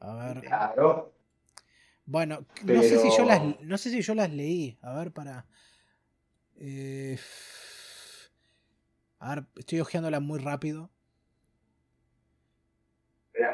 A 0.00 0.14
ver. 0.16 0.40
Claro. 0.40 1.12
Bueno, 2.10 2.46
no, 2.64 2.82
sé 2.82 2.98
si 2.98 3.10
yo 3.14 3.26
las, 3.26 3.42
no 3.60 3.76
sé 3.76 3.90
si 3.90 4.00
yo 4.00 4.14
las 4.14 4.32
leí. 4.32 4.78
A 4.80 4.94
ver, 4.94 5.12
para. 5.12 5.44
Eh, 6.56 7.18
a 9.18 9.34
ver, 9.34 9.44
estoy 9.56 9.80
hojeándolas 9.80 10.22
muy 10.22 10.38
rápido. 10.38 10.88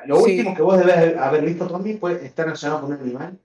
Lo 0.07 0.23
último 0.23 0.55
que 0.55 0.63
vos 0.63 0.79
debes 0.79 1.17
haber 1.17 1.45
visto, 1.45 1.67
Tommy, 1.67 1.95
puede 1.95 2.25
estar 2.25 2.47
relacionado 2.47 2.83
con 2.83 2.93
un 2.93 3.01
animal. 3.01 3.41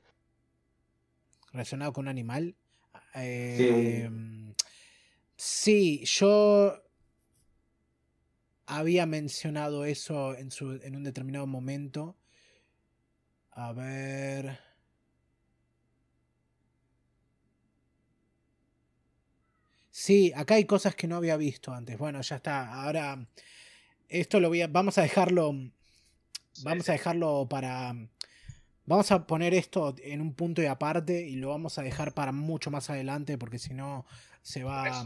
¿Relacionado 1.53 1.91
con 1.91 2.05
un 2.05 2.09
animal? 2.09 2.55
Eh, 3.15 4.07
sí. 4.07 4.55
Sí, 5.35 6.05
yo 6.05 6.83
había 8.67 9.07
mencionado 9.07 9.85
eso 9.85 10.35
en, 10.35 10.51
su, 10.51 10.73
en 10.73 10.95
un 10.95 11.03
determinado 11.03 11.47
momento. 11.47 12.15
A 13.49 13.73
ver. 13.73 14.68
Sí, 19.99 20.31
acá 20.33 20.53
hay 20.55 20.63
cosas 20.63 20.95
que 20.95 21.09
no 21.09 21.17
había 21.17 21.35
visto 21.35 21.73
antes. 21.73 21.97
Bueno, 21.97 22.21
ya 22.21 22.37
está. 22.37 22.73
Ahora, 22.83 23.27
esto 24.07 24.39
lo 24.39 24.47
voy 24.47 24.61
a. 24.61 24.67
Vamos 24.67 24.97
a 24.97 25.01
dejarlo. 25.01 25.53
Vamos 26.63 26.87
a 26.87 26.93
dejarlo 26.93 27.47
para. 27.49 27.93
Vamos 28.85 29.11
a 29.11 29.27
poner 29.27 29.53
esto 29.53 29.93
en 30.01 30.21
un 30.21 30.35
punto 30.35 30.61
y 30.61 30.67
aparte 30.67 31.27
y 31.27 31.35
lo 31.35 31.49
vamos 31.49 31.77
a 31.79 31.81
dejar 31.81 32.13
para 32.13 32.31
mucho 32.31 32.71
más 32.71 32.89
adelante 32.89 33.37
porque 33.37 33.59
si 33.59 33.73
no 33.73 34.05
se 34.41 34.63
va. 34.63 35.03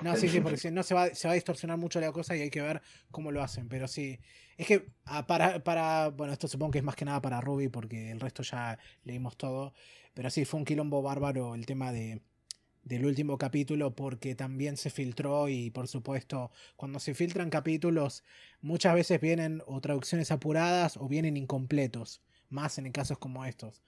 No, 0.00 0.16
sí, 0.16 0.30
sí, 0.30 0.40
porque 0.40 0.56
si 0.56 0.70
no 0.70 0.82
se 0.82 0.94
va, 0.94 1.14
se 1.14 1.28
va 1.28 1.32
a 1.32 1.34
distorsionar 1.34 1.76
mucho 1.76 2.00
la 2.00 2.10
cosa 2.10 2.34
y 2.34 2.40
hay 2.40 2.50
que 2.50 2.62
ver 2.62 2.80
cómo 3.10 3.30
lo 3.30 3.42
hacen. 3.42 3.68
Pero 3.68 3.86
sí, 3.86 4.18
es 4.56 4.66
que 4.66 4.86
ah, 5.04 5.26
para, 5.26 5.62
para. 5.62 6.08
Bueno, 6.08 6.32
esto 6.32 6.48
supongo 6.48 6.72
que 6.72 6.78
es 6.78 6.84
más 6.84 6.96
que 6.96 7.04
nada 7.04 7.20
para 7.20 7.42
Ruby 7.42 7.68
porque 7.68 8.10
el 8.10 8.18
resto 8.18 8.42
ya 8.42 8.78
leímos 9.02 9.36
todo. 9.36 9.74
Pero 10.14 10.30
sí, 10.30 10.46
fue 10.46 10.58
un 10.58 10.64
quilombo 10.64 11.02
bárbaro 11.02 11.54
el 11.54 11.66
tema 11.66 11.92
de, 11.92 12.22
del 12.84 13.06
último 13.06 13.38
capítulo 13.38 13.94
porque 13.94 14.34
también 14.34 14.76
se 14.76 14.90
filtró 14.90 15.48
y 15.48 15.70
por 15.70 15.88
supuesto 15.88 16.50
cuando 16.76 17.00
se 17.00 17.14
filtran 17.14 17.50
capítulos 17.50 18.22
muchas 18.60 18.94
veces 18.94 19.20
vienen 19.20 19.62
o 19.66 19.80
traducciones 19.80 20.30
apuradas 20.30 20.96
o 20.96 21.08
vienen 21.08 21.36
incompletos, 21.36 22.22
más 22.50 22.78
en 22.78 22.92
casos 22.92 23.18
como 23.18 23.44
estos. 23.44 23.82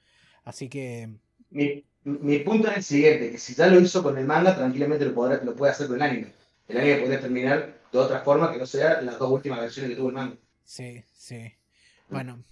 Así 0.45 0.69
que... 0.69 1.11
Mi, 1.51 1.85
mi 2.05 2.39
punto 2.41 2.69
es 2.69 2.77
el 2.77 2.83
siguiente, 2.83 3.31
que 3.33 3.39
si 3.39 3.55
ya 3.55 3.67
lo 3.67 3.81
hizo 3.81 4.03
con 4.03 4.17
el 4.17 4.25
manga, 4.25 4.57
tranquilamente 4.57 5.05
lo, 5.05 5.15
podrá, 5.15 5.43
lo 5.43 5.55
puede 5.55 5.73
hacer 5.73 5.87
con 5.87 5.97
el 5.97 6.03
anime. 6.03 6.33
El 6.69 6.79
anime 6.79 6.97
podría 6.97 7.21
terminar 7.21 7.81
de 7.93 7.99
otra 7.99 8.21
forma 8.21 8.53
que 8.53 8.59
no 8.59 8.67
sea 8.67 9.01
las 9.03 9.19
dos 9.19 9.31
últimas 9.31 9.61
versiones 9.61 9.91
que 9.91 9.97
tuvo 9.97 10.09
el 10.09 10.15
manga. 10.15 10.37
Sí, 10.65 11.05
sí. 11.13 11.53
Bueno, 12.09 12.43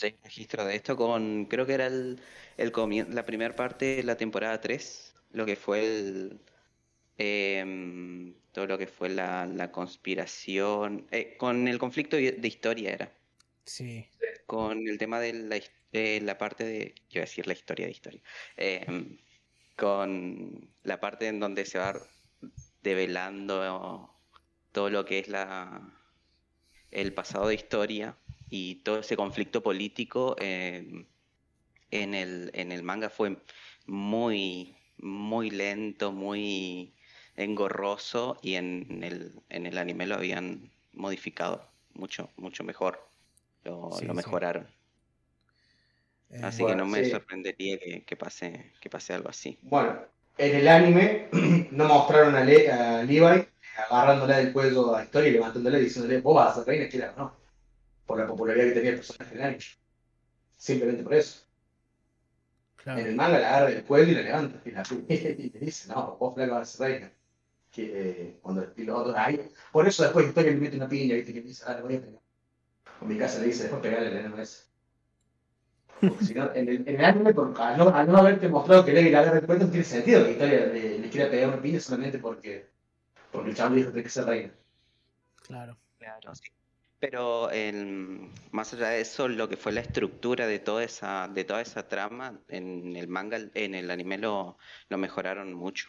registro 0.00 0.64
de 0.64 0.76
esto 0.76 0.96
con, 0.96 1.46
creo 1.46 1.66
que 1.66 1.74
era 1.74 1.86
el, 1.86 2.20
el 2.56 2.72
la 3.14 3.24
primera 3.24 3.54
parte 3.54 3.96
de 3.96 4.02
la 4.02 4.16
temporada 4.16 4.60
3, 4.60 5.14
lo 5.32 5.46
que 5.46 5.56
fue 5.56 5.80
el, 5.80 6.40
em, 7.18 8.34
todo 8.52 8.66
lo 8.66 8.78
que 8.78 8.86
fue 8.86 9.08
la, 9.08 9.46
la 9.46 9.70
conspiración, 9.70 11.06
eh, 11.10 11.36
con 11.36 11.68
el 11.68 11.78
conflicto 11.78 12.16
de 12.16 12.48
historia 12.48 12.92
era. 12.92 13.12
Sí. 13.64 14.06
Con 14.46 14.88
el 14.88 14.98
tema 14.98 15.20
de 15.20 15.32
la, 15.32 15.60
de 15.92 16.20
la 16.20 16.38
parte 16.38 16.64
de, 16.64 16.94
quiero 17.08 17.26
decir 17.26 17.46
la 17.46 17.52
historia 17.52 17.86
de 17.86 17.92
historia, 17.92 18.22
em, 18.56 19.18
con 19.76 20.70
la 20.82 21.00
parte 21.00 21.28
en 21.28 21.40
donde 21.40 21.64
se 21.64 21.78
va 21.78 21.94
develando 22.82 24.14
todo 24.72 24.90
lo 24.90 25.04
que 25.04 25.18
es 25.20 25.28
la 25.28 25.96
el 26.90 27.14
pasado 27.14 27.48
de 27.48 27.54
historia 27.54 28.16
y 28.50 28.76
todo 28.76 28.98
ese 28.98 29.16
conflicto 29.16 29.62
político 29.62 30.34
eh, 30.38 31.06
en, 31.92 32.14
el, 32.14 32.50
en 32.52 32.72
el 32.72 32.82
manga 32.82 33.08
fue 33.08 33.36
muy, 33.86 34.76
muy 34.98 35.50
lento, 35.50 36.10
muy 36.10 36.92
engorroso 37.36 38.38
y 38.42 38.56
en 38.56 39.02
el, 39.04 39.40
en 39.48 39.66
el 39.66 39.78
anime 39.78 40.06
lo 40.06 40.16
habían 40.16 40.70
modificado 40.92 41.64
mucho, 41.94 42.28
mucho 42.36 42.64
mejor. 42.64 43.08
Lo, 43.62 43.90
mejoraron. 44.14 44.66
Así 46.42 46.64
que 46.64 46.74
no 46.74 46.86
me 46.86 47.04
sorprendería 47.04 47.78
que, 48.06 48.16
pase, 48.16 48.72
que 48.80 48.88
pase 48.88 49.12
algo 49.12 49.28
así. 49.28 49.58
Bueno, 49.62 50.00
en 50.38 50.56
el 50.56 50.68
anime 50.68 51.28
no 51.70 51.84
mostraron 51.86 52.34
a, 52.34 52.44
Levi 52.44 53.46
agarrándole 53.90 54.36
del 54.36 54.52
cuello 54.52 54.94
a 54.94 55.04
Historia 55.04 55.28
y 55.28 55.32
levantándole 55.32 55.80
y 55.80 55.84
diciéndole, 55.84 56.20
vos 56.20 56.34
vas 56.36 56.56
a 56.56 56.64
ser 56.64 56.88
reina, 56.90 57.14
no 57.16 57.39
por 58.10 58.18
la 58.18 58.26
popularidad 58.26 58.64
que 58.64 58.72
tenía 58.72 58.90
el 58.90 58.96
personaje 58.96 59.36
en 59.36 59.40
anime. 59.40 59.64
Simplemente 60.56 61.04
por 61.04 61.14
eso. 61.14 61.46
En 62.84 62.98
el 62.98 63.14
manga 63.14 63.38
la 63.38 63.48
agarra 63.50 63.70
del 63.70 63.84
cuello 63.84 64.10
y 64.10 64.14
la 64.16 64.22
levanta. 64.22 64.60
Y, 64.64 64.72
la, 64.72 64.82
y 65.08 65.50
le 65.50 65.60
dice, 65.60 65.88
no, 65.92 66.16
vos 66.16 66.34
flaco 66.34 66.54
vas 66.54 66.74
a 66.74 66.76
ser 66.76 66.88
reina. 66.88 67.12
Que, 67.70 67.82
eh, 67.94 68.38
cuando 68.42 68.62
el 68.62 68.72
piloto 68.72 69.16
ahí. 69.16 69.48
Por 69.70 69.86
eso 69.86 70.02
después 70.02 70.26
Historia 70.26 70.50
le 70.50 70.56
mete 70.58 70.76
una 70.76 70.88
piña, 70.88 71.14
viste, 71.14 71.32
que 71.32 71.40
dice, 71.40 71.62
ah, 71.68 71.74
le 71.74 71.82
voy 71.82 71.94
a 71.94 72.00
pegar. 72.00 72.20
En 73.00 73.08
mi 73.08 73.16
casa 73.16 73.38
le 73.38 73.46
dice, 73.46 73.62
después 73.62 73.80
pegarle 73.80 74.08
al 74.08 74.16
enano 74.16 74.42
ese. 74.42 74.64
Porque 76.00 76.24
si 76.24 76.34
no, 76.34 76.52
en 76.52 76.68
el, 76.68 76.88
en 76.88 76.96
el 76.96 77.04
anime, 77.04 77.32
por, 77.32 77.54
al, 77.62 77.78
no, 77.78 77.90
al 77.94 78.08
no 78.08 78.16
haberte 78.18 78.48
mostrado 78.48 78.84
que 78.84 78.92
Levi 78.92 79.10
le 79.10 79.18
agarra 79.18 79.38
el 79.38 79.46
cuello, 79.46 79.66
no 79.66 79.70
tiene 79.70 79.84
sentido 79.84 80.24
que 80.24 80.32
Historia 80.32 80.66
le, 80.66 80.98
le 80.98 81.10
quiera 81.10 81.30
pegar 81.30 81.48
una 81.50 81.62
piña 81.62 81.78
solamente 81.78 82.18
porque, 82.18 82.70
porque 83.30 83.50
el 83.50 83.56
chavo 83.56 83.76
dijo 83.76 83.88
que 83.90 83.92
tiene 83.92 84.04
que 84.04 84.10
ser 84.10 84.24
reina. 84.24 84.52
Claro. 85.46 85.78
Claro, 85.98 86.34
sí. 86.34 86.50
Pero 87.00 87.48
más 88.50 88.74
allá 88.74 88.88
de 88.90 89.00
eso, 89.00 89.26
lo 89.26 89.48
que 89.48 89.56
fue 89.56 89.72
la 89.72 89.80
estructura 89.80 90.46
de 90.46 90.58
toda 90.58 90.84
esa, 90.84 91.28
de 91.28 91.44
toda 91.44 91.62
esa 91.62 91.88
trama, 91.88 92.38
en 92.48 92.94
el 92.94 93.08
manga, 93.08 93.38
en 93.54 93.74
el 93.74 93.90
anime 93.90 94.18
lo, 94.18 94.58
lo 94.88 94.98
mejoraron 94.98 95.54
mucho. 95.54 95.88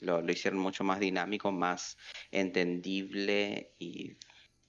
Lo, 0.00 0.24
hicieron 0.30 0.60
mucho 0.60 0.84
más 0.84 1.00
dinámico, 1.00 1.50
más 1.50 1.98
entendible 2.30 3.72
y, 3.80 4.16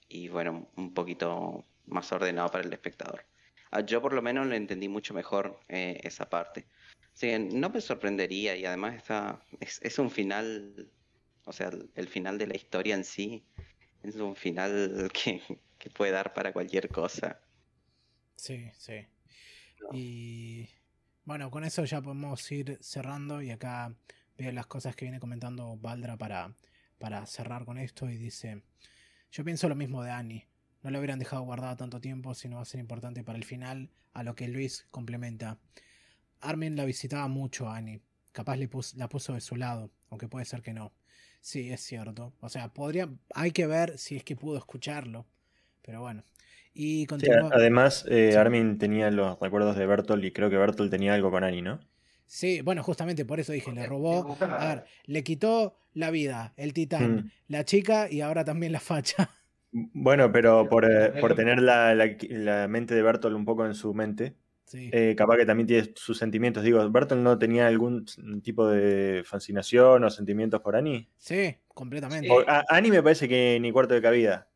y, 0.08 0.28
bueno, 0.30 0.72
un 0.76 0.94
poquito 0.96 1.66
más 1.86 2.12
ordenado 2.12 2.50
para 2.50 2.64
el 2.64 2.74
espectador. 2.74 3.26
Ah, 3.70 3.82
yo 3.82 4.02
por 4.02 4.14
lo 4.14 4.24
menos 4.24 4.48
lo 4.48 4.56
entendí 4.56 4.90
mucho 4.90 5.14
mejor 5.14 5.60
eh, 5.68 6.00
esa 6.04 6.28
parte. 6.28 6.66
Así 7.14 7.28
que 7.28 7.38
no 7.38 7.70
me 7.70 7.82
sorprendería 7.82 8.56
y 8.56 8.66
además 8.66 8.96
está, 8.96 9.46
es, 9.60 9.80
es 9.84 10.00
un 10.00 10.10
final, 10.10 10.90
o 11.46 11.54
sea, 11.54 11.70
el 11.94 12.08
final 12.08 12.40
de 12.40 12.48
la 12.48 12.56
historia 12.56 12.96
en 12.96 13.04
sí 13.04 13.46
es 14.04 14.16
un 14.16 14.36
final 14.36 15.12
que, 15.14 15.90
puede 15.92 16.12
dar 16.12 16.34
para 16.34 16.54
cualquier 16.54 16.90
cosa. 16.90 17.40
Sí, 18.36 18.70
sí. 18.78 19.08
Y 19.92 20.68
bueno, 21.26 21.50
con 21.52 21.64
eso 21.64 21.86
ya 21.86 22.02
podemos 22.02 22.52
ir 22.52 22.78
cerrando 22.82 23.42
y 23.42 23.52
acá 23.52 23.94
veo 24.38 24.52
las 24.52 24.68
cosas 24.68 24.96
que 24.96 25.06
viene 25.06 25.20
comentando 25.20 25.78
Valdra 25.78 26.18
para, 26.18 26.54
para 26.98 27.26
cerrar 27.26 27.66
con 27.66 27.78
esto 27.78 28.10
y 28.10 28.18
dice, 28.18 28.64
yo 29.32 29.44
pienso 29.44 29.70
lo 29.70 29.76
mismo 29.76 30.04
de 30.04 30.12
Annie, 30.12 30.48
no 30.82 30.92
lo 30.92 31.00
hubieran 31.00 31.20
dejado 31.20 31.44
guardado 31.44 31.76
tanto 31.78 32.00
tiempo 32.00 32.34
si 32.34 32.48
no 32.48 32.58
va 32.58 32.62
a 32.62 32.66
ser 32.66 32.80
importante 32.80 33.24
para 33.24 33.38
el 33.38 33.44
final, 33.44 33.90
a 34.14 34.24
lo 34.24 34.36
que 34.36 34.48
Luis 34.48 34.88
complementa. 34.92 35.60
Armin 36.42 36.76
la 36.76 36.86
visitaba 36.86 37.28
mucho 37.28 37.70
a 37.70 37.78
Annie, 37.78 38.02
capaz 38.32 38.56
le 38.56 38.70
la 38.96 39.10
puso 39.10 39.34
de 39.34 39.42
su 39.42 39.56
lado, 39.56 39.92
aunque 40.10 40.28
puede 40.28 40.46
ser 40.46 40.62
que 40.62 40.74
no. 40.74 40.94
Sí, 41.42 41.72
es 41.72 41.82
cierto. 41.82 42.34
O 42.42 42.50
sea, 42.50 42.70
podría, 42.70 43.10
hay 43.34 43.52
que 43.52 43.68
ver 43.68 43.98
si 43.98 44.16
es 44.16 44.24
que 44.24 44.36
pudo 44.36 44.58
escucharlo. 44.58 45.26
Pero 45.82 46.02
bueno. 46.02 46.24
Y 46.74 47.08
además, 47.52 48.06
eh, 48.10 48.38
Armin 48.38 48.78
tenía 48.78 49.10
los 49.12 49.40
recuerdos 49.40 49.76
de 49.76 49.86
Bertolt 49.86 50.24
y 50.24 50.32
creo 50.32 50.50
que 50.50 50.58
Bertolt 50.58 50.92
tenía 50.92 51.14
algo 51.14 51.32
con 51.32 51.44
Annie, 51.44 51.62
¿no? 51.62 51.80
Sí, 52.26 52.62
bueno, 52.62 52.84
justamente 52.84 53.26
por 53.26 53.40
eso 53.40 53.52
dije, 53.52 53.72
le 53.72 53.88
robó. 53.88 54.38
A 54.40 54.68
ver, 54.68 54.86
le 55.06 55.24
quitó 55.24 55.76
la 55.94 56.12
vida, 56.12 56.54
el 56.58 56.74
titán, 56.74 57.16
mm. 57.16 57.32
la 57.48 57.66
chica 57.66 58.08
y 58.10 58.22
ahora 58.22 58.46
también 58.46 58.72
la 58.72 58.80
facha. 58.80 59.32
Bueno, 59.72 60.32
pero 60.32 60.70
por, 60.70 60.86
eh, 60.86 61.12
tener 61.36 61.60
la, 61.62 61.94
la, 61.96 62.68
mente 62.68 62.96
de 62.96 63.02
Bertolt 63.02 63.36
un 63.36 63.46
poco 63.46 63.66
en 63.66 63.74
su 63.74 63.94
mente, 63.94 64.36
eh, 64.74 65.16
capaz 65.18 65.38
que 65.38 65.46
también 65.46 65.68
tiene 65.68 65.92
sus 65.96 66.18
sentimientos. 66.18 66.64
Digo, 66.64 66.88
¿Bertolt 66.90 67.22
no 67.22 67.38
tenía 67.38 67.68
algún 67.68 68.06
tipo 68.44 68.68
de 68.68 69.24
fascinación 69.26 70.04
o 70.04 70.10
sentimientos 70.10 70.62
por 70.62 70.76
Annie? 70.76 71.10
Sí, 71.18 71.56
completamente. 71.68 72.30
Annie 72.68 72.92
me 72.92 73.04
parece 73.04 73.28
que 73.28 73.58
ni 73.62 73.72
cuarto 73.72 73.94
de 73.94 74.02
cabida. 74.02 74.48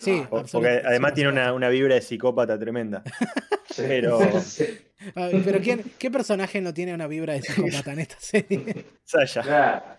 Sí, 0.00 0.24
porque 0.30 0.82
además 0.84 1.14
tiene 1.14 1.30
una, 1.30 1.68
vibra 1.68 1.94
de 1.94 2.02
psicópata 2.02 2.58
tremenda. 2.58 3.02
Pero. 3.76 4.18
Pero 5.14 5.60
¿qué 5.98 6.10
personaje 6.10 6.60
no 6.60 6.72
tiene 6.72 6.94
una 6.94 7.06
vibra 7.06 7.34
de 7.34 7.42
psicópata 7.42 7.92
en 7.92 7.98
esta 8.00 8.18
serie? 8.18 8.86
Sasha. 9.04 9.98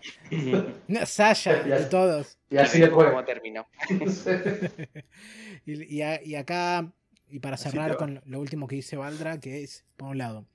Sasha, 1.04 1.62
de 1.62 1.84
todos. 1.84 2.38
Y 2.50 2.56
así 2.56 2.80
después. 2.80 3.08
¿Cómo 3.08 3.24
terminó? 3.24 3.66
y, 5.66 6.02
y, 6.02 6.34
acá 6.34 6.92
y 7.28 7.40
para 7.40 7.56
cerrar 7.56 7.96
con 7.96 8.22
lo 8.24 8.40
último 8.40 8.68
que 8.68 8.76
dice 8.76 8.96
Valdra, 8.96 9.40
que 9.40 9.62
es, 9.62 9.84
por 9.96 10.08
un 10.08 10.18
lado, 10.18 10.46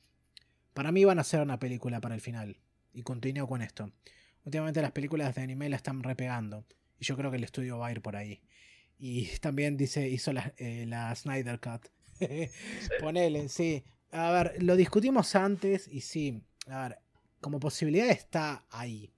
para 0.74 0.91
mí 0.91 1.03
van 1.03 1.19
a 1.19 1.24
ser 1.24 1.41
una 1.41 1.59
película 1.59 1.99
para 1.99 2.15
el 2.15 2.22
final. 2.22 2.57
Y 2.93 3.03
continúo 3.03 3.47
con 3.47 3.61
esto. 3.61 3.91
Últimamente 4.45 4.82
las 4.82 4.91
películas 4.91 5.36
de 5.36 5.41
anime 5.41 5.69
la 5.69 5.76
están 5.76 6.03
repegando. 6.03 6.65
Y 6.99 7.05
yo 7.05 7.17
creo 7.17 7.32
que 7.32 7.38
el 7.38 7.43
estudio 7.43 7.78
va 7.78 7.88
a 7.88 7.91
ir 7.91 8.01
por 8.01 8.15
ahí. 8.15 8.41
Y 8.97 9.26
también 9.39 9.78
dice, 9.78 10.07
hizo 10.09 10.32
la, 10.34 10.53
eh, 10.57 10.86
la 10.88 11.13
Snyder 11.15 11.59
Cut. 11.59 11.88
Ponele, 12.99 13.49
sí. 13.49 13.84
A 14.11 14.32
ver, 14.32 14.61
lo 14.61 14.76
discutimos 14.76 15.36
antes 15.36 15.88
y 15.88 16.01
sí. 16.01 16.41
A 16.67 16.89
ver, 16.89 16.99
como 17.39 17.59
posibilidad 17.59 18.09
está 18.09 18.65
ahí. 18.69 19.11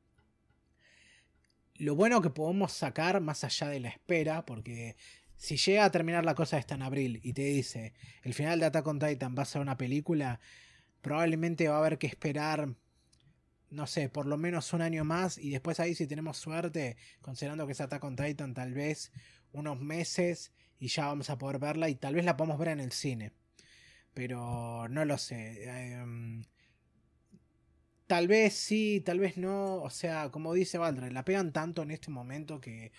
Lo 1.75 1.95
bueno 1.95 2.21
que 2.21 2.29
podemos 2.29 2.71
sacar 2.71 3.19
más 3.19 3.43
allá 3.43 3.67
de 3.67 3.79
la 3.79 3.89
espera, 3.89 4.45
porque 4.45 4.95
si 5.43 5.57
llega 5.57 5.83
a 5.83 5.91
terminar 5.91 6.23
la 6.23 6.35
cosa 6.35 6.57
esta 6.57 6.75
en 6.75 6.83
abril 6.83 7.19
y 7.21 7.33
te 7.33 7.41
dice 7.41 7.93
el 8.21 8.33
final 8.33 8.61
de 8.61 8.67
Attack 8.67 8.87
on 8.87 8.97
Titan 8.97 9.35
va 9.37 9.43
a 9.43 9.45
ser 9.45 9.59
una 9.59 9.75
película, 9.75 10.39
probablemente 11.01 11.67
va 11.67 11.75
a 11.75 11.79
haber 11.79 11.97
que 11.97 12.07
esperar, 12.07 12.73
no 13.69 13.85
sé, 13.85 14.07
por 14.07 14.25
lo 14.25 14.37
menos 14.37 14.71
un 14.71 14.81
año 14.81 15.03
más 15.03 15.37
y 15.37 15.49
después 15.49 15.81
ahí 15.81 15.95
si 15.95 16.07
tenemos 16.07 16.37
suerte, 16.37 16.95
considerando 17.19 17.65
que 17.65 17.73
es 17.73 17.81
Attack 17.81 18.01
on 18.05 18.15
Titan, 18.15 18.53
tal 18.53 18.73
vez 18.73 19.11
unos 19.51 19.81
meses 19.81 20.53
y 20.79 20.87
ya 20.87 21.07
vamos 21.07 21.29
a 21.29 21.37
poder 21.37 21.59
verla 21.59 21.89
y 21.89 21.95
tal 21.95 22.15
vez 22.15 22.23
la 22.23 22.37
podamos 22.37 22.57
ver 22.57 22.69
en 22.69 22.79
el 22.79 22.93
cine. 22.93 23.33
Pero 24.13 24.87
no 24.87 25.03
lo 25.03 25.17
sé. 25.17 25.65
Em, 25.65 26.45
tal 28.07 28.29
vez 28.29 28.53
sí, 28.53 29.01
tal 29.05 29.19
vez 29.19 29.35
no. 29.37 29.81
O 29.81 29.89
sea, 29.89 30.29
como 30.29 30.53
dice 30.53 30.77
Valdra, 30.77 31.09
la 31.09 31.25
pegan 31.25 31.51
tanto 31.51 31.81
en 31.81 31.91
este 31.91 32.11
momento 32.11 32.61
que 32.61 32.93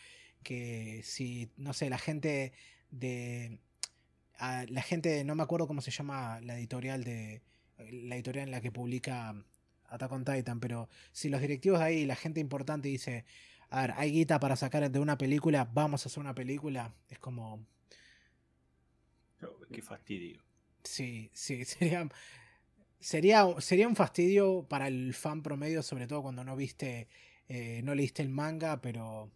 que 0.45 1.01
si, 1.03 1.51
no 1.57 1.73
sé, 1.73 1.91
la 1.91 1.99
gente 1.99 2.53
de 2.91 3.59
la 4.39 4.83
gente, 4.83 5.25
no 5.25 5.35
me 5.35 5.43
acuerdo 5.43 5.67
cómo 5.67 5.81
se 5.81 5.91
llama 5.91 6.41
la 6.41 6.57
editorial 6.57 7.05
de. 7.05 7.43
La 7.79 8.15
editorial 8.15 8.47
en 8.47 8.53
la 8.53 8.61
que 8.61 8.71
publica 8.71 9.35
Attack 9.89 10.13
on 10.13 10.25
Titan, 10.25 10.61
pero 10.61 10.89
si 11.11 11.29
los 11.29 11.41
directivos 11.41 11.81
de 11.81 11.85
ahí, 11.87 12.07
la 12.07 12.15
gente 12.15 12.39
importante 12.39 12.89
dice, 12.89 13.25
a 13.69 13.81
ver, 13.83 13.95
hay 13.97 14.13
guita 14.13 14.39
para 14.39 14.55
sacar 14.55 14.89
de 14.89 14.99
una 15.01 15.19
película, 15.19 15.69
vamos 15.73 16.05
a 16.05 16.09
hacer 16.09 16.21
una 16.21 16.35
película, 16.35 16.95
es 17.09 17.19
como... 17.19 17.67
Qué 19.73 19.83
fastidio. 19.83 20.41
Sí, 20.85 21.31
sí, 21.33 21.65
sería, 21.65 22.09
sería, 23.01 23.45
sería 23.59 23.89
un 23.89 23.97
fastidio 23.97 24.67
para 24.69 24.87
el 24.87 25.15
fan 25.15 25.43
promedio, 25.43 25.83
sobre 25.83 26.07
todo 26.07 26.23
cuando 26.23 26.45
no 26.45 26.55
viste, 26.55 27.09
eh, 27.49 27.81
no 27.83 27.95
leíste 27.97 28.23
el 28.23 28.29
manga, 28.29 28.81
pero 28.81 29.33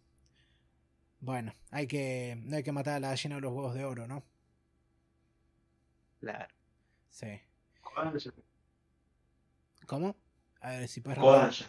bueno, 1.19 1.53
hay 1.71 1.87
que, 1.87 2.37
no 2.43 2.55
hay 2.57 2.63
que 2.63 2.71
matar 2.71 2.95
a 2.95 2.99
la 2.99 3.09
gallina 3.09 3.35
de 3.35 3.41
los 3.41 3.51
huevos 3.51 3.73
de 3.73 3.85
oro, 3.85 4.07
¿no? 4.07 4.23
Claro. 6.19 6.53
Sí. 7.09 7.39
¿Cómo? 9.85 10.15
A 10.61 10.69
ver 10.71 10.87
si 10.87 11.01
puedes 11.01 11.19
Kodansha. 11.19 11.65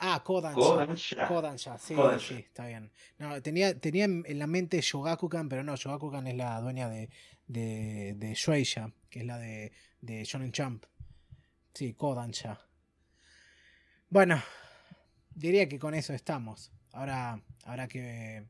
Ah, 0.00 0.22
Kodansha. 0.24 1.28
Kodansha. 1.28 1.78
sí, 1.78 1.94
sí, 2.18 2.34
está 2.34 2.66
bien. 2.66 2.90
No, 3.18 3.42
tenía, 3.42 3.78
tenía 3.78 4.04
en 4.04 4.38
la 4.38 4.46
mente 4.46 4.80
Shogakukan, 4.80 5.48
pero 5.48 5.62
no, 5.62 5.76
Shogakukan 5.76 6.26
es 6.26 6.36
la 6.36 6.60
dueña 6.60 6.88
de, 6.88 7.10
de, 7.46 8.14
de 8.16 8.34
Shueisha, 8.34 8.92
que 9.10 9.20
es 9.20 9.26
la 9.26 9.38
de, 9.38 9.72
de 10.00 10.24
Shonen 10.24 10.52
Champ. 10.52 10.86
Sí, 11.74 11.94
Kodansha. 11.94 12.58
Bueno, 14.08 14.42
diría 15.34 15.68
que 15.68 15.78
con 15.78 15.94
eso 15.94 16.14
estamos. 16.14 16.72
Ahora 16.92 17.42
habrá 17.64 17.88
que. 17.88 18.44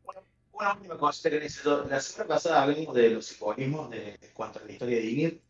Una 0.53 0.75
última 0.75 0.99
cosa. 0.99 1.31
La 1.31 2.01
semana 2.01 2.29
pasada 2.29 2.63
hablamos 2.63 2.95
de 2.95 3.11
los 3.11 3.27
simbolismos 3.27 3.91
de, 3.91 4.19
cuanto 4.35 4.59
a 4.59 4.65
la 4.65 4.73
historia 4.73 4.99
de 4.99 5.11
Ymir 5.11 5.43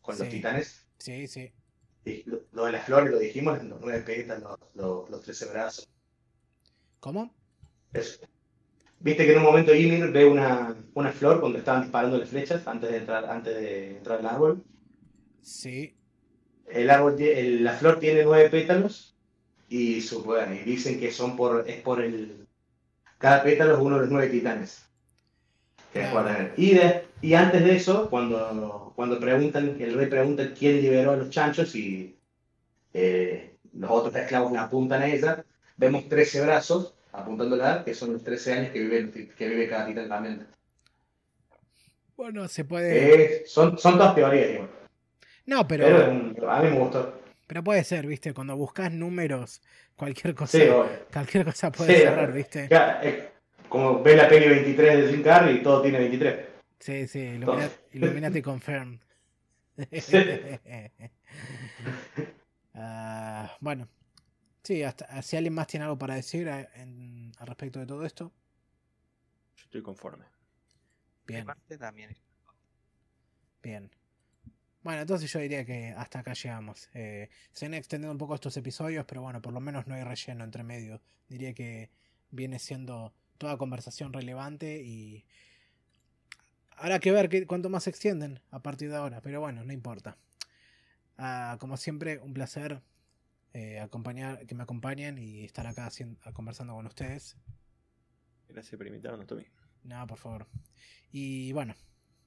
con 0.00 0.18
los 0.18 0.28
titanes. 0.28 0.86
Sí, 0.98 1.26
sí. 1.26 1.52
Lo, 2.52 2.64
de 2.64 2.72
las 2.72 2.86
flores 2.86 3.10
lo 3.10 3.18
dijimos, 3.18 3.62
los 3.62 3.80
nueve 3.80 4.00
pétalos, 4.00 4.58
los, 4.74 5.08
los 5.10 5.22
trece 5.22 5.46
brazos. 5.46 5.88
¿Cómo? 6.98 7.34
Viste 9.00 9.24
que 9.24 9.32
en 9.32 9.38
un 9.38 9.44
momento 9.44 9.74
Ymir 9.74 10.10
ve 10.10 10.26
una, 10.26 10.76
una 10.94 11.12
flor 11.12 11.40
cuando 11.40 11.58
estaban 11.58 11.82
disparando 11.82 12.24
flechas 12.26 12.66
antes 12.66 12.90
de 12.90 12.96
entrar, 12.98 13.24
antes 13.26 13.54
de 13.54 13.96
entrar 13.96 14.18
al 14.18 14.26
árbol. 14.26 14.64
Sí. 15.42 15.96
El 16.66 16.90
árbol, 16.90 17.16
la 17.62 17.72
flor 17.74 17.98
tiene 17.98 18.24
nueve 18.24 18.50
pétalos 18.50 19.16
y, 19.68 19.98
y 19.98 20.58
dicen 20.64 21.00
que 21.00 21.12
son 21.12 21.36
por, 21.36 21.68
es 21.68 21.80
por 21.80 22.02
el... 22.02 22.46
Cada 23.20 23.42
pétalo 23.42 23.74
es 23.74 23.80
uno 23.80 23.96
de 23.96 24.00
los 24.00 24.10
nueve 24.10 24.28
titanes. 24.30 24.82
Y, 26.56 26.78
y 27.20 27.34
antes 27.34 27.62
de 27.62 27.76
eso, 27.76 28.08
cuando, 28.08 28.92
cuando 28.96 29.20
preguntan, 29.20 29.76
el 29.78 29.94
rey 29.94 30.06
pregunta 30.06 30.54
quién 30.58 30.80
liberó 30.80 31.12
a 31.12 31.16
los 31.16 31.28
chanchos 31.28 31.74
y 31.74 32.16
eh, 32.94 33.56
los 33.74 33.90
otros 33.90 34.16
esclavos 34.16 34.56
apuntan 34.56 35.02
a 35.02 35.06
ella, 35.06 35.44
vemos 35.76 36.08
13 36.08 36.40
brazos 36.46 36.94
apuntándola, 37.12 37.84
que 37.84 37.92
son 37.92 38.14
los 38.14 38.24
13 38.24 38.52
años 38.54 38.72
que 38.72 38.80
vive, 38.80 39.28
que 39.36 39.48
vive 39.48 39.68
cada 39.68 39.86
titán 39.86 40.08
también. 40.08 40.46
Bueno, 42.16 42.48
se 42.48 42.64
puede. 42.64 43.42
Eh, 43.42 43.42
son, 43.46 43.76
son 43.76 43.98
todas 43.98 44.14
teorías, 44.14 44.66
No, 45.44 45.68
pero. 45.68 45.84
pero. 45.84 46.50
a 46.50 46.62
mí 46.62 46.70
me 46.70 46.78
gustó. 46.78 47.19
Pero 47.50 47.64
puede 47.64 47.82
ser, 47.82 48.06
¿viste? 48.06 48.32
Cuando 48.32 48.54
buscas 48.54 48.92
números, 48.92 49.60
cualquier 49.96 50.36
cosa, 50.36 50.56
cualquier 51.12 51.44
cosa 51.44 51.72
puede 51.72 51.96
cerrar, 51.96 52.32
¿viste? 52.32 52.68
como 53.68 54.00
ve 54.04 54.14
la 54.14 54.28
peli 54.28 54.48
23 54.48 55.04
de 55.04 55.12
Jim 55.12 55.20
Carrey 55.24 55.56
y 55.56 55.62
todo 55.64 55.82
tiene 55.82 55.98
23. 55.98 56.46
Sí, 56.78 57.08
sí, 57.08 57.40
Illuminati, 57.92 58.40
confirm. 58.50 59.00
Ah, 62.72 63.56
bueno, 63.58 63.88
sí, 64.62 64.84
hasta, 64.84 65.20
si 65.20 65.36
alguien 65.36 65.52
más 65.52 65.66
tiene 65.66 65.84
algo 65.84 65.98
para 65.98 66.14
decir 66.14 66.48
al 66.48 66.68
respecto 67.40 67.80
de 67.80 67.86
todo 67.86 68.06
esto. 68.06 68.32
Yo 69.56 69.64
estoy 69.64 69.82
conforme. 69.82 70.24
Bien. 71.26 71.44
Bien. 73.60 73.90
Bueno, 74.82 75.02
entonces 75.02 75.30
yo 75.30 75.40
diría 75.40 75.64
que 75.64 75.94
hasta 75.96 76.20
acá 76.20 76.32
llegamos. 76.32 76.88
Eh, 76.94 77.28
se 77.52 77.66
han 77.66 77.74
extendido 77.74 78.10
un 78.10 78.18
poco 78.18 78.34
estos 78.34 78.56
episodios, 78.56 79.04
pero 79.06 79.20
bueno, 79.20 79.42
por 79.42 79.52
lo 79.52 79.60
menos 79.60 79.86
no 79.86 79.94
hay 79.94 80.04
relleno 80.04 80.42
entre 80.42 80.62
medio. 80.62 81.02
Diría 81.28 81.52
que 81.52 81.90
viene 82.30 82.58
siendo 82.58 83.12
toda 83.36 83.58
conversación 83.58 84.12
relevante 84.12 84.82
y 84.82 85.26
habrá 86.70 86.98
que 86.98 87.12
ver 87.12 87.46
cuánto 87.46 87.68
más 87.68 87.84
se 87.84 87.90
extienden 87.90 88.40
a 88.50 88.62
partir 88.62 88.90
de 88.90 88.96
ahora, 88.96 89.20
pero 89.20 89.40
bueno, 89.40 89.64
no 89.64 89.72
importa. 89.72 90.16
Ah, 91.18 91.58
como 91.60 91.76
siempre, 91.76 92.18
un 92.18 92.32
placer 92.32 92.80
eh, 93.52 93.80
acompañar, 93.80 94.46
que 94.46 94.54
me 94.54 94.62
acompañen 94.62 95.18
y 95.18 95.44
estar 95.44 95.66
acá 95.66 95.90
conversando 96.32 96.74
con 96.74 96.86
ustedes. 96.86 97.36
Gracias 98.48 98.76
por 98.78 98.86
invitarnos, 98.86 99.26
Tommy. 99.26 99.44
No, 99.84 100.06
por 100.06 100.18
favor. 100.18 100.46
Y 101.12 101.52
bueno, 101.52 101.74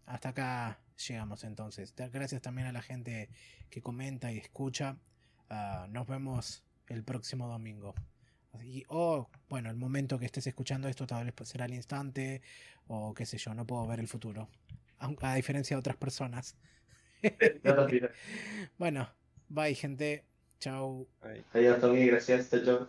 hasta 0.06 0.30
acá 0.30 0.80
llegamos 1.08 1.43
entonces. 1.43 1.93
Gracias 1.95 2.41
también 2.41 2.68
a 2.68 2.72
la 2.72 2.82
gente 2.82 3.30
que 3.70 3.82
comenta 3.82 4.32
y 4.32 4.38
escucha. 4.38 4.97
Ah, 5.49 5.88
nos 5.89 6.08
vemos 6.08 6.64
el 6.88 7.04
próximo 7.04 7.47
domingo. 7.47 7.95
Y, 8.64 8.84
o, 8.88 9.30
bueno, 9.49 9.70
el 9.70 9.78
momento 9.78 10.20
que 10.20 10.26
estés 10.26 10.45
escuchando 10.47 10.88
esto 10.88 11.08
tal 11.08 11.26
vez 11.26 11.49
será 11.49 11.66
el 11.66 11.74
instante, 11.74 12.41
o 12.88 13.14
qué 13.14 13.26
sé 13.26 13.38
yo, 13.38 13.54
no 13.54 13.66
puedo 13.66 13.88
ver 13.88 13.99
el 13.99 14.08
futuro. 14.08 14.49
A, 14.99 15.36
diferencia 15.36 15.76
de 15.76 15.80
otras 15.80 15.97
personas. 15.97 16.56
bueno, 18.78 19.10
bye 19.49 19.76
gente. 19.76 20.24
Chao. 20.60 21.08
Adiós, 21.54 21.80
Tommy, 21.82 22.06
gracias. 22.06 22.49
Chao. 22.49 22.88